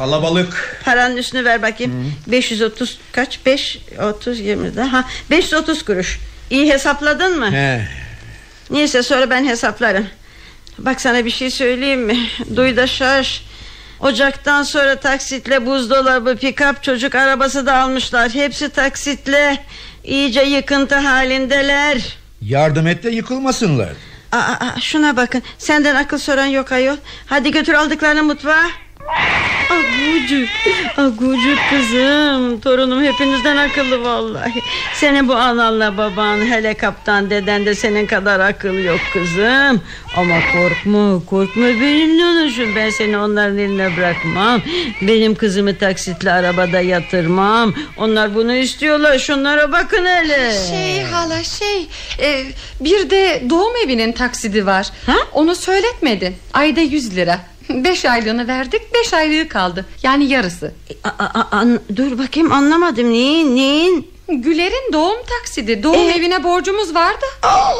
Kalabalık. 0.00 0.80
Paranın 0.84 1.16
üstünü 1.16 1.44
ver 1.44 1.62
bakayım. 1.62 2.14
530 2.26 2.98
kaç? 3.12 3.46
5 3.46 3.78
30 4.02 4.40
20 4.40 4.76
daha 4.76 5.04
530 5.30 5.84
kuruş. 5.84 6.18
İyi 6.50 6.72
hesapladın 6.72 7.38
mı? 7.38 7.50
He. 7.52 7.88
Neyse 8.70 9.02
sonra 9.02 9.30
ben 9.30 9.44
hesaplarım. 9.44 10.06
Bak 10.78 11.00
sana 11.00 11.24
bir 11.24 11.30
şey 11.30 11.50
söyleyeyim 11.50 12.00
mi? 12.00 12.18
Duy 12.56 12.76
da 12.76 12.86
şaş. 12.86 13.44
Ocaktan 14.00 14.62
sonra 14.62 14.96
taksitle 14.96 15.66
buzdolabı 15.66 16.36
Pikap 16.36 16.82
çocuk 16.82 17.14
arabası 17.14 17.66
da 17.66 17.76
almışlar. 17.76 18.30
Hepsi 18.30 18.68
taksitle. 18.68 19.64
İyice 20.04 20.42
yıkıntı 20.42 20.94
halindeler. 20.94 22.16
Yardım 22.42 22.86
et 22.86 23.02
de 23.04 23.10
yıkılmasınlar. 23.10 23.92
aa, 24.32 24.36
aa, 24.38 24.80
Şuna 24.80 25.16
bakın. 25.16 25.42
Senden 25.58 25.94
akıl 25.94 26.18
soran 26.18 26.46
yok 26.46 26.72
ayol. 26.72 26.96
Hadi 27.26 27.50
götür 27.50 27.74
aldıklarını 27.74 28.22
mutfağa 28.22 28.66
Agucuk 29.70 30.48
Agucuk 30.96 31.58
kızım. 31.70 32.60
Torunum 32.60 33.04
hepinizden 33.04 33.56
akıllı 33.56 34.04
vallahi. 34.04 34.60
Senin 34.94 35.28
bu 35.28 35.34
ananla 35.34 35.96
baban 35.96 36.50
Hele 36.50 36.74
kaptan 36.74 37.30
deden 37.30 37.66
de 37.66 37.74
senin 37.74 38.06
kadar 38.06 38.40
akıl 38.40 38.78
yok 38.78 39.00
kızım. 39.12 39.80
Ama 40.16 40.34
korkma 40.52 41.20
korkma. 41.26 41.62
Benimle 41.62 42.24
uğraşın 42.24 42.76
Ben 42.76 42.90
seni 42.90 43.18
onların 43.18 43.58
eline 43.58 43.96
bırakmam. 43.96 44.62
Benim 45.02 45.34
kızımı 45.34 45.78
taksitli 45.78 46.30
arabada 46.30 46.80
yatırmam. 46.80 47.74
Onlar 47.96 48.34
bunu 48.34 48.54
istiyorlar. 48.54 49.18
Şunlara 49.18 49.72
bakın 49.72 50.06
hele. 50.06 50.52
Şey 50.68 51.02
hala 51.02 51.44
şey 51.44 51.88
e, 52.20 52.44
Bir 52.80 53.10
de 53.10 53.42
doğum 53.50 53.76
evinin 53.84 54.12
taksidi 54.12 54.66
var. 54.66 54.90
Ha? 55.06 55.16
Onu 55.32 55.54
söyletmedin. 55.54 56.36
Ayda 56.54 56.80
100 56.80 57.16
lira 57.16 57.40
Beş 57.70 58.04
aylığını 58.04 58.48
verdik 58.48 58.94
beş 58.94 59.14
aylığı 59.14 59.48
kaldı. 59.48 59.86
Yani 60.02 60.24
yarısı. 60.28 60.74
A- 61.04 61.08
a- 61.24 61.48
an- 61.50 61.80
Dur 61.96 62.18
bakayım 62.18 62.52
anlamadım. 62.52 63.10
Neyin 63.12 63.56
neyin? 63.56 64.10
Güler'in 64.28 64.92
doğum 64.92 65.18
taksidi. 65.38 65.82
Doğum 65.82 66.08
Ee? 66.08 66.12
evine 66.16 66.44
borcumuz 66.44 66.94
vardı. 66.94 67.24
Aa, 67.42 67.74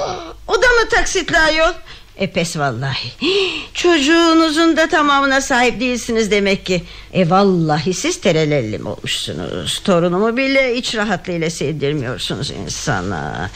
O 0.48 0.55
da 0.62 0.66
mı 0.66 0.88
taksitli 0.90 1.38
ayol? 1.38 1.72
E 2.20 2.26
pes 2.26 2.59
vallahi. 2.59 3.09
Çocuğunuzun 3.74 4.76
da 4.76 4.88
tamamına 4.88 5.40
sahip 5.40 5.80
değilsiniz 5.80 6.30
demek 6.30 6.66
ki. 6.66 6.83
E 7.12 7.30
vallahi 7.30 7.94
siz 7.94 8.20
terelellim 8.20 8.87
olmuşsunuz? 8.87 9.78
Torunumu 9.85 10.37
bile 10.37 10.76
iç 10.76 10.94
rahatlığıyla 10.94 11.50
sevdirmiyorsunuz 11.50 12.50
insana. 12.50 13.50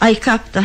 Ay 0.00 0.20
kaptan 0.20 0.64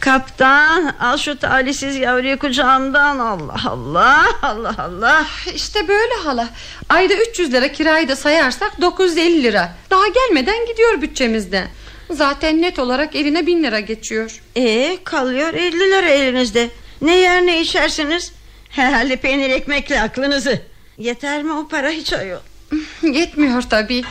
Kaptan 0.00 0.94
al 1.00 1.16
şu 1.16 1.38
talihsiz 1.38 1.96
yavruyu 1.96 2.38
kucağımdan. 2.38 3.18
Allah 3.18 3.56
Allah 3.66 4.26
Allah 4.42 4.74
Allah. 4.78 5.26
İşte 5.54 5.88
böyle 5.88 6.14
hala. 6.24 6.48
Ayda 6.88 7.14
300 7.14 7.52
lira 7.52 7.72
kirayı 7.72 8.08
da 8.08 8.16
sayarsak 8.16 8.80
950 8.80 9.42
lira. 9.42 9.74
Daha 9.90 10.08
gelmeden 10.08 10.66
gidiyor 10.66 11.02
bütçemizden. 11.02 11.68
Zaten 12.10 12.62
net 12.62 12.78
olarak 12.78 13.16
eline 13.16 13.46
bin 13.46 13.62
lira 13.62 13.80
geçiyor. 13.80 14.40
E 14.56 14.98
kalıyor 15.04 15.54
50 15.54 15.78
lira 15.80 16.08
elinizde 16.08 16.70
Ne 17.00 17.16
yer 17.16 17.46
ne 17.46 17.60
içersiniz 17.60 18.32
Herhalde 18.68 19.16
peynir 19.16 19.50
ekmekle 19.50 20.02
aklınızı. 20.02 20.60
Yeter 20.98 21.42
mi 21.42 21.52
o 21.52 21.68
para 21.68 21.90
hiç 21.90 22.12
ayol? 22.12 22.40
Yetmiyor 23.02 23.62
tabii. 23.62 24.02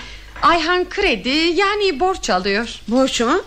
Ayhan 0.42 0.90
kredi 0.90 1.30
yani 1.30 2.00
borç 2.00 2.30
alıyor. 2.30 2.70
Borç 2.88 3.22
mu? 3.22 3.42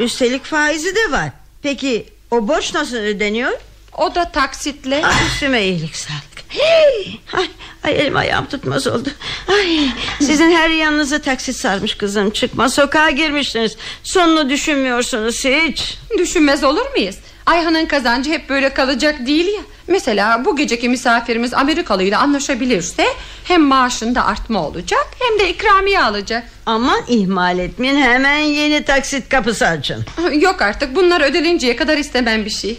Üstelik 0.00 0.44
faizi 0.44 0.94
de 0.94 1.10
var. 1.10 1.28
Peki 1.62 2.06
o 2.30 2.48
borç 2.48 2.74
nasıl 2.74 2.96
ödeniyor? 2.96 3.52
O 3.98 4.14
da 4.14 4.32
taksitle. 4.32 5.06
Ay 5.06 5.26
üstüme 5.26 5.62
iyilik 5.64 5.96
sağlık. 5.96 6.38
Hey! 6.48 7.20
Ay, 7.32 7.48
ay 7.84 8.00
elim 8.00 8.16
ayağım 8.16 8.46
tutmaz 8.46 8.86
oldu. 8.86 9.08
Ay, 9.48 9.88
Sizin 10.20 10.50
her 10.50 10.70
yanınızı 10.70 11.22
taksit 11.22 11.56
sarmış 11.56 11.94
kızım. 11.94 12.30
Çıkma 12.30 12.68
sokağa 12.68 13.10
girmişsiniz. 13.10 13.76
Sonunu 14.02 14.50
düşünmüyorsunuz 14.50 15.44
hiç. 15.44 15.98
Düşünmez 16.18 16.64
olur 16.64 16.90
muyuz? 16.96 17.16
Ayhan'ın 17.48 17.86
kazancı 17.86 18.30
hep 18.30 18.48
böyle 18.48 18.74
kalacak 18.74 19.26
değil 19.26 19.46
ya. 19.46 19.60
Mesela 19.86 20.44
bu 20.44 20.56
geceki 20.56 20.88
misafirimiz 20.88 21.54
Amerikalı 21.54 22.02
ile 22.02 22.16
anlaşabilirse 22.16 23.06
Hem 23.44 23.62
maaşında 23.62 24.24
artma 24.26 24.66
olacak 24.66 25.06
Hem 25.18 25.38
de 25.38 25.50
ikramiye 25.50 26.00
alacak. 26.02 26.44
Aman 26.66 27.00
ihmal 27.08 27.58
etmeyin 27.58 28.00
hemen 28.00 28.38
yeni 28.38 28.84
taksit 28.84 29.28
kapısı 29.28 29.66
açın. 29.66 30.04
Yok 30.40 30.62
artık 30.62 30.96
bunlar 30.96 31.20
ödeninceye 31.20 31.76
kadar 31.76 31.98
istemem 31.98 32.44
bir 32.44 32.50
şey. 32.50 32.78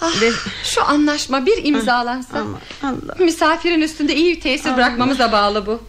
Ah, 0.00 0.20
Ve- 0.20 0.32
şu 0.64 0.84
anlaşma 0.84 1.46
bir 1.46 1.64
imzalansa. 1.64 2.38
Aman 2.38 2.60
Allah. 2.82 3.14
Misafirin 3.18 3.80
üstünde 3.80 4.14
iyi 4.14 4.40
tesir 4.40 4.76
bırakmamıza 4.76 5.32
bağlı 5.32 5.66
bu. 5.66 5.82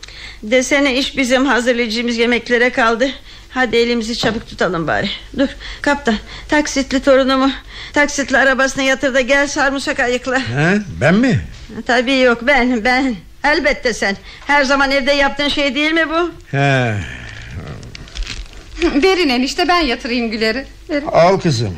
Desene 0.44 0.98
iş 0.98 1.18
bizim 1.18 1.46
hazırlayacağımız 1.46 2.18
yemeklere 2.18 2.70
kaldı. 2.70 3.12
Hadi 3.50 3.76
elimizi 3.76 4.18
çabuk 4.18 4.48
tutalım 4.48 4.88
bari. 4.88 5.10
Dur 5.40 5.48
kaptan 5.82 6.16
taksitli 6.50 7.04
torunumu 7.04 7.52
Taksitli 7.94 8.38
arabasına 8.38 8.84
yatır 8.84 9.14
da 9.14 9.22
gel 9.22 9.48
sarımsak 9.48 10.00
ayıkla 10.00 10.40
Ha, 10.40 10.74
ben 11.02 11.16
mi? 11.16 11.42
Tabii 11.88 12.20
yok 12.20 12.48
ben 12.48 12.84
ben 12.86 13.16
Elbette 13.44 13.94
sen 13.94 14.18
Her 14.48 14.64
zaman 14.64 14.92
evde 14.92 15.12
yaptığın 15.12 15.48
şey 15.48 15.76
değil 15.76 15.92
mi 15.92 16.10
bu 16.10 16.32
Ha, 16.58 16.96
Verin 18.84 19.30
enişte 19.30 19.68
ben 19.68 19.80
yatırayım 19.80 20.32
Güler'i 20.32 20.66
Verin. 20.90 21.08
al 21.08 21.40
kızım. 21.40 21.78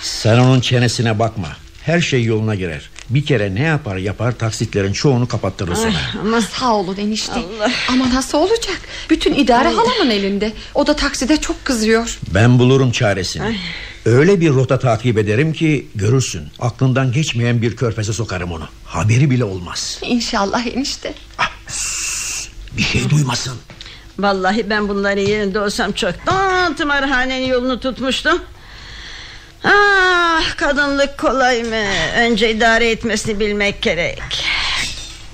Sen 0.00 0.38
onun 0.38 0.60
çenesine 0.60 1.18
bakma. 1.18 1.48
Her 1.84 2.00
şey 2.00 2.24
yoluna 2.24 2.54
girer. 2.54 2.90
Bir 3.10 3.26
kere 3.26 3.54
ne 3.54 3.62
yapar 3.62 3.96
yapar 3.96 4.32
taksitlerin 4.38 4.92
çoğunu 4.92 5.28
kapattırır 5.28 5.74
sana. 5.74 6.20
Ama 6.20 6.40
Sağ 6.40 6.74
olun 6.74 6.96
enişte 6.96 7.32
Allah. 7.32 7.70
Ama 7.88 8.14
nasıl 8.14 8.38
olacak 8.38 8.80
Bütün 9.10 9.34
idare 9.34 9.68
halamın 9.68 10.10
elinde 10.10 10.52
O 10.74 10.86
da 10.86 10.96
takside 10.96 11.36
çok 11.36 11.64
kızıyor 11.64 12.18
Ben 12.34 12.58
bulurum 12.58 12.92
çaresini. 12.92 13.58
Öyle 14.04 14.40
bir 14.40 14.50
rota 14.50 14.78
takip 14.78 15.18
ederim 15.18 15.52
ki 15.52 15.86
görürsün. 15.94 16.42
Aklından 16.60 17.12
geçmeyen 17.12 17.62
bir 17.62 17.76
körfeze 17.76 18.12
sokarım 18.12 18.52
onu. 18.52 18.68
Haberi 18.84 19.30
bile 19.30 19.44
olmaz. 19.44 19.98
İnşallah 20.02 20.66
enişte 20.66 21.14
Bir 22.76 22.82
şey 22.82 23.10
duymasın. 23.10 23.54
Vallahi 24.18 24.70
ben 24.70 24.88
bunların 24.88 25.22
yerinde 25.22 25.60
olsam 25.60 25.92
çoktan 25.92 26.76
tımarhanenin 26.76 27.46
yolunu 27.46 27.80
tutmuştum. 27.80 28.38
Ah 29.64 30.56
kadınlık 30.56 31.18
kolay 31.18 31.62
mı? 31.62 31.84
Önce 32.16 32.50
idare 32.50 32.90
etmesini 32.90 33.40
bilmek 33.40 33.82
gerek. 33.82 34.22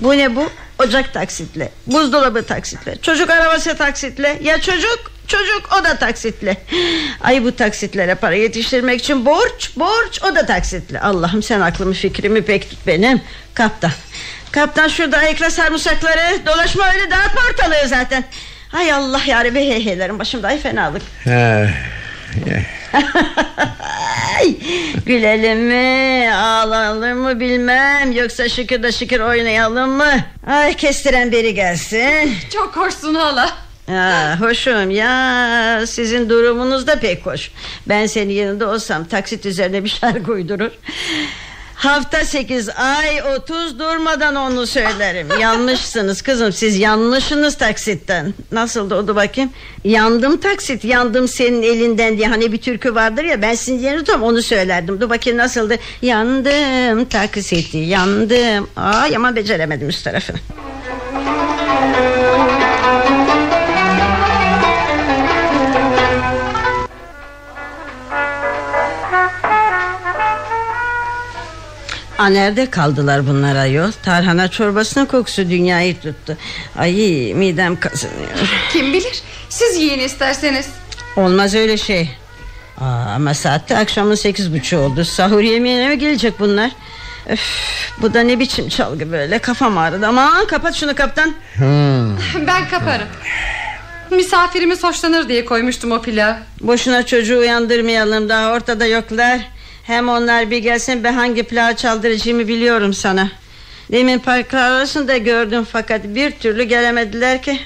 Bu 0.01 0.19
ne 0.19 0.37
bu? 0.37 0.51
Ocak 0.79 1.15
taksitle, 1.15 1.73
buzdolabı 1.87 2.47
taksitle, 2.47 2.97
çocuk 3.03 3.31
arabası 3.31 3.77
taksitle. 3.77 4.39
Ya 4.43 4.61
çocuk? 4.61 5.15
Çocuk 5.29 5.79
o 5.81 5.85
da 5.85 5.97
taksitle. 5.99 6.57
Ay 7.21 7.45
bu 7.45 7.57
taksitlere 7.57 8.15
para 8.15 8.35
yetiştirmek 8.35 9.01
için 9.01 9.27
borç, 9.27 9.71
borç 9.77 10.23
o 10.23 10.35
da 10.35 10.47
taksitle. 10.47 11.01
Allah'ım 11.01 11.43
sen 11.43 11.61
aklımı 11.61 11.93
fikrimi 11.93 12.43
pek 12.43 12.71
tut 12.71 12.79
benim. 12.87 13.23
Kaptan. 13.55 13.91
Kaptan 14.53 14.89
şurada 14.89 15.19
ayıkla 15.19 15.51
sarımsakları. 15.51 16.47
Dolaşma 16.47 16.93
öyle 16.93 17.11
dağıtma 17.11 17.41
ortalığı 17.51 17.89
zaten. 17.89 18.25
Ay 18.73 18.93
Allah 18.93 19.21
yarabbi 19.27 19.61
hey 19.61 19.85
heylerim 19.85 20.19
başımda 20.19 20.49
ay 20.49 20.59
fenalık. 20.59 21.03
Ay, 21.27 21.69
gülelim 25.07 25.59
mi 25.67 26.31
ağlayalım 26.35 27.19
mı 27.19 27.41
bilmem. 27.41 28.13
Yoksa 28.13 28.49
şükür 28.49 28.83
de 28.83 28.93
şükür 28.93 29.21
oynayalım 29.21 29.91
mı? 29.91 30.15
Ay 30.47 30.75
kestiren 30.77 31.33
biri 31.33 31.55
gelsin. 31.55 32.33
Çok 32.53 32.77
hoşsun 32.77 33.15
hala. 33.15 33.51
Ya, 33.91 34.41
Hoşum 34.41 34.91
ya. 34.91 35.81
Sizin 35.87 36.29
durumunuz 36.29 36.87
da 36.87 37.01
pek 37.01 37.27
hoş. 37.27 37.51
Ben 37.89 38.07
senin 38.07 38.33
yanında 38.33 38.69
olsam 38.71 39.05
taksit 39.05 39.47
üzerine 39.47 39.85
bir 39.85 39.89
şarkı 39.89 40.33
uydurur 40.33 40.71
Hafta 41.75 42.25
sekiz 42.25 42.69
ay 42.69 43.23
otuz 43.37 43.79
durmadan 43.79 44.35
onu 44.35 44.67
söylerim. 44.67 45.29
Yanlışsınız 45.41 46.23
kızım 46.23 46.53
siz 46.53 46.79
yanlışsınız 46.79 47.55
taksitten. 47.55 48.35
Nasıl 48.53 48.91
oldu 48.91 49.17
bakayım. 49.17 49.51
Yandım 49.85 50.37
taksit 50.41 50.85
yandım 50.85 51.29
senin 51.29 51.63
elinden 51.63 52.19
diye. 52.19 52.29
Hani 52.29 52.53
bir 52.53 52.61
türkü 52.61 52.95
vardır 52.95 53.25
ya 53.25 53.43
ben 53.43 53.55
sizin 53.55 53.79
yerine 53.79 53.99
tutam 53.99 54.23
onu 54.23 54.43
söylerdim. 54.43 55.01
Dur 55.01 55.11
bakayım 55.11 55.39
nasıldı. 55.39 55.77
Yandım 56.03 57.05
taksiti 57.05 57.79
yandım. 57.79 58.69
Ay 58.77 59.17
ama 59.17 59.37
beceremedim 59.37 59.89
üst 59.89 60.05
tarafını 60.05 60.37
Aa, 72.25 72.29
nerede 72.29 72.71
kaldılar 72.71 73.27
bunlar 73.27 73.57
ayol? 73.57 73.91
Tarhana 74.03 74.49
çorbasının 74.49 75.07
kokusu 75.07 75.51
dünyayı 75.51 76.01
tuttu. 76.01 76.37
Ay 76.79 76.93
midem 77.35 77.81
kazınıyor. 77.81 78.31
Kim 78.73 78.93
bilir? 78.93 79.23
Siz 79.49 79.77
yiyin 79.77 79.99
isterseniz. 79.99 80.67
Olmaz 81.17 81.55
öyle 81.55 81.77
şey. 81.77 82.11
Aa, 82.81 82.85
Ama 83.15 83.35
saatte 83.35 83.77
akşamın 83.79 84.15
sekiz 84.15 84.55
buçuğu 84.55 84.77
oldu. 84.79 85.05
Sahur 85.05 85.41
yemeğine 85.41 85.89
mi 85.89 85.99
gelecek 85.99 86.41
bunlar? 86.41 86.71
Öf, 87.29 87.41
Bu 88.03 88.15
da 88.15 88.21
ne 88.21 88.39
biçim 88.39 88.69
çalgı 88.69 89.13
böyle? 89.13 89.39
Kafam 89.39 89.79
ağrıdı. 89.79 90.07
Aman 90.07 90.47
kapat 90.47 90.75
şunu 90.75 90.95
kaptan. 90.95 91.35
Ben 92.47 92.69
kaparım. 92.71 93.09
Misafirimiz 94.11 94.83
hoşlanır 94.85 95.29
diye 95.29 95.45
koymuştum 95.45 95.93
o 95.93 96.03
pilav. 96.03 96.35
Boşuna 96.61 97.07
çocuğu 97.07 97.39
uyandırmayalım. 97.39 98.29
Daha 98.29 98.53
ortada 98.53 98.87
yoklar 98.87 99.41
Hem 99.87 100.09
onlar 100.09 100.51
bir 100.51 100.59
gelsin 100.59 101.05
ben 101.05 101.13
hangi 101.13 101.43
plağı 101.43 101.77
çaldıracağımı 101.77 102.49
biliyorum 102.49 102.95
sana. 102.95 103.29
Demin 103.93 104.19
park 104.19 104.55
arasında 104.55 105.17
gördüm 105.17 105.67
Fakat 105.73 106.05
bir 106.05 106.31
türlü 106.31 106.63
gelemediler 106.63 107.43
ki. 107.43 107.61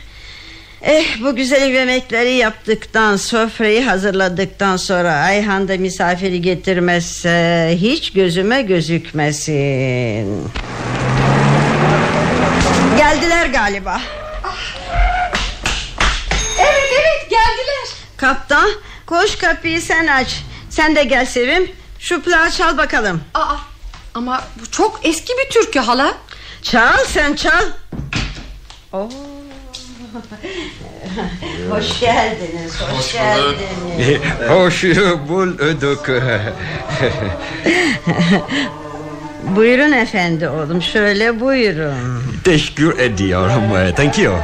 Eh 0.83 1.23
bu 1.23 1.37
güzel 1.37 1.71
yemekleri 1.71 2.35
yaptıktan 2.35 3.17
Sofrayı 3.17 3.85
hazırladıktan 3.85 4.77
sonra 4.77 5.13
Ayhan 5.13 5.69
da 5.69 5.77
misafiri 5.77 6.43
getirmezse 6.43 7.71
Hiç 7.81 8.13
gözüme 8.13 8.63
gözükmesin. 8.63 10.45
Geldiler 12.99 13.47
galiba. 13.47 14.01
Evet 16.59 16.91
evet 16.93 17.31
geldiler. 17.31 17.89
Kaptan 18.17 18.71
koş 19.07 19.37
kapıyı 19.37 19.83
sen 19.83 20.07
aç. 20.07 20.37
Sen 20.71 20.97
de 20.97 21.05
gel 21.05 21.27
Sevim 21.27 21.71
Şu 22.09 22.23
plağı 22.23 22.51
çal 22.51 22.79
bakalım 22.79 23.21
Aa, 23.35 23.57
Ama 24.15 24.43
bu 24.61 24.71
çok 24.71 25.01
eski 25.03 25.33
bir 25.33 25.51
türkü 25.51 25.79
hala 25.79 26.15
Çal 26.63 27.05
sen 27.07 27.35
çal 27.35 27.65
Oo. 28.93 28.99
Hoş 31.71 32.01
geldiniz 32.01 32.81
Hoş, 32.81 33.13
geldiniz 33.13 34.21
Hoş 34.49 34.85
bulduk. 35.29 36.07
Buyurun 39.57 39.93
efendi 39.93 40.49
oğlum 40.49 40.83
şöyle 40.83 41.41
buyurun 41.41 42.23
Teşekkür 42.45 42.99
ediyorum. 42.99 43.63
Thank 43.97 44.19
you. 44.19 44.35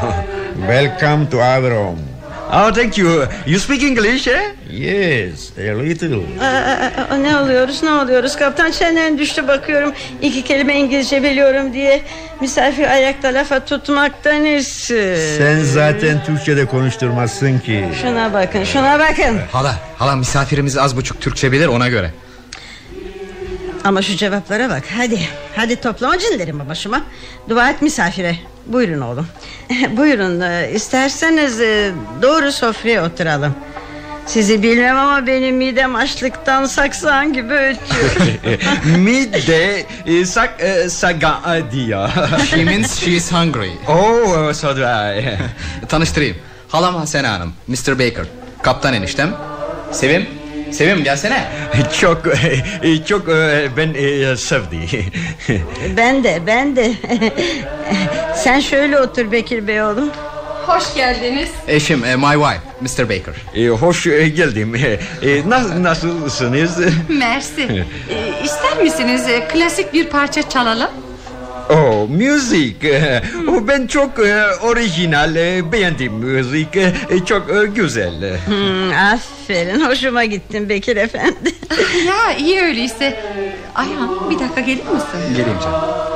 welcome 0.69 1.31
to 1.31 1.37
our 1.37 1.71
home. 1.71 2.14
Oh, 2.57 2.71
thank 2.73 2.99
you. 2.99 3.27
You 3.47 3.59
speak 3.59 3.83
English, 3.83 4.29
eh? 4.29 4.55
Yes, 4.71 5.51
a 5.59 5.75
little. 5.79 6.23
Aa, 6.41 7.17
Ne 7.17 7.37
oluyoruz 7.37 7.83
ne 7.83 7.91
oluyoruz 7.93 8.37
kaptan 8.37 8.71
çenen 8.71 9.19
düştü 9.19 9.49
bakıyorum 9.49 9.93
iki 10.23 10.43
kelime 10.45 10.75
İngilizce 10.79 11.23
biliyorum 11.23 11.73
diye 11.73 12.03
Misafir 12.41 12.85
ayakta 12.91 13.29
lafa 13.29 13.65
tutmaktan 13.65 14.45
iyisi 14.45 15.17
Sen 15.39 15.61
zaten 15.63 16.25
Türkçe'de 16.25 16.65
konuşturmazsın 16.67 17.59
ki. 17.59 17.85
Şuna 18.03 18.33
bakın 18.33 18.65
şuna 18.65 18.99
bakın 18.99 19.39
Hala 19.53 19.75
hala 19.99 20.17
misafirimiz 20.17 20.77
az 20.79 20.97
buçuk 20.97 21.21
Türkçe 21.21 21.53
bilir 21.53 21.67
ona 21.67 21.89
göre 21.89 22.11
Ama 23.85 24.03
şu 24.03 24.17
cevaplara 24.17 24.71
bak 24.71 24.83
hadi. 24.97 25.21
Hadi 25.57 25.81
toplama 25.81 26.19
cinlerimi 26.19 26.69
başıma? 26.69 27.03
Dua 27.49 27.71
et 27.71 27.83
misafire. 27.83 28.37
Buyurun 28.67 29.01
oğlum. 29.01 29.27
Buyurun 29.97 30.41
e, 30.41 30.71
isterseniz 30.75 31.61
e, 31.61 31.93
doğru 32.23 32.53
sofraya 32.53 33.05
oturalım. 33.05 33.55
Sizi 34.27 34.63
bilmem 34.63 34.97
ama 34.97 35.27
benim 35.27 35.57
midem 35.57 35.95
açlıktan 35.97 36.65
saksan 36.65 37.33
gibi 37.33 37.55
ötüyor 37.55 38.59
Midde 38.99 39.87
eh, 40.07 40.27
sak 40.27 40.55
eh, 40.59 40.89
saga 40.89 41.41
diyor. 41.73 42.09
She 42.51 42.65
means 42.65 43.01
she 43.01 43.11
is 43.11 43.33
hungry. 43.33 43.71
Oh, 43.89 44.53
so 44.53 44.77
dry. 44.77 45.37
Tanıştırayım. 45.89 46.37
Halam 46.69 46.95
Hasene 46.95 47.27
Hanım 47.27 47.53
Mr. 47.69 47.99
Baker. 47.99 48.27
Kaptan 48.63 48.95
eniştem. 48.95 49.35
Sevim 49.93 50.27
Sevim 50.75 51.05
gelsene 51.05 51.45
çok 52.01 52.23
çok 53.09 53.29
eh, 53.29 53.69
ben 53.77 53.95
eh, 53.95 54.37
sevdi. 54.37 55.05
Ben 55.97 56.25
de 56.25 56.43
ben 56.47 56.77
de 56.77 56.93
Sen 58.37 58.61
şöyle 58.61 58.99
otur 58.99 59.33
Bekir 59.33 59.67
Bey 59.67 59.83
oğlum 59.83 60.11
Hoş 60.67 60.95
geldiniz 60.95 61.49
Eşim 61.69 62.05
eh, 62.05 62.17
my 62.17 62.45
wife 62.45 63.03
Mr. 63.03 63.09
Baker 63.09 63.35
Hoş 63.81 64.05
geldim. 64.05 64.75
Eh, 64.75 64.99
nas- 65.47 65.83
Nasılsınız? 65.83 66.79
Mersi 67.09 67.63
ee, 68.11 68.45
İster 68.45 68.83
misiniz 68.83 69.29
e, 69.29 69.49
klasik 69.49 69.93
bir 69.93 70.09
parça 70.09 70.49
çalalım 70.49 70.91
Oh 71.71 72.09
müzik 72.09 72.85
e, 72.85 73.23
o 73.49 73.69
ben 73.69 73.87
çok 73.87 74.19
e, 74.19 74.47
orijinal 74.63 75.37
e, 75.37 75.73
beğendim 75.73 76.13
müzik. 76.13 76.77
E, 76.77 76.93
çok 77.27 77.51
e, 77.51 77.67
güzel. 77.67 78.39
Hmm, 78.47 78.91
aferin 78.93 79.81
hoşuma 79.81 80.25
gittin 80.25 80.69
Bekir 80.69 80.97
efendi. 80.97 81.55
Ya 82.07 82.37
iyi 82.37 82.61
öyleyse. 82.61 83.21
Ayhan 83.75 84.31
bir 84.31 84.39
dakika 84.39 84.61
gelir 84.61 84.85
misin? 84.85 85.37
Geleyim 85.37 85.59
canım. 85.65 86.14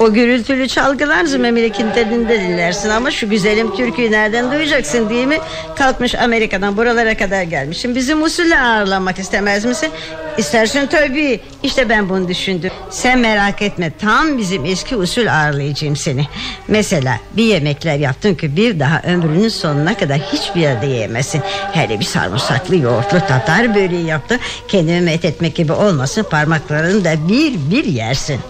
O 0.00 0.12
gürültülü 0.12 0.68
çalgılar 0.68 1.38
memleketlerinde 1.38 2.40
dinlersin. 2.40 2.90
Ama 2.90 3.10
şu 3.10 3.30
güzelim 3.30 3.76
türküyü 3.76 4.10
nereden 4.10 4.52
duyacaksın 4.52 5.10
değil 5.10 5.26
mi? 5.26 5.38
Kalkmış 5.76 6.14
Amerika'dan 6.14 6.76
buralara 6.76 7.16
kadar 7.16 7.42
gelmişim 7.42 7.94
Bizim 7.94 8.22
usulle 8.22 8.60
ağırlanmak 8.60 9.18
istemez 9.18 9.64
misin? 9.64 9.90
İstersin 10.38 10.86
tabii 10.86 11.40
İşte 11.62 11.88
ben 11.88 12.08
bunu 12.08 12.28
düşündüm. 12.28 12.70
Sen 12.90 13.18
merak 13.18 13.62
etme 13.62 13.92
tam 13.98 14.38
bizim 14.38 14.64
eski 14.64 14.96
usul 14.96 15.26
ağırlayacağım 15.26 15.96
seni. 15.96 16.26
Mesela 16.68 17.16
bir 17.36 17.44
yemekler 17.44 17.96
yaptın 17.96 18.34
ki 18.34 18.56
Bir 18.56 18.80
daha 18.80 19.02
ömrünün 19.02 19.48
sonuna 19.48 19.96
kadar 19.96 20.18
hiçbir 20.18 20.60
yerde 20.60 20.86
yiyemezsin. 20.86 21.42
Hele 21.72 22.00
bir 22.00 22.04
sarımsaklı 22.04 22.76
yoğurtlu 22.76 23.18
tatar 23.18 23.74
böreği 23.74 24.06
yaptı. 24.06 24.38
Kendimi 24.68 25.00
met 25.00 25.24
etmek 25.24 25.54
gibi 25.54 25.72
olmasın 25.72 26.26
Parmaklarını 26.30 27.04
da 27.04 27.28
bir 27.28 27.54
bir 27.70 27.84
yersin 27.84 28.40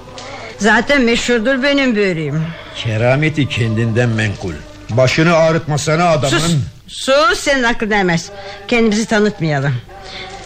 Zaten 0.61 1.03
meşhurdur 1.03 1.63
benim 1.63 1.97
böreğim. 1.97 2.43
Kerameti 2.77 3.49
kendinden 3.49 4.09
menkul. 4.09 4.53
Başını 4.91 5.35
ağrıtmasana 5.35 6.09
adamın. 6.09 6.39
Sus 6.39 6.57
Sus 6.89 7.39
senin 7.39 7.63
aklın 7.63 7.91
ermez 7.91 8.31
Kendimizi 8.69 9.07
tanıtmayalım. 9.07 9.75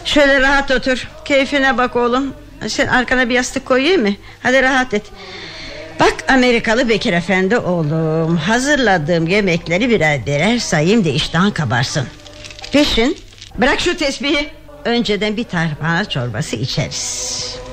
Şöyle 0.05 0.41
rahat 0.41 0.71
otur. 0.71 1.07
Keyfine 1.25 1.77
bak 1.77 1.95
oğlum. 1.95 2.33
Sen 2.67 2.87
arkana 2.87 3.29
bir 3.29 3.33
yastık 3.33 3.65
koyayım 3.65 4.01
mı? 4.01 4.13
Hadi 4.43 4.61
rahat 4.61 4.93
et. 4.93 5.03
Bak 5.99 6.13
Amerikalı 6.27 6.89
Bekir 6.89 7.13
Efendi 7.13 7.57
oğlum. 7.57 8.37
Hazırladığım 8.37 9.27
yemekleri 9.27 9.89
birer 9.89 10.25
birer 10.25 10.59
sayayım 10.59 11.05
da 11.05 11.09
iştahın 11.09 11.51
kabarsın. 11.51 12.07
Peşin. 12.71 13.17
Bırak 13.57 13.79
şu 13.79 13.97
tesbihi. 13.97 14.49
Önceden 14.85 15.37
bir 15.37 15.43
tarhana 15.43 16.09
çorbası 16.09 16.55
içeriz 16.55 17.64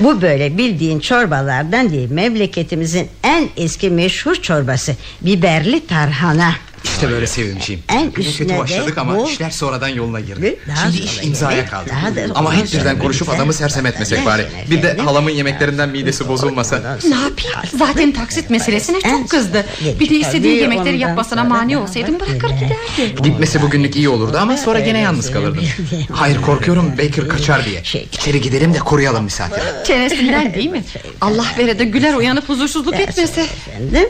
bu 0.00 0.22
böyle 0.22 0.58
bildiğin 0.58 1.00
çorbalardan 1.00 1.90
değil 1.90 2.10
Memleketimizin 2.10 3.08
en 3.24 3.48
eski 3.56 3.90
meşhur 3.90 4.34
çorbası 4.34 4.96
Biberli 5.20 5.86
tarhana 5.86 6.54
İşte 6.84 7.10
böyle 7.10 7.26
sevinmişim. 7.26 7.82
En 7.88 8.10
üstüne 8.16 8.46
kötü 8.48 8.58
başladık 8.58 8.98
ama 8.98 9.16
bol- 9.16 9.28
işler 9.28 9.50
sonradan 9.50 9.88
yoluna 9.88 10.20
girdi. 10.20 10.58
Daha 10.68 10.90
Şimdi 10.92 11.04
iş 11.04 11.18
imzaya 11.22 11.66
kaldı. 11.66 11.90
Ama 12.34 12.54
hep 12.54 12.72
birden 12.72 12.98
konuşup 12.98 13.28
adamı 13.28 13.52
sersem 13.52 13.86
etmesek 13.86 14.26
bari. 14.26 14.46
Bir 14.70 14.82
de 14.82 14.96
halamın 14.96 15.30
yemeklerinden 15.30 15.88
midesi 15.88 16.28
bozulmasa. 16.28 16.98
Ne 17.08 17.14
yapayım 17.14 17.78
zaten 17.78 18.12
taksit 18.12 18.50
meselesine 18.50 19.00
çok 19.00 19.28
kızdı 19.30 19.66
Bir 20.00 20.10
de 20.10 20.14
istediği 20.14 20.56
yemekleri 20.56 20.98
yapmasına 20.98 21.44
mani 21.44 21.76
olsaydım 21.76 22.20
bırakır 22.20 22.48
giderdi 22.48 23.22
Gitmesi 23.22 23.62
bugünlük 23.62 23.96
iyi 23.96 24.08
olurdu 24.08 24.38
ama 24.40 24.56
sonra 24.56 24.80
gene 24.80 24.98
yalnız 24.98 25.30
kalırdım. 25.30 25.64
Hayır 26.12 26.42
korkuyorum 26.42 26.92
Baker 26.98 27.28
kaçar 27.28 27.64
diye. 27.64 27.84
Şey- 27.84 28.08
İçeri 28.12 28.40
gidelim 28.40 28.74
de 28.74 28.78
koruyalım 28.78 29.24
misafiri. 29.24 29.60
Çenesinden 29.86 30.54
değil 30.54 30.70
mi? 30.70 30.84
Allah 31.20 31.46
vere 31.58 31.78
de 31.78 31.84
güler 31.84 32.14
uyanıp 32.14 32.48
huzursuzluk 32.48 32.94
etmese 33.00 33.40
Efendim 33.40 34.08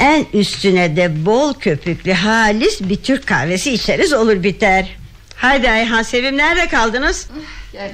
en 0.00 0.26
üstüne 0.32 0.96
de 0.96 1.26
bol 1.26 1.54
köpüklü 1.54 2.12
halis 2.12 2.80
bir 2.80 2.96
Türk 2.96 3.26
kahvesi 3.26 3.72
içeriz 3.72 4.12
olur 4.12 4.42
biter. 4.42 4.96
Haydi 5.36 5.70
Ayhan 5.70 6.02
Sevim 6.02 6.36
nerede 6.36 6.68
kaldınız? 6.68 7.28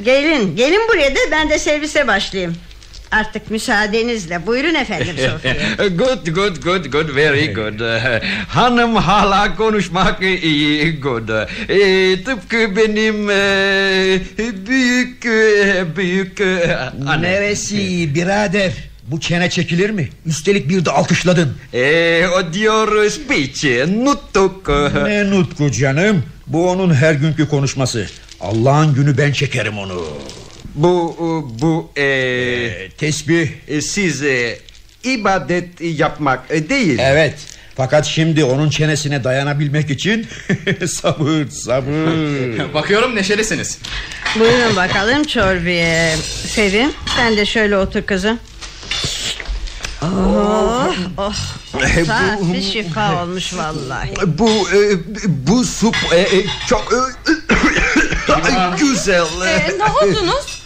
Gelin 0.04 0.56
gelin 0.56 0.80
buraya 0.88 1.14
da 1.14 1.18
ben 1.30 1.50
de 1.50 1.58
servise 1.58 2.06
başlayayım. 2.06 2.54
Artık 3.10 3.50
müsaadenizle 3.50 4.46
buyurun 4.46 4.74
efendim 4.74 5.16
Sofya. 5.30 5.56
Good 5.88 6.26
good 6.26 6.62
good 6.62 6.84
good 6.84 7.16
very 7.16 7.54
good 7.54 7.80
Hanım 8.48 8.96
hala 8.96 9.56
konuşmak 9.56 10.22
iyi 10.22 11.00
good 11.00 11.28
E, 11.68 12.24
Tıpkı 12.24 12.76
benim 12.76 13.30
e, 13.30 14.20
büyük 14.66 15.26
e, 15.26 15.84
büyük 15.96 16.40
e, 16.40 16.76
anne 17.06 17.22
Neresi 17.22 18.14
birader? 18.14 18.72
Bu 19.08 19.20
çene 19.20 19.50
çekilir 19.50 19.90
mi? 19.90 20.08
Üstelik 20.26 20.68
bir 20.68 20.84
de 20.84 20.90
alkışladın. 20.90 21.56
E, 21.72 22.26
o 22.26 22.52
diyor 22.52 23.10
speech 23.10 23.64
nutuk 23.88 24.68
Ne 25.04 25.30
nutku 25.30 25.70
canım? 25.70 26.22
Bu 26.46 26.70
onun 26.70 26.94
her 26.94 27.12
günkü 27.14 27.48
konuşması. 27.48 28.06
Allah'ın 28.40 28.94
günü 28.94 29.18
ben 29.18 29.32
çekerim 29.32 29.78
onu. 29.78 30.04
Bu 30.74 31.16
bu 31.60 31.90
e, 31.96 32.02
Ee, 32.04 32.88
tesbih. 32.98 33.48
e, 33.68 33.80
siz 33.80 34.22
e, 34.22 34.58
ibadet 35.04 35.68
yapmak 35.80 36.44
e, 36.50 36.68
değil 36.68 36.98
Evet. 37.02 37.34
Fakat 37.76 38.06
şimdi 38.06 38.44
onun 38.44 38.70
çenesine 38.70 39.24
dayanabilmek 39.24 39.90
için 39.90 40.26
sabır 40.86 41.48
sabır. 41.50 42.74
Bakıyorum 42.74 43.14
neşelisiniz. 43.16 43.78
buyurun 44.40 44.76
bakalım 44.76 45.24
çorbaya. 45.24 46.16
Sevim 46.46 46.90
sen 47.16 47.36
de 47.36 47.46
şöyle 47.46 47.76
otur 47.76 48.02
kızım. 48.02 48.38
Oh, 50.02 50.94
oh. 51.18 51.34
Safi 52.06 52.62
şifa 52.72 53.22
olmuş 53.22 53.54
vallahi. 53.54 54.14
Bu 54.26 54.48
e, 54.50 54.98
bu 55.26 55.64
sup 55.64 55.96
e, 56.12 56.16
e, 56.20 56.46
çok 56.68 56.92
e, 56.92 56.96
güzel. 58.80 59.26
e, 59.46 59.78
Ne 59.78 59.84
oldunuz? 59.84 60.63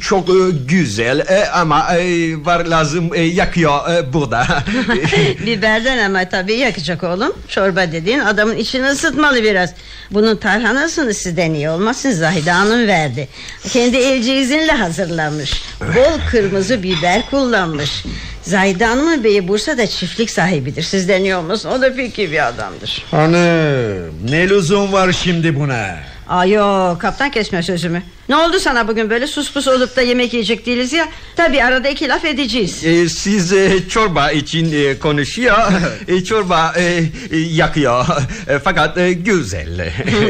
Çok 0.00 0.28
e, 0.28 0.32
güzel. 0.68 1.18
E, 1.18 1.48
ama 1.48 1.96
e, 1.96 2.34
var 2.44 2.64
lazım 2.64 3.14
yakıyor 3.14 3.80
burada. 4.12 4.46
Biberden 5.46 5.98
ama 5.98 6.28
tabii 6.28 6.54
yakacak 6.54 7.04
oğlum. 7.04 7.32
Çorba 7.48 7.92
dediğin 7.92 8.18
adamın 8.18 8.56
içini 8.56 8.86
ısıtmalı 8.86 9.42
biraz. 9.42 9.70
Bunun 10.10 10.36
tarhanasını 10.36 11.14
sizden 11.14 11.54
iyi 11.54 11.70
olmasın 11.70 12.10
Zahide 12.10 12.50
Hanım 12.50 12.86
verdi. 12.86 13.28
Kendi 13.68 13.96
el 13.96 14.22
ceyizinle 14.22 14.72
hazırlanmış 14.72 15.62
Bol 15.80 16.30
kırmızı 16.30 16.82
biber 16.82 17.30
kullanmış. 17.30 18.04
Zahide 18.42 18.84
Hanım'ın 18.84 19.24
beyi 19.24 19.48
Bursa'da 19.48 19.86
çiftlik 19.86 20.30
sahibidir. 20.30 20.82
Sizden 20.82 21.24
iyi 21.24 21.36
olmasın 21.36 21.68
o 21.68 21.80
da 21.82 21.94
pek 21.94 22.18
iyi 22.18 22.32
bir 22.32 22.48
adamdır. 22.48 23.04
Hanım 23.10 24.30
ne 24.30 24.48
lüzum 24.48 24.92
var 24.92 25.12
şimdi 25.12 25.56
buna? 25.60 25.96
Aa 26.28 26.44
yok 26.44 27.00
kaptan 27.00 27.30
kesme 27.30 27.62
sözümü 27.62 28.02
Ne 28.28 28.36
oldu 28.36 28.60
sana 28.60 28.88
bugün? 28.88 29.10
Böyle 29.10 29.26
sus 29.26 29.52
pus 29.52 29.68
olup 29.68 29.96
da 29.96 30.02
yemek 30.02 30.32
yiyecek 30.32 30.66
değiliz 30.66 30.92
ya. 30.92 31.08
Tabii 31.36 31.64
arada 31.64 31.88
iki 31.88 32.08
laf 32.08 32.24
edeceğiz. 32.24 32.84
E, 32.84 33.08
Siz 33.08 33.52
e, 33.52 33.88
çorba 33.88 34.30
için 34.30 34.72
e, 34.72 34.98
konuşuyor. 34.98 35.56
E, 36.08 36.24
Çorba 36.24 36.72
e, 36.76 36.82
e, 37.30 37.36
yakıyor. 37.38 38.06
E, 38.48 38.58
Fakat 38.58 38.98
e, 38.98 39.12
güzel. 39.12 39.78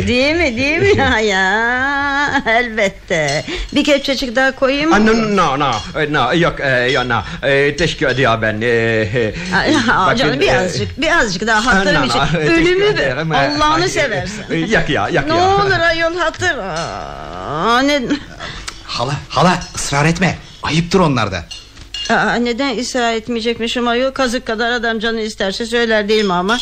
Değil 0.06 0.36
mi 0.36 0.56
değil 0.56 0.78
mi? 0.78 0.86
Ya, 0.96 1.20
ya 1.20 2.42
elbette. 2.46 3.44
Bir 3.74 3.84
kepçecik 3.84 4.36
daha 4.36 4.52
koyayım 4.52 4.90
mı? 4.90 5.06
no, 5.06 5.36
no, 5.36 5.58
no, 5.60 6.00
e, 6.00 6.12
no, 6.12 6.34
yok, 6.34 6.60
e, 6.60 6.90
yok, 6.92 7.04
no. 7.06 7.22
E, 7.48 7.76
teşekkür 7.76 8.06
ediyor 8.06 8.42
ben. 8.42 8.60
E, 8.60 8.66
e, 8.66 9.34
bakın, 9.88 10.16
canım 10.16 10.34
e, 10.34 10.40
birazcık 10.40 11.00
birazcık 11.00 11.46
daha 11.46 11.66
hatırım 11.66 11.94
no, 11.94 12.00
no, 12.00 12.06
için. 12.06 12.36
Ölümü 12.36 12.84
ederim. 12.84 13.32
E, 13.32 13.36
Allah'ını 13.36 13.82
ay, 13.82 13.88
seversen. 13.88 14.44
e, 14.50 14.56
Yakıyor, 14.56 15.08
Ne 15.08 15.12
yakıyor. 15.14 15.36
olur 15.64 15.80
ayol 15.90 16.16
hatır 16.16 16.58
Aa, 16.58 17.82
ne... 17.88 18.02
Hala 18.84 19.14
hala 19.28 19.60
ısrar 19.76 20.04
etme. 20.04 20.38
Ayıptır 20.62 21.00
onlarda. 21.00 21.44
Aa, 22.10 22.34
neden 22.34 22.78
ısrar 22.78 23.14
etmeyecekmişim 23.14 23.88
ayol 23.88 24.10
Kazık 24.12 24.46
kadar 24.46 24.70
adam 24.70 24.98
canı 24.98 25.20
isterse 25.20 25.66
söyler 25.66 26.08
değil 26.08 26.24
mi 26.24 26.32
ama 26.32 26.58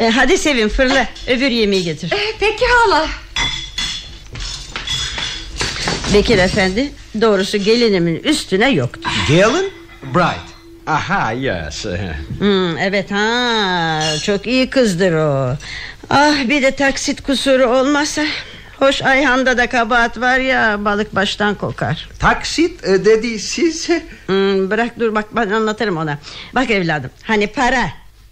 e, 0.00 0.08
Hadi 0.08 0.38
Sevim 0.38 0.68
fırla 0.68 1.08
öbür 1.26 1.50
yemeği 1.50 1.84
getir 1.84 2.12
E, 2.12 2.16
Peki 2.40 2.64
hala 2.66 3.06
Bekir 6.14 6.38
efendi 6.38 6.92
doğrusu 7.20 7.58
gelinimin 7.58 8.16
üstüne 8.16 8.70
yoktu 8.70 9.08
Galen? 9.28 9.64
Bright. 10.14 10.48
Aha, 10.86 11.32
yes. 11.32 11.84
Hmm, 12.38 12.78
evet 12.78 13.10
ha 13.10 14.00
çok 14.24 14.46
iyi 14.46 14.70
kızdır 14.70 15.12
o. 15.12 15.56
Ah 16.10 16.48
bir 16.48 16.62
de 16.62 16.70
taksit 16.70 17.20
kusuru 17.22 17.66
olmasa. 17.66 18.24
Hoş 18.78 19.02
Ayhan'da 19.02 19.58
da 19.58 19.66
kabahat 19.66 20.20
var 20.20 20.38
ya 20.38 20.84
balık 20.84 21.14
baştan 21.14 21.54
kokar. 21.54 22.08
Taksit 22.18 22.84
e, 22.84 23.04
dedi 23.04 23.38
siz. 23.38 23.88
Hmm, 24.26 24.70
bırak 24.70 25.00
dur 25.00 25.14
bak 25.14 25.24
ben 25.36 25.50
anlatırım 25.50 25.96
ona. 25.96 26.18
Bak 26.54 26.70
evladım 26.70 27.10
hani 27.22 27.46
para. 27.46 27.88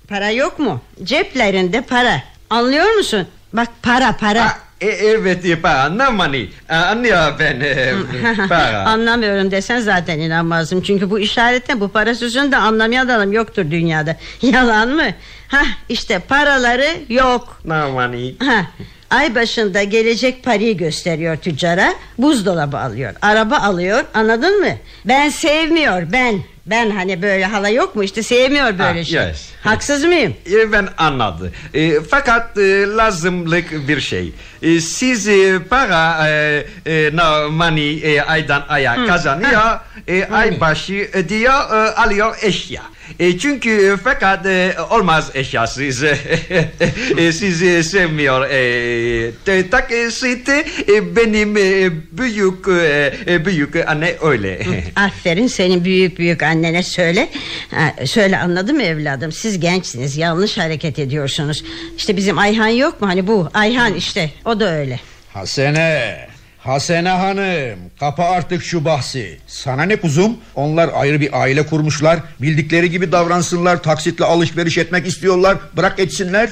Para 0.08 0.30
yok 0.30 0.58
mu? 0.58 0.80
Ceplerinde 1.04 1.80
para. 1.80 2.22
Anlıyor 2.50 2.94
musun? 2.94 3.26
Bak 3.52 3.68
para 3.82 4.12
para. 4.12 4.44
Ah, 4.44 4.58
e, 4.80 4.86
evet, 4.86 5.44
e, 5.44 5.60
para, 5.60 6.10
money. 6.10 6.50
E, 6.68 6.74
Anlıyor 6.74 7.32
ben. 7.38 7.60
e, 7.60 7.94
para. 8.48 8.80
Anlamıyorum 8.86 9.50
desen 9.50 9.80
zaten 9.80 10.18
inanmazdım. 10.18 10.82
Çünkü 10.82 11.10
bu 11.10 11.18
işaretle 11.18 11.80
bu 11.80 11.88
para 11.88 12.14
sözünü 12.14 12.52
de 12.52 12.56
anlamayan 12.56 13.08
adam 13.08 13.32
yoktur 13.32 13.70
dünyada. 13.70 14.16
Yalan 14.42 14.88
mı? 14.88 15.06
Hah 15.48 15.66
işte 15.88 16.18
paraları 16.18 16.88
yok. 17.08 17.60
Money. 17.64 18.36
Ha, 18.38 18.66
Ay 19.10 19.34
başında 19.34 19.82
gelecek 19.82 20.44
parayı 20.44 20.76
gösteriyor 20.76 21.36
tüccara 21.36 21.94
Buzdolabı 22.18 22.78
alıyor 22.78 23.14
Araba 23.22 23.56
alıyor 23.56 24.04
anladın 24.14 24.60
mı? 24.60 24.72
Ben 25.04 25.28
sevmiyor 25.28 26.12
ben 26.12 26.40
Ben 26.66 26.90
hani 26.90 27.22
böyle 27.22 27.44
hala 27.44 27.68
yok 27.68 27.96
mu 27.96 28.04
işte 28.04 28.22
sevmiyor 28.22 28.78
böyle 28.78 29.00
Ah, 29.00 29.04
şey 29.04 29.26
yes. 29.28 29.48
Haksız 29.62 30.04
mıyım 30.04 30.34
E, 30.52 30.72
Ben 30.72 30.88
anladım. 30.98 31.50
E, 31.74 32.00
fakat 32.10 32.58
e, 32.58 32.86
lazımlık 32.96 33.88
bir 33.88 34.00
şey. 34.00 34.32
E, 34.62 34.80
siz 34.80 35.28
e, 35.28 35.58
para 35.70 36.28
e, 36.28 36.64
e, 36.86 37.10
no 37.16 37.50
money 37.50 38.16
e, 38.16 38.22
aydan 38.22 38.64
aya 38.68 39.06
kazanıyor. 39.06 39.80
E, 40.08 40.24
ay 40.24 40.60
başı 40.60 41.08
ödüyor 41.12 41.52
e, 41.52 41.94
alıyor 41.94 42.36
eşya. 42.42 42.82
E, 43.18 43.38
çünkü 43.38 43.70
e, 43.92 43.96
fakat 44.04 44.46
e, 44.46 44.74
olmaz 44.90 45.30
eşyasız. 45.34 46.02
e, 47.16 47.32
sizi 47.32 47.84
sevmiyor. 47.84 48.50
E, 48.50 49.30
te- 49.44 49.70
taksit 49.70 50.48
e, 50.48 51.16
benim 51.16 51.56
e, 51.56 51.90
büyük 52.12 52.68
e, 52.68 53.14
e, 53.26 53.44
büyük 53.46 53.88
anne 53.88 54.14
öyle. 54.22 54.66
Aferin 54.96 55.46
senin 55.46 55.84
büyük 55.84 56.18
büyük 56.18 56.42
annene 56.56 56.82
söyle. 56.82 57.28
Ha, 57.70 58.06
Söyle 58.06 58.38
anladın 58.38 58.76
mı 58.76 58.82
evladım 58.82 59.32
Siz 59.32 59.60
gençsiniz 59.60 60.16
yanlış 60.16 60.58
hareket 60.58 60.98
ediyorsunuz. 60.98 61.64
İşte 61.96 62.16
bizim 62.16 62.38
Ayhan 62.38 62.68
yok 62.68 63.00
mu? 63.00 63.08
Hani 63.08 63.26
bu 63.26 63.48
Ayhan 63.54 63.94
işte 63.94 64.30
o 64.44 64.60
da 64.60 64.70
öyle. 64.72 65.00
Hasene 65.32 66.16
Hasene 66.58 67.08
hanım 67.08 67.78
kapa 68.00 68.24
artık 68.24 68.62
şu 68.62 68.84
bahsi. 68.84 69.38
Sana 69.46 69.82
ne 69.82 69.96
kuzum? 69.96 70.36
Onlar 70.54 70.90
ayrı 70.94 71.20
bir 71.20 71.40
aile 71.42 71.66
kurmuşlar 71.66 72.18
Bildikleri 72.40 72.90
gibi 72.90 73.12
davransınlar 73.12 73.82
Taksitle 73.82 74.24
alışveriş 74.24 74.78
etmek 74.78 75.06
istiyorlar. 75.06 75.56
Bırak 75.76 75.98
etsinler. 75.98 76.50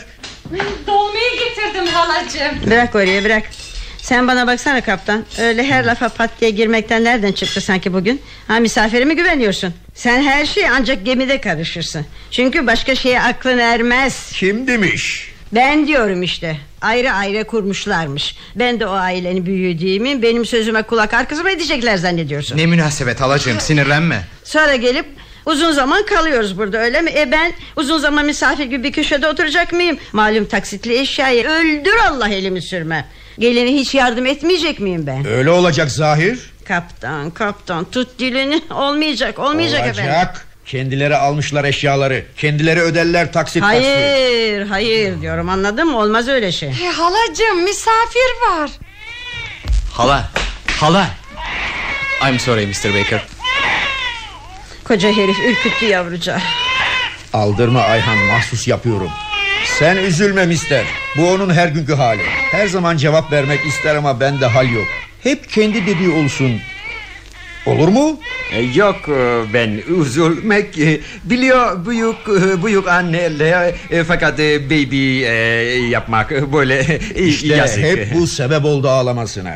Dolmayı 0.87 1.31
getirdim 1.39 1.87
halacığım. 1.87 2.71
Bırak 2.71 2.95
oraya 2.95 3.25
bırak 3.25 3.43
sen 4.05 4.29
bana 4.29 4.47
baksana 4.47 4.81
kaptan. 4.81 5.25
Öyle 5.41 5.65
her 5.65 5.85
lafa 5.85 6.09
pat 6.09 6.31
diye 6.41 6.51
girmekten 6.51 7.05
nereden 7.05 7.33
çıktı 7.33 7.61
sanki 7.61 7.93
bugün? 7.93 8.23
Ha 8.49 8.59
misafire 8.61 9.05
mi 9.05 9.17
güveniyorsun. 9.17 9.75
Sen 9.95 10.23
her 10.23 10.47
şeye 10.47 10.71
ancak 10.71 11.05
gemide 11.05 11.41
karışırsın. 11.41 12.07
Çünkü 12.31 12.67
başka 12.67 12.95
şeye 12.95 13.21
aklın 13.21 13.59
ermez. 13.59 14.31
Kim 14.33 14.67
demiş? 14.67 15.33
Ben 15.53 15.87
diyorum 15.87 16.23
işte. 16.23 16.57
Ayrı 16.81 17.13
ayrı 17.13 17.45
kurmuşlarmış. 17.45 18.37
Ben 18.57 18.81
de 18.81 18.87
o 18.87 18.91
ailenin 18.93 20.03
miyim? 20.03 20.23
Benim 20.23 20.47
sözüme 20.47 20.83
kulak 20.83 21.15
arkası 21.15 21.43
mı 21.43 21.51
edecekler 21.51 21.97
zannediyorsun? 21.97 22.57
Ne 22.57 22.67
münasebet 22.67 23.21
halacığım 23.21 23.61
sinirlenme. 23.61 24.21
Sonra 24.45 24.77
gelip 24.77 25.07
uzun 25.47 25.73
zaman 25.73 26.07
kalıyoruz 26.07 26.59
burada 26.59 26.79
öyle 26.79 27.01
mi? 27.01 27.11
E 27.11 27.33
ben 27.33 27.53
uzun 27.77 27.99
zaman 27.99 28.27
misafir 28.27 28.65
gibi 28.65 28.85
bir 28.85 28.93
köşede 28.93 29.29
oturacak 29.29 29.73
mıyım? 29.73 29.99
Malum 30.13 30.45
taksitli 30.45 30.99
eşyayı 30.99 31.47
öldür 31.47 31.95
Allah 32.09 32.29
elimi 32.29 32.63
sürme. 32.63 33.05
Gelini 33.39 33.75
hiç 33.75 33.95
yardım 33.95 34.27
etmeyecek 34.27 34.81
miyim 34.81 35.07
ben? 35.07 35.27
Öyle 35.27 35.51
olacak 35.51 35.91
zahir 35.91 36.39
Kaptan 36.69 37.31
kaptan 37.31 37.85
tut 37.91 38.19
dilini 38.19 38.63
olmayacak 38.75 39.39
olmayacak 39.39 39.81
efendim. 39.87 40.05
Olacak 40.13 40.47
Kendileri 40.67 41.17
almışlar 41.17 41.65
eşyaları 41.65 42.25
Kendileri 42.37 42.81
öderler 42.81 43.33
taksit 43.33 43.63
taksit 43.63 43.85
Hayır 43.85 44.67
hayır 44.67 45.21
diyorum 45.21 45.49
anladın 45.49 45.87
mı? 45.89 45.99
Olmaz 45.99 46.29
öyle 46.29 46.53
şey. 46.53 46.69
E, 46.69 46.89
halacığım 46.91 47.63
misafir 47.63 48.49
var. 48.51 48.71
Hala 49.93 50.31
hala 50.81 51.07
I'm 52.29 52.39
sorry 52.39 52.67
Mr. 52.67 53.01
Baker 53.01 53.27
Koca 54.85 55.09
herif 55.13 55.37
ürküttü 55.39 55.87
yavrucağı. 55.87 56.39
Aldırma 57.33 57.81
Ayhan 57.81 58.19
mahsus 58.19 58.69
yapıyorum 58.69 59.11
Sen 59.65 59.97
üzülme 59.97 60.47
mister. 60.47 60.85
Bu 61.17 61.31
onun 61.31 61.55
her 61.55 61.69
günkü 61.69 61.95
hali. 61.95 62.23
Her 62.53 62.67
zaman 62.67 62.97
cevap 62.97 63.33
vermek 63.33 63.67
ister 63.67 63.97
ama 63.97 64.21
bende 64.21 64.47
hal 64.47 64.69
yok. 64.71 64.85
Hep 65.23 65.51
kendi 65.51 65.87
dediği 65.87 66.11
olsun. 66.11 66.53
Olur 67.67 67.89
mu? 67.89 68.21
E, 68.53 68.63
Yok 68.63 68.97
e, 69.09 69.43
ben 69.55 69.81
üzülmek 70.01 70.79
e, 70.79 71.01
biliyor 71.25 71.87
büyük 71.87 72.27
büyük 72.65 72.89
anneler 72.89 73.75
fakat 74.09 74.39
baby 74.39 75.21
yapmak 75.91 76.53
böyle 76.53 76.99
İşte 77.17 77.47
yazık. 77.57 77.83
hep 77.85 78.15
bu 78.15 78.27
sebep 78.27 78.65
oldu 78.65 78.89
ağlamasına 78.89 79.55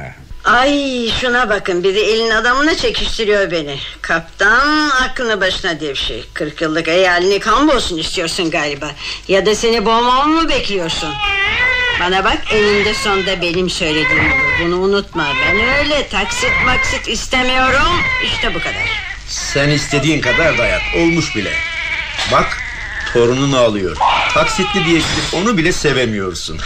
Ay 0.49 1.09
şuna 1.20 1.49
bakın 1.49 1.84
bir 1.84 1.94
de 1.94 2.01
elin 2.01 2.30
adamına 2.30 2.76
çekiştiriyor 2.76 3.51
beni. 3.51 3.78
Kaptan 4.01 4.88
aklını 4.90 5.40
başına 5.40 5.80
devşi. 5.80 6.24
40 6.34 6.62
yıllık 6.62 6.88
eyalini 6.88 7.38
kan 7.38 7.68
olsun 7.68 7.99
istiyorsun 7.99 8.51
galiba. 8.51 8.90
Ya 9.28 9.46
da 9.46 9.55
seni 9.55 9.86
boğmamı 9.86 10.42
mı 10.42 10.49
bekliyorsun? 10.49 11.14
Bana 12.01 12.24
bak 12.24 12.38
eninde 12.53 12.94
sonunda 12.94 13.42
benim 13.42 13.70
söylediğim 13.70 14.26
olur. 14.26 14.64
Bunu 14.64 14.76
unutma. 14.76 15.26
Ben 15.46 15.78
öyle 15.78 16.09
taksit 16.09 16.53
maksit 16.66 17.09
istemiyorum. 17.09 18.03
İşte 18.24 18.55
bu 18.55 18.59
kadar. 18.59 19.03
Sen 19.28 19.68
istediğin 19.68 20.20
kadar 20.20 20.59
dayat 20.59 20.82
olmuş 20.96 21.36
bile 21.36 21.53
Bak 22.32 22.59
torunun 23.12 23.52
ağlıyor 23.52 23.96
Taksitli 24.34 24.84
diye 24.84 24.98
gidip 24.98 25.34
onu 25.34 25.56
bile 25.56 25.72
sevemiyorsun 25.72 26.59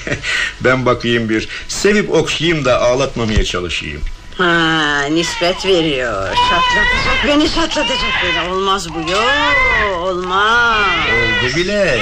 Ben 0.60 0.86
bakayım 0.86 1.28
bir 1.28 1.48
Sevip 1.68 2.10
okşayayım 2.14 2.64
da 2.64 2.80
ağlatmamaya 2.80 3.44
çalışayım 3.44 4.00
Ha 4.38 5.02
nispet 5.10 5.66
veriyor. 5.66 6.34
Çatlatacak 6.34 7.26
beni 7.26 7.54
çatlatacak 7.54 8.12
beni. 8.22 8.52
Olmaz 8.52 8.88
bu 8.94 9.10
yok. 9.10 9.56
Olmaz. 9.98 10.86
Oldu 11.08 11.56
bile 11.56 12.00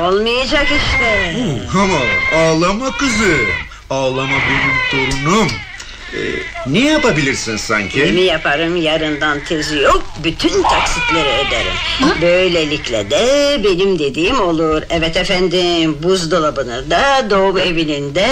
Olmayacak 0.00 0.66
işte. 0.66 1.36
Ama 1.74 1.98
ağlama 2.40 2.96
kızım 2.96 3.46
Ağlama 3.90 4.36
benim 4.48 5.10
torunum 5.10 5.48
Ee, 6.14 6.18
ne 6.66 6.78
yapabilirsin 6.78 7.56
sanki? 7.56 8.04
Kimi 8.04 8.20
yaparım 8.20 8.76
yarından 8.76 9.44
tezi 9.44 9.76
yok 9.78 10.02
Bütün 10.24 10.62
taksitleri 10.62 11.28
öderim 11.28 11.72
Böylelikle 12.22 13.10
de 13.10 13.60
benim 13.64 13.98
dediğim 13.98 14.40
olur 14.40 14.82
Evet 14.90 15.16
efendim 15.16 15.96
buzdolabını 16.02 16.90
da 16.90 17.26
doğum 17.30 17.58
evinin 17.58 18.14
de 18.14 18.28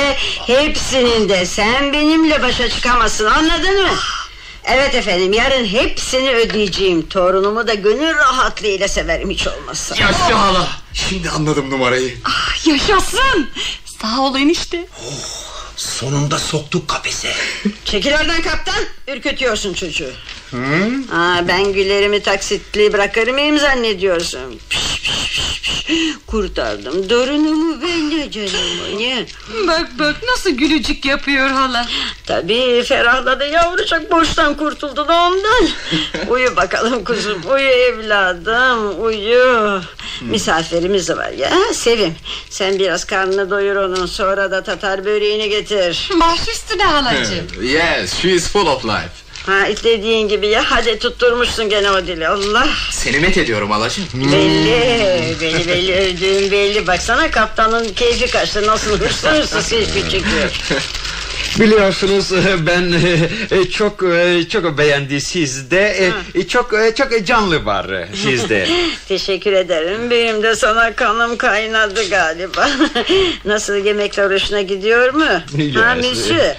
Hepsinin 0.46 1.28
de 1.28 1.46
sen 1.46 1.92
benimle 1.92 2.42
başa 2.42 2.68
çıkamazsın 2.68 3.24
anladın 3.24 3.82
mı? 3.82 3.94
Evet 4.64 4.94
efendim 4.94 5.32
yarın 5.32 5.64
hepsini 5.64 6.30
ödeyeceğim 6.30 7.08
Torunumu 7.08 7.66
da 7.66 7.74
gönül 7.74 8.14
rahatlığıyla 8.14 8.88
severim 8.88 9.30
hiç 9.30 9.46
olmazsa 9.46 9.96
Yaşlı 9.96 10.34
hala. 10.34 10.68
Şimdi 10.92 11.30
anladım 11.30 11.70
numarayı. 11.70 12.14
Ah, 12.24 12.66
yaşasın. 12.66 13.50
Sağ 14.02 14.20
ol 14.20 14.36
enişte. 14.36 14.86
Sonunda 15.76 16.38
soktuk 16.38 16.88
kafese. 16.88 17.32
Çekil 17.84 18.12
oradan 18.12 18.42
kaptan. 18.42 18.84
Ürkütüyorsun 19.08 19.74
çocuğu 19.74 20.12
Aa, 21.12 21.48
Ben 21.48 21.72
güllerimi 21.72 22.22
taksitli 22.22 22.92
bırakır 22.92 23.28
mıyım 23.28 23.58
zannediyorsun 23.58 24.58
Piş, 24.70 25.00
piş, 25.02 25.30
piş, 25.30 25.60
piş. 25.62 25.94
Kurtardım 26.26 27.10
Dorunumu 27.10 27.82
ben 27.82 28.10
de 28.10 28.30
canımı 28.30 28.98
ne? 29.00 29.26
Bak 29.68 29.88
bak 29.98 30.16
nasıl 30.28 30.50
gülücük 30.50 31.04
yapıyor 31.04 31.48
hala. 31.50 31.86
Tabii 32.26 32.82
ferahladı 32.88 33.46
yavrucak 33.46 34.10
borçtan 34.12 34.56
kurtuldu 34.56 35.08
da 35.08 35.22
ondan 35.22 35.68
Uyu 36.28 36.56
bakalım 36.56 37.04
kuzum 37.04 37.42
uyu 37.50 37.68
evladım 37.68 39.04
uyu 39.04 39.80
Misafirimiz 40.20 41.08
de 41.08 41.16
var 41.16 41.30
ya 41.30 41.50
Sevim 41.72 42.14
sen 42.50 42.78
biraz 42.78 43.04
karnını 43.04 43.50
doyur 43.50 43.76
onun 43.76 44.06
Sonra 44.06 44.50
da 44.50 44.62
tatar 44.62 45.04
böreğini 45.04 45.48
getir 45.48 46.10
Baş 46.20 46.48
üstüne 46.48 46.84
halacığım. 46.84 47.46
Yes, 47.62 48.14
she 48.22 48.30
is 48.30 48.48
full 48.48 48.66
of 48.66 48.84
life. 48.84 49.23
Ha 49.46 49.66
dediğin 49.84 50.28
gibi 50.28 50.46
ya. 50.46 50.64
Hadi 50.66 50.98
tutturmuşsun 50.98 51.68
gene 51.68 51.90
o 51.90 52.06
dili. 52.06 52.28
Allah. 52.28 52.68
Seni 52.90 53.18
met 53.18 53.38
ediyorum 53.38 53.70
halacığım 53.70 54.04
Belli 54.14 55.40
belli 55.40 55.68
belli. 55.68 55.94
Öldüğün 55.94 56.50
belli. 56.50 56.86
Baksana 56.86 57.30
kaptanın 57.30 57.88
keyfi 57.88 58.30
kaçtı. 58.30 58.66
Nasıl 58.66 58.98
hırslı 59.00 59.28
hırslı 59.28 59.62
selfie 59.62 60.02
çekiyor 60.02 60.50
Biliyorsunuz 61.60 62.32
e, 62.32 62.66
ben 62.66 62.94
e, 63.50 63.64
çok 63.64 64.02
e, 64.02 64.48
çok 64.48 64.78
beğendi 64.78 65.20
sizde. 65.20 66.12
E, 66.34 66.48
çok 66.48 66.74
çok 66.96 67.26
canlı 67.26 67.64
var 67.64 67.86
sizde. 68.22 68.68
Teşekkür 69.08 69.52
ederim. 69.52 70.10
Benim 70.10 70.42
de 70.42 70.54
sana 70.54 70.92
kanım 70.92 71.36
kaynadı 71.36 72.10
galiba. 72.10 72.70
Nasıl 73.44 73.74
yemekler 73.74 74.30
hoşuna 74.30 74.60
gidiyor 74.60 75.14
mu? 75.14 75.26
Ha 75.74 75.94
Yes. 75.94 76.56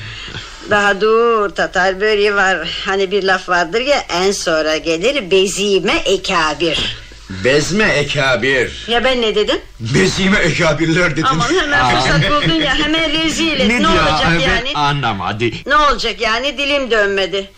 Daha 0.70 1.02
dur 1.02 1.50
Tatar 1.50 2.02
böreği 2.02 2.36
var 2.36 2.82
Hani 2.86 3.12
bir 3.12 3.24
laf 3.24 3.50
vardır 3.50 3.82
ya 3.82 4.06
En 4.10 4.32
sonra 4.32 4.78
gelir 4.78 5.32
bezime 5.32 6.02
ekabir 6.06 7.06
Bezme 7.44 7.84
ekabir 7.84 8.86
Ya 8.88 9.04
ben 9.04 9.22
ne 9.22 9.36
dedim? 9.36 9.58
Bezime 9.80 10.38
ekabirler 10.38 11.12
dedim 11.12 11.26
Aman 11.32 11.54
hemen 11.62 11.96
fırsat 11.96 12.32
buldun 12.32 12.56
ya 12.56 12.76
Hemen 12.76 13.12
rezil 13.12 13.60
et 13.60 13.68
ne, 13.68 13.80
diyor? 13.80 13.92
olacak 13.92 14.28
Ben 14.30 14.40
yani? 14.40 14.72
Anlamadı. 14.74 15.46
Ne 15.66 15.76
olacak 15.76 16.22
yani 16.22 16.58
dilim 16.58 16.92
dönmedi 16.92 17.52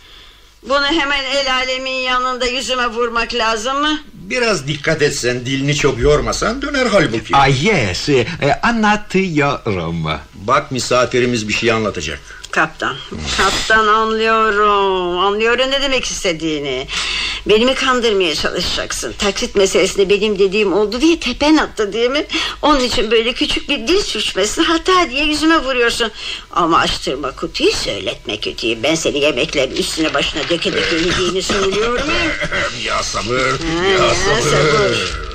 Bunu 0.63 0.85
hemen 0.85 1.23
el 1.23 1.53
alemin 1.53 1.91
yanında 1.91 2.45
yüzüme 2.45 2.87
vurmak 2.87 3.33
lazım 3.33 3.81
mı? 3.81 3.99
Biraz 4.13 4.67
dikkat 4.67 5.01
etsen 5.01 5.45
dilini 5.45 5.75
çok 5.75 5.99
yormasan 5.99 6.61
döner 6.61 6.85
halbuki. 6.85 7.35
Ah 7.35 7.63
yes, 7.63 8.09
e, 8.09 8.25
anlatıyorum. 8.63 10.05
Bak 10.33 10.71
misafirimiz 10.71 11.47
bir 11.47 11.53
şey 11.53 11.71
anlatacak. 11.71 12.19
Kaptan. 12.57 12.95
Kaptan 13.37 13.87
anlıyorum. 13.87 15.19
Anlıyorum 15.19 15.71
ne 15.71 15.81
demek 15.81 16.05
istediğini. 16.05 16.87
Beni 17.45 17.65
mi 17.65 17.75
kandırmaya 17.75 18.35
çalışacaksın? 18.35 19.13
Taksit 19.17 19.55
meselesinde 19.55 20.09
benim 20.09 20.39
dediğim 20.39 20.73
oldu 20.73 21.01
diye 21.01 21.19
tepen 21.19 21.57
attı 21.57 21.93
değil 21.93 22.09
mi? 22.09 22.25
Onun 22.61 22.79
için 22.79 23.11
böyle 23.11 23.33
küçük 23.33 23.69
bir 23.69 23.87
dil 23.87 24.01
sürçmesini 24.01 24.65
hata 24.65 25.09
diye 25.09 25.25
yüzüme 25.25 25.57
vuruyorsun. 25.63 26.11
Ama 26.51 26.79
açtırma 26.79 27.31
kutuyu 27.31 27.71
söyletme 27.71 28.37
kötüyü. 28.37 28.83
Ben 28.83 28.95
seni 28.95 29.19
yemeklerin 29.19 29.75
üstüne 29.75 30.13
başına 30.13 30.41
döke 30.49 30.73
döke 30.73 30.95
yediğini 30.95 31.41
söylüyorum 31.41 32.07
ya. 32.07 32.93
ya 32.95 33.03
sabır, 33.03 33.35
ya 33.83 33.89
ya 33.89 34.15
sabır. 34.15 34.41
sabır. 34.41 35.26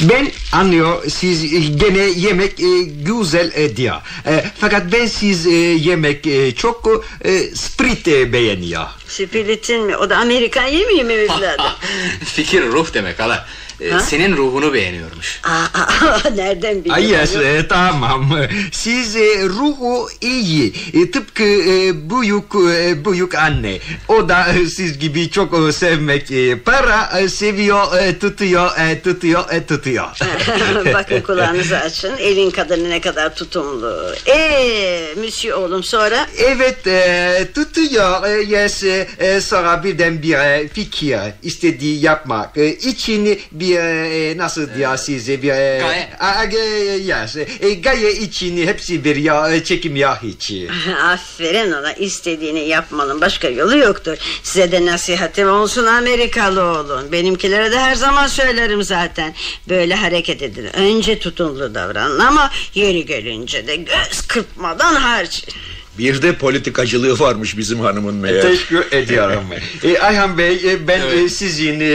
Ben 0.00 0.30
anlıyor 0.52 1.10
siz 1.10 1.44
e, 1.44 1.58
gene 1.58 1.98
yemek 1.98 2.60
e, 2.60 2.82
güzel 2.82 3.52
e, 3.54 3.76
diyor. 3.76 3.96
E, 4.26 4.44
fakat 4.60 4.92
ben 4.92 5.06
siz 5.06 5.46
e, 5.46 5.50
yemek 5.50 6.26
e, 6.26 6.54
çok 6.54 7.04
e, 7.24 7.40
sprit 7.54 8.08
e, 8.08 8.32
beğeniyor. 8.32 8.86
Spiritin 9.08 9.84
mi? 9.84 9.96
O 9.96 10.10
da 10.10 10.16
Amerikan 10.16 10.66
yemeği 10.66 11.04
mi 11.04 11.12
evladım? 11.12 11.64
Fikir 12.24 12.62
ruh 12.62 12.94
demek 12.94 13.18
hala. 13.20 13.46
Ee, 13.80 14.00
senin 14.00 14.36
ruhunu 14.36 14.72
beğeniyormuş. 14.74 15.40
Aa, 15.44 15.80
aa, 15.80 16.30
nereden 16.36 16.84
biliyorsun? 16.84 17.04
yes, 17.04 17.36
e, 17.36 17.68
tamam. 17.68 18.38
Siz 18.72 19.16
e, 19.16 19.44
ruhu 19.48 20.08
iyi. 20.20 20.72
E, 20.94 21.10
tıpkı 21.10 21.44
e, 21.44 22.10
büyük 22.10 22.44
e, 22.54 23.04
büyük 23.04 23.34
anne. 23.34 23.78
O 24.08 24.28
da 24.28 24.46
e, 24.52 24.66
siz 24.66 24.98
gibi 24.98 25.30
çok 25.30 25.68
e, 25.68 25.72
sevmek. 25.72 26.30
E, 26.30 26.58
para 26.58 27.20
e, 27.20 27.28
seviyor, 27.28 27.98
e, 27.98 28.18
tutuyor, 28.18 28.70
e, 28.78 29.00
tutuyor, 29.02 29.44
e, 29.50 29.66
tutuyor. 29.66 30.06
Bakın 30.94 31.20
kulağınızı 31.20 31.78
açın. 31.78 32.16
Elin 32.18 32.50
kadını 32.50 32.90
ne 32.90 33.00
kadar 33.00 33.34
tutumlu. 33.34 34.14
Eee 34.26 35.14
Monsieur 35.16 35.56
oğlum 35.58 35.82
sonra? 35.84 36.26
Evet 36.38 36.86
e, 36.86 37.48
tutuyor 37.54 38.26
e, 38.26 38.42
yes 38.42 38.84
e, 39.18 39.40
sonra 39.40 39.84
birden 39.84 40.22
bir 40.22 40.34
e, 40.34 40.68
fikir 40.68 41.18
istediği 41.42 42.04
yapmak 42.04 42.56
e, 42.56 42.72
için 42.72 43.40
bir 43.52 43.67
e, 43.72 44.34
nasıl 44.36 44.74
diyor 44.74 44.96
size 44.96 45.42
bir 45.42 45.48
e, 45.48 45.78
Gaye. 45.78 46.08
a- 46.20 46.44
e, 46.44 46.58
yes, 46.98 47.36
e, 47.60 47.74
gaye 47.74 48.12
için 48.12 48.66
hepsi 48.66 49.04
bir 49.04 49.16
ya 49.16 49.54
e, 49.54 49.64
çekimiyor 49.64 50.16
hiç. 50.22 50.52
Aferin 51.04 51.72
ona 51.72 51.92
istediğini 51.92 52.68
yapmanın 52.68 53.20
başka 53.20 53.48
yolu 53.48 53.78
yoktur. 53.78 54.16
Size 54.42 54.72
de 54.72 54.86
nasihatim 54.86 55.50
olsun 55.50 55.86
Amerikalı 55.86 56.62
olun. 56.62 57.12
Benimkilere 57.12 57.70
de 57.72 57.78
her 57.78 57.94
zaman 57.94 58.26
söylerim 58.26 58.82
zaten. 58.82 59.34
Böyle 59.68 59.94
hareket 59.94 60.42
edin. 60.42 60.64
Önce 60.76 61.18
tutumlu 61.18 61.74
davranın 61.74 62.18
ama 62.18 62.50
yeri 62.74 63.06
gelince 63.06 63.66
de 63.66 63.76
göz 63.76 64.26
kırpmadan 64.28 64.94
harcayın. 64.94 65.58
Bir 65.98 66.22
de 66.22 66.36
politikacılığı 66.36 67.18
varmış 67.18 67.58
bizim 67.58 67.80
hanımın 67.80 68.14
meğer. 68.14 68.42
Teşekkür 68.42 68.92
ediyorum. 68.92 69.44
e, 69.84 69.98
Ayhan 69.98 70.38
Bey 70.38 70.72
e, 70.72 70.88
ben 70.88 71.00
e, 71.00 71.28
sizin 71.28 71.80
e, 71.80 71.86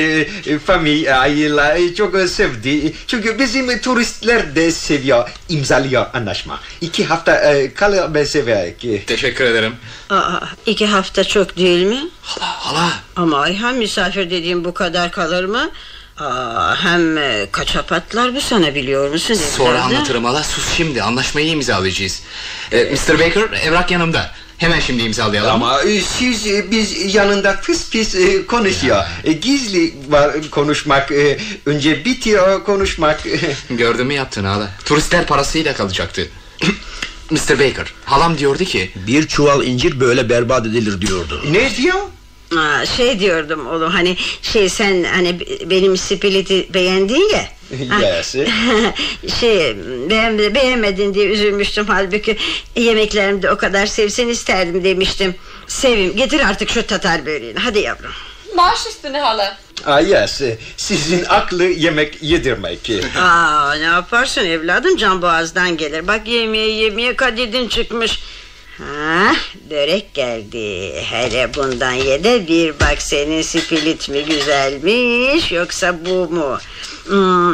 e, 0.45 0.60
familya 0.60 1.28
e, 1.28 1.95
çok 1.95 2.20
sevdi. 2.30 2.93
Çünkü 3.08 3.39
bizim 3.39 3.80
turistler 3.80 4.56
de 4.56 4.72
seviyor 4.72 5.30
imzalıyor 5.49 6.06
anlaşma. 6.14 6.60
İki 6.82 7.06
hafta 7.06 7.54
e, 7.54 7.74
kalır 7.74 8.14
ben 8.14 8.24
severek. 8.24 9.08
Teşekkür 9.08 9.45
ederim. 9.45 9.74
Aa, 10.10 10.39
iki 10.66 10.86
hafta 10.86 11.24
çok 11.24 11.58
değil 11.58 11.86
mi? 11.86 12.10
Hala 12.22 12.45
hala. 12.45 12.93
Ama 13.16 13.39
Ayhan 13.39 13.76
misafir 13.76 14.30
dediğim 14.30 14.66
bu 14.66 14.74
kadar 14.74 15.12
kalır 15.12 15.43
mı? 15.43 15.72
Aa, 16.20 16.76
hem 16.84 17.18
e, 17.18 17.47
kaça 17.51 17.86
patlar 17.86 18.36
bu 18.36 18.41
sana 18.41 18.76
biliyor 18.76 19.09
musun? 19.11 19.34
Sonra 19.57 19.70
evladım? 19.70 19.95
anlatırım 19.95 20.26
hala. 20.26 20.43
Sus 20.43 20.74
şimdi 20.78 21.03
anlaşmayı 21.03 21.47
imzalayacağız. 21.47 22.22
Ee, 22.72 22.84
Mr. 22.84 23.20
Baker 23.20 23.59
evrak 23.64 23.91
yanımda. 23.91 24.32
Hemen 24.57 24.80
şimdi 24.80 25.03
imzalayalım. 25.03 25.51
Ama 25.51 25.80
siz 26.20 26.47
e, 26.47 26.72
biz 26.72 27.16
yanında 27.16 27.61
pis 27.61 27.89
pis 27.89 28.16
e, 28.16 28.45
konuşuyor. 28.45 29.03
E, 29.24 29.32
gizli 29.34 29.93
var 30.09 30.32
konuşmak. 30.51 31.11
önce 31.66 32.05
bitiyor 32.05 32.64
konuşmak. 32.64 33.20
Gördün 33.70 34.07
mü 34.07 34.14
yaptığını 34.14 34.47
hala. 34.47 34.70
Turistler 34.86 35.26
parasıyla 35.28 35.74
kalacaktı. 35.74 36.28
Mr. 37.32 37.59
Baker 37.59 37.93
halam 38.05 38.38
diyordu 38.38 38.64
ki 38.64 38.91
Bir 38.95 39.28
çuval 39.28 39.64
incir 39.64 39.99
böyle 39.99 40.30
berbat 40.30 40.66
edilir 40.66 41.01
diyordu. 41.07 41.43
ne 41.51 41.76
diyor? 41.76 41.99
Aa, 42.57 42.85
şey 42.85 43.19
diyordum 43.19 43.67
oğlum 43.67 43.91
hani 43.91 44.17
şey 44.41 44.69
sen 44.69 45.03
hani 45.03 45.39
benim 45.65 45.97
spiriti 45.97 46.73
beğendin 46.73 47.29
ya. 47.33 47.45
Yes. 48.01 48.35
şey 49.39 49.59
de 50.09 50.55
beğenmedin 50.55 51.13
diye 51.13 51.25
üzülmüştüm 51.25 51.85
halbuki 51.87 52.37
yemeklerimde 52.75 53.51
o 53.51 53.57
kadar 53.57 53.85
sevsin 53.85 54.27
isterdim 54.27 54.83
demiştim. 54.83 55.35
Sevim 55.67 56.15
getir 56.15 56.39
artık 56.39 56.69
şu 56.69 56.87
tatar 56.87 57.25
böreğini 57.25 57.59
hadi 57.59 57.79
yavrum. 57.79 58.11
Baş 58.57 58.87
üstüne 58.89 59.19
hala. 59.19 59.57
Ah 59.85 60.07
yes. 60.07 60.41
e, 60.41 60.57
Sizin 60.77 61.25
aklı 61.29 61.63
yemek 61.63 62.17
yedirmek. 62.23 62.91
Aa 63.21 63.73
ne 63.73 63.83
yaparsın 63.83 64.45
evladım 64.45 64.97
can 64.97 65.21
boğazdan 65.21 65.77
gelir. 65.77 66.07
Bak 66.07 66.27
yemeğe 66.27 66.69
yemeğe 66.71 67.15
kadedin 67.15 67.67
çıkmış. 67.67 68.19
Ha, 68.78 69.36
börek 69.69 70.13
geldi. 70.13 70.93
Hele 71.03 71.53
bundan 71.55 71.91
ye 71.93 72.24
de 72.24 72.47
bir 72.47 72.80
bak 72.80 73.01
senin 73.01 73.41
spilit 73.41 74.09
mi 74.09 74.26
güzelmiş 74.26 75.51
yoksa 75.51 76.05
bu 76.05 76.30
mu? 76.30 76.57
Hmm, 77.07 77.53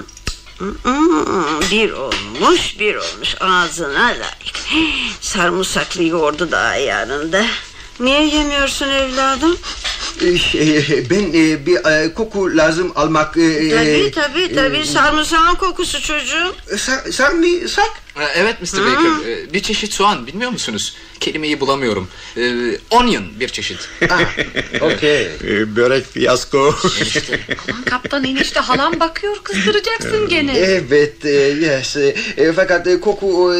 hmm, 0.59 1.61
bir 1.71 1.91
olmuş 1.91 2.79
bir 2.79 2.95
olmuş 2.95 3.35
ağzına 3.39 4.05
layık. 4.05 4.59
Sarımsaklı 5.21 6.03
yoğurdu 6.03 6.51
da 6.51 6.57
ayarında. 6.59 7.45
Niye 7.99 8.25
yemiyorsun 8.25 8.89
evladım? 8.89 9.57
Şey, 10.51 11.05
ben 11.09 11.23
e, 11.33 11.65
bir 11.65 11.85
e, 11.91 12.13
koku 12.13 12.57
lazım 12.57 12.91
almak. 12.95 13.37
e, 13.37 13.69
Tabii 13.69 14.11
tabii 14.15 14.55
tabii 14.55 14.85
sarımsağın 14.85 15.55
kokusu 15.55 16.01
çocuğum. 16.01 16.55
Sar, 16.77 17.11
sarımsak? 17.11 17.89
"Ee, 18.21 18.25
Evet 18.35 18.61
Mr. 18.61 18.79
Baker 18.85 19.27
ee, 19.29 19.53
bir 19.53 19.59
çeşit 19.59 19.93
soğan 19.93 20.27
bilmiyor 20.27 20.51
musunuz? 20.51 20.95
Kelimeyi 21.19 21.59
bulamıyorum. 21.59 22.07
Ee, 22.37 22.77
onion 22.89 23.23
bir 23.39 23.47
çeşit. 23.49 23.89
Okey. 24.81 25.21
Ee, 25.43 25.75
Börek 25.75 26.05
fiyasko. 26.11 26.75
Aman 27.69 27.83
kaptan 27.85 28.23
enişte 28.23 28.59
halam 28.59 28.99
bakıyor 28.99 29.37
kızdıracaksın 29.43 30.27
gene. 30.27 30.57
Evet, 30.57 31.25
e, 31.25 31.29
yes. 31.29 31.97
E, 31.97 32.15
e, 32.37 32.53
fakat 32.53 32.87
e, 32.87 32.99
koku 32.99 33.55
e, 33.55 33.59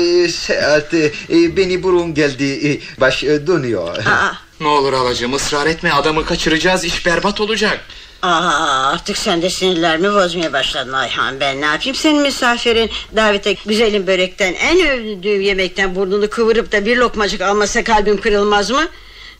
e, 0.54 1.12
e, 1.30 1.58
beni 1.58 1.84
burun 1.84 2.14
geldi. 2.14 2.70
e, 2.70 3.02
baş 3.02 3.24
e, 3.24 3.48
dönüyor. 3.48 3.98
Aa, 4.06 4.34
Ne 4.60 4.68
olur 4.68 4.94
halacığım 4.94 5.34
ısrar 5.34 5.66
etme 5.68 5.92
adamı 5.92 6.26
kaçıracağız 6.26 6.84
iş 6.84 7.06
berbat 7.06 7.42
olacak. 7.42 7.86
Aa, 8.22 8.92
artık 8.94 9.18
sen 9.18 9.42
de 9.42 9.50
sinirlerimi 9.50 10.14
bozmaya 10.14 10.54
başladın 10.54 10.94
Ayhan 10.94 11.40
ben 11.40 11.62
ne 11.62 11.66
yapayım 11.66 11.96
senin 11.96 12.22
misafirin 12.22 12.92
davete 13.16 13.56
güzelim 13.66 14.08
börekten 14.08 14.54
en 14.54 14.88
övdüğüm 14.88 15.42
yemekten 15.42 15.96
burnunu 15.96 16.30
kıvırıp 16.30 16.72
da 16.72 16.86
bir 16.86 16.98
lokmacık 16.98 17.42
almasa 17.42 17.84
kalbim 17.84 18.22
kırılmaz 18.22 18.72
mı? 18.72 18.88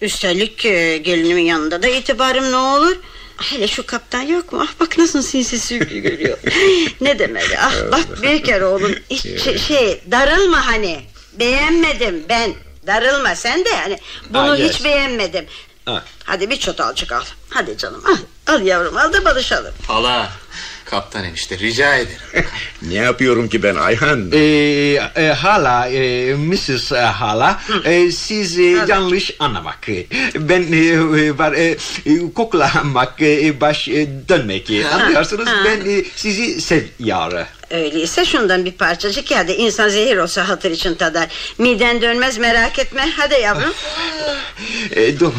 Üstelik 0.02 0.66
e, 0.66 0.98
gelinimin 0.98 1.44
yanında 1.44 1.84
da 1.84 1.88
itibarım 1.88 2.52
ne 2.52 2.58
olur? 2.58 2.96
Hele 3.38 3.68
şu 3.68 3.86
kaptan 3.86 4.22
yok 4.22 4.54
mu? 4.54 4.60
Ah 4.64 4.74
bak 4.80 4.98
nasıl 4.98 5.22
sinsi 5.22 5.60
sürgü 5.60 6.00
görüyor. 6.00 6.38
ne 7.02 7.20
demeli? 7.20 7.60
Ah 7.60 7.74
bak 7.92 8.46
kere 8.46 8.66
oğlum 8.66 8.96
hiç 9.10 9.22
şey, 9.44 9.58
şey, 9.58 10.02
darılma 10.12 10.68
hani. 10.68 11.00
Beğenmedim 11.40 12.24
ben. 12.30 12.54
Darılma 12.88 13.36
sen 13.36 13.66
de 13.66 13.70
hani. 13.76 13.98
Bunu 14.30 14.52
Ah, 14.52 14.60
yes. 14.60 14.74
hiç 14.74 14.84
beğenmedim. 14.84 15.46
Ah. 15.88 16.02
Hadi 16.24 16.50
bir 16.50 16.60
çatalcık 16.60 17.12
al. 17.12 17.24
Hadi 17.50 17.78
canım 17.78 18.04
al. 18.06 18.18
Al 18.50 18.62
yavrum 18.62 18.98
al 18.98 19.14
da 19.14 19.26
barışalım. 19.26 19.74
Hala 19.88 20.30
kaptan 20.86 21.24
enişte 21.24 21.58
rica 21.58 21.96
ederim. 21.96 22.18
ne 22.82 22.94
yapıyorum 22.94 23.50
ki 23.50 23.64
ben 23.64 23.76
Ayhan? 23.76 24.32
E, 24.34 24.40
e, 25.16 25.28
hala, 25.28 25.88
e, 25.88 26.34
Mrs. 26.36 26.92
Hala, 26.92 27.62
e, 27.86 28.12
siz 28.12 28.60
e, 28.60 28.64
yanlış 28.64 29.32
anlamak. 29.40 29.88
Ben 30.36 30.62
e, 30.74 30.78
e, 31.22 31.38
var 31.38 31.54
e, 31.54 31.78
e, 32.06 32.34
koklamak, 32.36 33.22
e, 33.22 33.62
baş 33.62 33.88
e, 33.88 34.08
dönmek. 34.30 34.70
e, 34.70 34.88
Anlıyorsunuz? 34.88 35.48
ha. 35.48 35.56
Ben 35.66 35.90
e, 35.90 36.04
sizi 36.16 36.62
seviyorum. 36.62 37.48
Öyleyse 37.72 38.26
şundan 38.26 38.66
bir 38.66 38.72
parçacık 38.72 39.32
ya 39.32 39.48
da 39.48 39.54
insan 39.54 39.90
zehir 39.90 40.18
olsa 40.18 40.50
hatır 40.50 40.72
için 40.72 40.96
tadar. 40.96 41.28
Miden 41.58 42.02
dönmez 42.02 42.38
merak 42.38 42.80
etme. 42.80 43.10
Hadi 43.18 43.34
yavrum. 43.34 43.74
E, 44.96 45.20
durun 45.20 45.34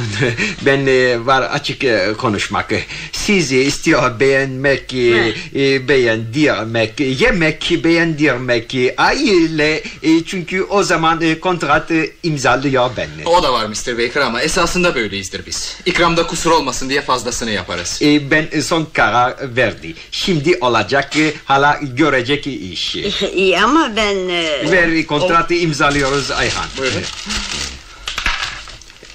ben 0.66 0.86
e, 0.86 1.26
var 1.26 1.42
açık 1.42 1.84
e, 1.84 2.12
konuşmak. 2.18 2.72
Sizi 3.12 3.60
istiyor 3.60 4.20
beğenmek, 4.20 4.94
e, 4.94 5.34
e, 5.54 5.88
beğendirmek, 5.88 7.00
yemek 7.00 7.84
beğendirmek, 7.84 8.76
aile 8.96 9.82
e, 10.02 10.24
çünkü 10.26 10.62
o 10.62 10.82
zaman 10.82 11.20
e, 11.20 11.40
kontrat 11.40 11.90
e, 11.90 12.10
imzalıyor 12.22 12.90
ben. 12.96 13.08
O 13.24 13.42
da 13.42 13.52
var 13.52 13.66
Mr. 13.66 13.98
Baker 13.98 14.20
ama 14.20 14.42
esasında 14.42 14.94
böyleyizdir 14.94 15.46
biz. 15.46 15.76
İkramda 15.86 16.26
kusur 16.26 16.50
olmasın 16.50 16.88
diye 16.88 17.02
fazlasını 17.02 17.50
yaparız. 17.50 17.98
E, 18.02 18.30
ben 18.30 18.60
son 18.60 18.88
karar 18.92 19.56
verdi. 19.56 19.94
Şimdi 20.10 20.58
olacak 20.60 21.16
e, 21.16 21.32
hala 21.44 21.78
görecek 22.20 22.46
iş. 22.46 22.94
İyi 23.34 23.60
ama 23.60 23.92
ben... 23.96 24.28
e, 24.28 24.70
Ver 24.72 25.06
kontratı 25.06 25.54
imzalıyoruz 25.54 26.30
Ayhan. 26.30 26.66
Buyurun. 26.78 27.02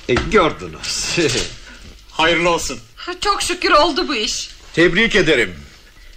E, 0.09 0.13
gördünüz. 0.13 1.17
Hayırlı 2.11 2.49
olsun. 2.49 2.79
Çok 3.21 3.41
şükür 3.41 3.71
oldu 3.71 4.07
bu 4.07 4.15
iş. 4.15 4.49
Tebrik 4.73 5.15
ederim. 5.15 5.55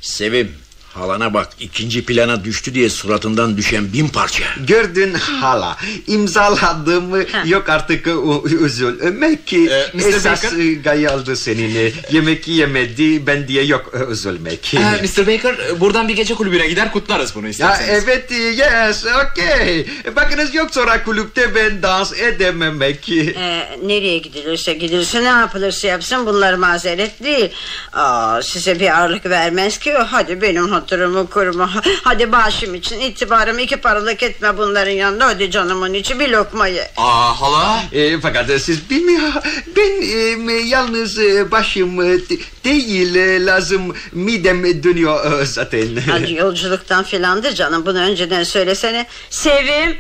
Sevim 0.01 0.55
halana 0.95 1.35
bak 1.35 1.49
ikinci 1.61 2.05
plana 2.05 2.45
düştü 2.45 2.75
diye 2.75 2.91
suratından 2.91 3.57
düşen 3.57 3.93
bin 3.93 4.09
parça. 4.09 4.45
Gördün 4.67 5.15
hala 5.15 5.77
imzaladım 6.07 7.27
yok 7.45 7.69
artık 7.69 8.07
u- 8.07 8.45
üzülmek 8.65 9.53
Ee, 9.53 9.87
Mr. 9.95 10.07
esas 10.09 10.45
Baker? 10.45 10.59
e, 10.59 10.75
gaye 10.75 11.09
aldı 11.09 11.37
senin 11.37 11.93
yemek 12.13 12.49
yemedi 12.49 13.27
ben 13.27 13.49
diye 13.49 13.65
yok 13.65 13.93
e, 14.09 14.13
üzülmek 14.13 14.75
Ee, 14.75 14.79
Mr. 14.79 15.27
Baker 15.27 15.55
e, 15.69 15.81
buradan 15.81 16.09
bir 16.09 16.17
gece 16.17 16.35
kulübüne 16.35 16.67
gider 16.67 16.93
kutlarız 16.93 17.35
bunu 17.35 17.45
ya 17.45 17.51
isterseniz. 17.51 17.91
evet 18.05 18.31
yes 18.59 19.05
okay 19.07 19.87
bakınız 20.17 20.55
yok 20.55 20.75
sonra 20.75 21.05
kulüpte 21.05 21.55
ben 21.55 21.83
dans 21.83 22.13
edememek 22.13 23.09
e, 23.09 23.69
nereye 23.83 24.19
gidilirse 24.19 24.73
gidilse 24.75 25.21
ne 25.21 25.25
yapılırsa 25.25 25.89
yapsın 25.89 26.27
bunlar 26.27 26.55
mazeret 26.55 27.25
değil. 27.25 27.51
Aa, 27.93 28.43
size 28.43 28.81
bir 28.81 28.99
ağırlık 29.01 29.27
vermez 29.27 29.79
ki. 29.79 29.93
Hadi 29.93 30.43
benim 30.43 30.69
hatırımı 30.83 31.31
kurma. 31.31 31.71
Hadi 32.03 32.33
başım 32.33 32.75
için 32.75 33.01
itibarım 33.01 33.59
iki 33.59 33.77
paralık 33.77 34.23
etme 34.23 34.59
bunların 34.59 34.91
yanında. 34.91 35.27
Hadi 35.27 35.51
canımın 35.51 35.95
içi 35.95 36.21
bir 36.21 36.29
lokma 36.29 36.67
ye. 36.67 36.91
Aa 36.97 37.41
hala. 37.41 37.83
E, 37.93 38.21
fakat 38.21 38.61
siz 38.61 38.91
bilmiyor 38.91 39.33
ben 39.77 40.03
e, 40.49 40.53
yalnız 40.53 41.19
e, 41.19 41.51
başım 41.51 42.03
e, 42.03 42.05
de- 42.05 42.39
değil 42.65 43.15
e, 43.15 43.47
lazım 43.47 43.95
midem 44.13 44.83
dönüyor 44.83 45.45
zaten 45.45 45.89
Hadi 46.11 46.33
yolculuktan 46.35 47.05
filandır 47.05 47.53
canım. 47.55 47.87
Bunu 47.87 47.99
önceden 47.99 48.43
söylesene. 48.45 49.07
Sevim. 49.31 49.97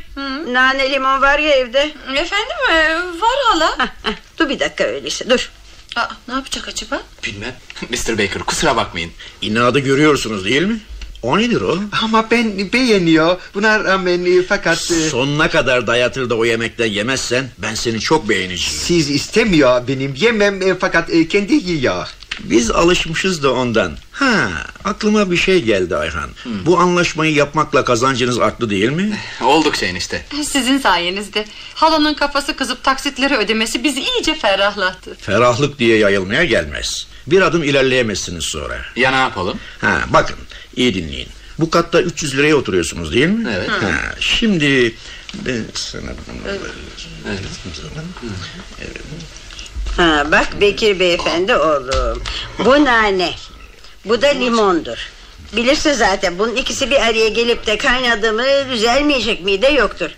Nane 0.53 0.91
limon 0.91 1.23
var 1.23 1.39
ya 1.39 1.51
evde. 1.51 1.91
Efendim 2.17 2.57
var 3.21 3.37
hala. 3.47 3.89
Dur 4.39 4.49
bir 4.49 4.61
dakika 4.61 4.85
öyleyse 4.85 5.31
dur. 5.31 5.51
Aa, 5.99 6.09
ne 6.29 6.35
yapacak 6.35 6.69
acaba? 6.69 7.03
Bilmem. 7.27 7.57
Mr. 7.91 8.13
Baker 8.19 8.43
kusura 8.43 8.77
bakmayın. 8.77 9.11
İnadı 9.43 9.79
görüyorsunuz 9.79 10.45
değil 10.45 10.63
mi? 10.63 10.81
O 11.23 11.39
nedir 11.39 11.61
o? 11.61 11.79
Ama 12.03 12.31
ben 12.31 12.73
beğeniyor. 12.73 13.37
Buna 13.55 13.85
rağmen 13.85 14.25
e, 14.39 14.43
fakat 14.43 14.79
e, 14.91 15.09
Sonuna 15.11 15.51
kadar 15.51 15.87
dayatır 15.87 16.31
da 16.31 16.35
o 16.37 16.45
yemekten 16.45 16.87
yemezsen 16.87 17.51
ben 17.59 17.75
seni 17.75 18.01
çok 18.01 18.29
beğeneceğim. 18.29 18.73
siz 18.81 19.11
istemiyor 19.11 19.89
benim 19.89 20.15
yemem 20.15 20.63
e, 20.63 20.75
fakat 20.75 21.11
kendi 21.29 21.55
yiyor. 21.55 22.09
Biz 22.41 22.71
alışmışız 22.71 23.43
da 23.43 23.53
ondan. 23.53 23.93
Ha, 24.13 24.51
aklıma 24.85 25.31
bir 25.31 25.37
şey 25.37 25.63
geldi 25.63 25.97
Ayhan. 25.97 26.31
Bu 26.67 26.79
anlaşmayı 26.79 27.35
yapmakla 27.35 27.85
kazancınız 27.85 28.39
arttı 28.39 28.71
değil 28.71 28.91
mi? 28.91 29.19
Oldukça 29.43 29.87
enişte. 29.87 30.27
Sizin 30.45 30.79
sayenizde. 30.79 31.45
Halanın 31.75 32.15
kafası 32.15 32.57
kızıp 32.57 32.85
taksitleri 32.85 33.37
ödemesi 33.37 33.85
bizi 33.85 34.01
iyice 34.01 34.35
ferahlattı. 34.35 35.15
Ferahlık 35.21 35.79
diye 35.79 35.99
yayılmaya 35.99 36.45
gelmez. 36.45 37.07
Bir 37.27 37.41
adım 37.43 37.63
ilerleyemezsiniz 37.63 38.45
sonra. 38.45 38.81
Ya 38.97 39.11
ne 39.11 39.17
yapalım? 39.17 39.59
Ha, 39.81 40.01
bakın 40.13 40.37
iyi 40.77 40.95
dinleyin. 40.95 41.29
Bu 41.59 41.71
katta 41.71 42.03
300 42.03 42.37
liraya 42.37 42.57
oturuyorsunuz 42.57 43.15
değil 43.15 43.27
mi? 43.29 43.51
Evet. 43.57 43.71
Ha, 43.71 44.15
şimdi 44.21 44.95
ben 45.35 45.65
sana 45.75 46.11
Ha, 49.99 50.27
bak 50.33 50.61
Bekir 50.61 51.01
beyefendi 51.01 51.57
oğlum. 51.57 52.23
Bu 52.59 52.85
nane. 52.85 53.31
Bu 54.05 54.23
da 54.23 54.27
limondur. 54.27 55.11
Bilirsin 55.57 55.93
zaten 55.93 56.39
bunun 56.39 56.57
ikisi 56.57 56.91
bir 56.91 56.97
araya 56.97 57.29
gelip 57.29 57.67
de 57.67 57.79
kaynadı 57.79 58.33
mı 58.33 58.45
düzelmeyecek 58.71 59.45
miyde 59.45 59.69
yoktur. 59.69 60.11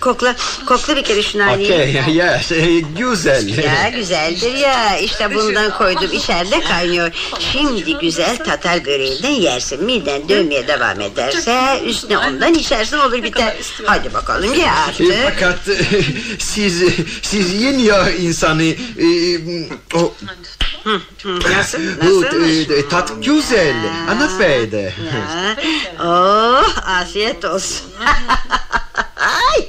Kokla, 0.00 0.36
kokla 0.66 0.96
bir 0.96 1.02
kere 1.02 1.22
şu 1.22 1.38
naneyi. 1.38 1.72
Okay, 1.72 2.16
yes, 2.16 2.52
e, 2.52 2.80
güzel. 2.80 3.48
Ya 3.48 3.88
güzeldir 3.88 4.54
ya 4.54 4.98
işte 4.98 5.34
bundan 5.34 5.78
koydum 5.78 6.12
içeride 6.12 6.60
kaynıyor 6.60 7.10
Şimdi 7.52 7.98
güzel 7.98 8.36
tatar 8.36 8.84
böreğinden 8.84 9.30
yersin 9.30 9.84
Miden 9.84 10.28
dönmeye 10.28 10.68
devam 10.68 11.00
ederse 11.00 11.80
Üstüne 11.86 12.18
ondan 12.18 12.54
içersin 12.54 12.98
olur 12.98 13.22
biter 13.22 13.56
Hadi 13.84 14.14
bakalım 14.14 14.54
E, 14.54 14.70
artık 14.70 15.14
fakat 15.24 15.68
e, 15.68 16.02
siz 16.38 16.82
siz 17.22 17.62
yeniyor 17.62 18.06
insanı. 18.12 18.62
E, 18.62 18.76
o, 19.94 20.14
Hı, 20.84 21.00
Nasıl? 21.24 21.78
Nasıl? 21.98 22.70
e, 22.70 22.88
tat 22.88 23.12
güzel. 23.24 23.74
Hanımefendi. 24.06 24.94
Ya, 25.14 25.56
Oh 26.04 26.88
afiyet 26.88 27.44
olsun 27.44 27.86
Ay, 29.16 29.68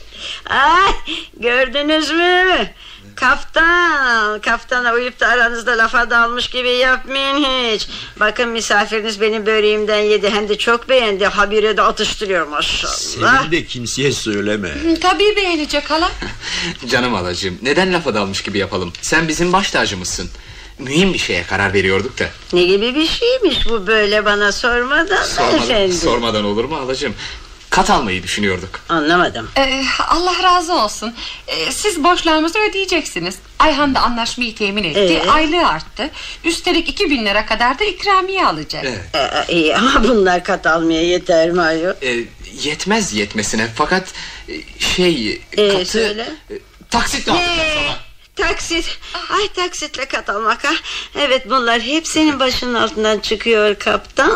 ay 0.50 0.94
gördünüz 1.40 2.12
mü? 2.12 2.68
Kaftan, 3.16 4.42
kaftana 4.42 4.94
uyup 4.94 5.20
da 5.20 5.28
aranızda 5.28 5.78
lafa 5.78 6.10
dalmış 6.10 6.48
gibi 6.50 6.70
yapmayın 6.70 7.36
hiç. 7.74 7.88
Bakın 8.20 8.50
misafiriniz 8.50 9.22
benim 9.22 9.46
böreğimden 9.46 10.00
yedi 10.00 10.30
hem 10.30 10.50
de 10.50 10.58
çok 10.58 10.90
beğendi. 10.90 11.26
Habire 11.26 11.78
de 11.78 11.82
atıştırıyor 11.82 12.48
maşallah. 12.48 12.94
Senin 12.94 13.52
de 13.52 13.66
kimseye 13.66 14.12
söyleme. 14.12 14.70
Tabii 15.02 15.36
beğenecek 15.36 15.92
hala. 15.92 16.12
Canım 16.90 17.14
halacığım 17.14 17.58
neden 17.62 17.94
lafa 17.94 18.14
dalmış 18.14 18.42
gibi 18.44 18.58
yapalım? 18.58 18.94
Sen 19.02 19.28
bizim 19.28 19.54
baş 19.54 19.72
tacımızsın. 19.72 20.30
Mühim 20.80 21.14
bir 21.14 21.20
şeye 21.20 21.44
karar 21.44 21.74
veriyorduk 21.74 22.20
da. 22.20 22.30
Ne 22.54 22.64
gibi 22.64 22.96
bir 22.96 23.08
şeymiş 23.08 23.70
bu 23.70 23.88
böyle 23.88 24.26
bana 24.26 24.52
sormadan 24.52 25.24
Sormadan, 25.24 25.60
efendim. 25.64 25.94
sormadan 25.98 26.46
olur 26.46 26.66
mu 26.66 26.78
halacığım? 26.80 27.14
Kat 27.78 27.90
almayı 27.90 28.24
düşünüyorduk. 28.24 28.80
Anlamadım. 28.90 29.50
Ee, 29.58 29.84
Allah 30.10 30.44
razı 30.44 30.74
olsun. 30.74 31.14
Ee, 31.48 31.72
siz 31.72 32.04
borçlarımızı 32.04 32.60
ödeyeceksiniz. 32.60 33.36
Ayhan 33.60 33.96
da 33.96 34.00
anlaşmayı 34.02 34.56
temin 34.56 34.84
etti. 34.84 35.00
Ee? 35.26 35.30
Aylığı 35.30 35.68
arttı. 35.68 36.10
Üstelik 36.44 36.90
2000 36.90 37.26
lira 37.26 37.46
kadar 37.46 37.80
da 37.80 37.84
ikramiye 37.84 38.46
alacak. 38.46 38.86
Evet. 38.86 39.04
Ee, 39.50 39.54
iyi 39.54 39.76
ama 39.78 40.04
bunlar 40.04 40.44
kat 40.44 40.68
almaya 40.68 41.02
yeter 41.04 41.50
mi 41.52 41.62
ayol? 41.62 41.94
E, 42.02 42.24
yetmez 42.64 43.14
yetmesine 43.14 43.68
fakat 43.76 44.14
e, 44.50 44.54
şey 44.80 45.42
Ee, 45.58 45.70
katı 45.74 45.86
söyle. 45.86 46.28
e, 46.52 46.54
taksitle 46.90 47.32
alacağız 47.32 47.58
Ne? 47.58 47.74
sana. 47.76 48.07
Taksit. 48.38 49.00
Ay 49.30 49.48
taksitle 49.48 50.06
kat 50.06 50.30
almak 50.30 50.64
ha. 50.64 50.72
Evet 51.16 51.50
bunlar 51.50 51.82
hep 51.82 52.08
senin 52.08 52.40
başının 52.40 52.74
altından 52.74 53.20
çıkıyor 53.20 53.76
kaptan. 53.76 54.32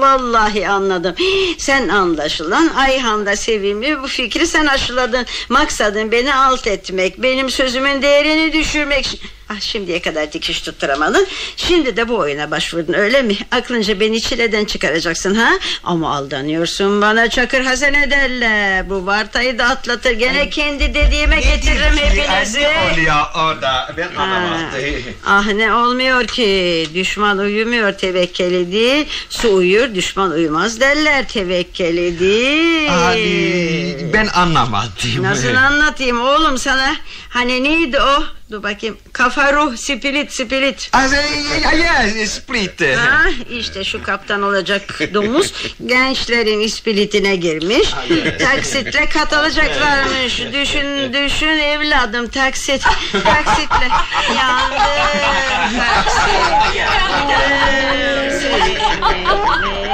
Vallahi 0.00 0.68
anladım. 0.68 1.14
Sen 1.58 1.88
anlaşılan 1.88 2.68
Ayhan'da 2.76 3.36
sevimli 3.36 4.02
bu 4.02 4.06
fikri 4.06 4.46
sen 4.46 4.66
aşıladın. 4.66 5.26
Maksadın 5.48 6.12
beni 6.12 6.34
alt 6.34 6.66
etmek. 6.66 7.22
Benim 7.22 7.50
sözümün 7.50 8.02
değerini 8.02 8.52
düşürmek. 8.52 9.20
Ah, 9.48 9.60
şimdiye 9.60 10.02
kadar 10.02 10.32
dikiş 10.32 10.60
tutturamadın. 10.60 11.26
Şimdi 11.56 11.96
de 11.96 12.08
bu 12.08 12.18
oyuna 12.18 12.50
başvurdun 12.50 12.92
öyle 12.92 13.22
mi? 13.22 13.36
Aklınca 13.50 14.00
beni 14.00 14.20
çileden 14.20 14.64
çıkaracaksın 14.64 15.34
ha? 15.34 15.50
Ama 15.84 16.16
aldanıyorsun 16.16 17.00
bana 17.02 17.30
çakır 17.30 17.64
hazine 17.64 18.10
derler. 18.10 18.90
Bu 18.90 19.06
vartayı 19.06 19.58
da 19.58 19.64
atlatır. 19.64 20.10
Gene 20.10 20.50
kendi 20.50 20.94
dediğime 20.94 21.40
getiririm 21.40 21.96
hepinizi. 21.96 22.58
oluyor 22.92 23.16
orada? 23.36 23.94
Ben 23.96 24.08
Ha. 24.14 24.40
Ah 25.26 25.46
ne 25.46 25.74
olmuyor 25.74 26.26
ki 26.26 26.86
düşman 26.94 27.38
uyumuyor 27.38 27.92
tevekkeli 27.92 28.72
değil 28.72 29.06
su 29.30 29.54
uyur 29.54 29.94
düşman 29.94 30.30
uyumaz 30.30 30.80
derler 30.80 31.28
tevekkeli 31.28 32.20
değil 32.20 32.90
Abi 32.92 34.10
ben 34.12 34.26
anlamadım. 34.26 35.22
Nasıl 35.22 35.54
anlatayım 35.54 36.20
oğlum 36.20 36.58
sana 36.58 36.96
hani 37.34 37.64
neydi 37.64 38.00
o 38.00 38.24
dur 38.50 38.62
bakayım 38.62 38.98
kafa 39.12 39.52
ruh 39.52 39.76
spirit 39.76 40.32
spirit 40.32 40.90
yes, 41.76 42.30
split. 42.32 42.80
Ha, 42.80 43.22
işte 43.50 43.84
şu 43.84 44.02
kaptan 44.02 44.42
olacak 44.42 45.00
domuz 45.14 45.52
gençlerin 45.86 46.60
ispiritine 46.60 47.36
girmiş. 47.36 47.88
Taksitle 48.38 49.08
kat 49.08 49.32
alacaklarmış. 49.32 50.38
Düşün 50.52 51.12
düşün 51.12 51.58
evladım 51.58 52.28
taksit. 52.28 52.82
Taksitle. 53.12 53.88
Yandım 54.38 54.78
taksit. 55.78 56.76
Yandım. 56.76 57.34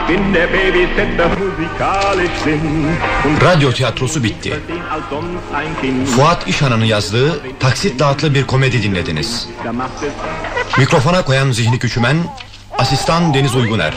Ich 0.00 0.08
bin 0.08 0.34
der 0.34 0.48
Babysitter 0.48 1.28
musikalisch. 1.28 2.46
Und 3.24 3.42
Radyo 3.42 3.72
tiyatrosu 3.72 4.22
bitti. 4.22 4.60
Fuat 6.16 6.48
İşan'ın 6.48 6.84
yazdığı 6.84 7.40
Taksit 7.60 7.98
Dağıtlı 7.98 8.34
bir 8.34 8.46
komedi 8.46 8.82
dinlediniz. 8.82 9.48
Mikrofona 10.78 11.24
koyan 11.24 11.50
Zihni 11.50 11.78
Küçümen, 11.78 12.16
asistan 12.78 13.34
Deniz 13.34 13.56
Uyguner. 13.56 13.94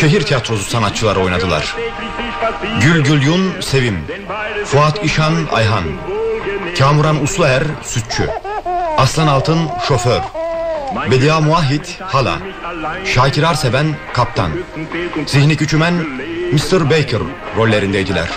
Şehir 0.00 0.22
tiyatrosu 0.22 0.70
sanatçıları 0.70 1.20
oynadılar. 1.20 1.76
Gül 2.80 3.04
Gülyun 3.04 3.60
Sevim, 3.60 3.98
Fuat 4.64 5.04
İşan 5.04 5.34
Ayhan, 5.52 5.84
Kamuran 6.78 7.22
Usluer 7.22 7.62
Sütçü, 7.82 8.30
Aslan 8.96 9.26
Altın 9.26 9.58
Şoför, 9.88 10.20
Bedia 10.96 11.40
Muahit 11.40 12.00
Hala, 12.00 12.38
Şakir 13.04 13.42
Arseven 13.42 13.86
Kaptan, 14.12 14.50
Zihni 15.26 15.56
Küçümen 15.56 15.94
Mr. 16.52 16.84
Baker 16.90 17.20
rollerindeydiler. 17.56 18.28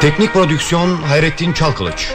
Teknik 0.00 0.32
prodüksiyon 0.32 0.96
Hayrettin 0.96 1.52
Çalkılıç. 1.52 2.14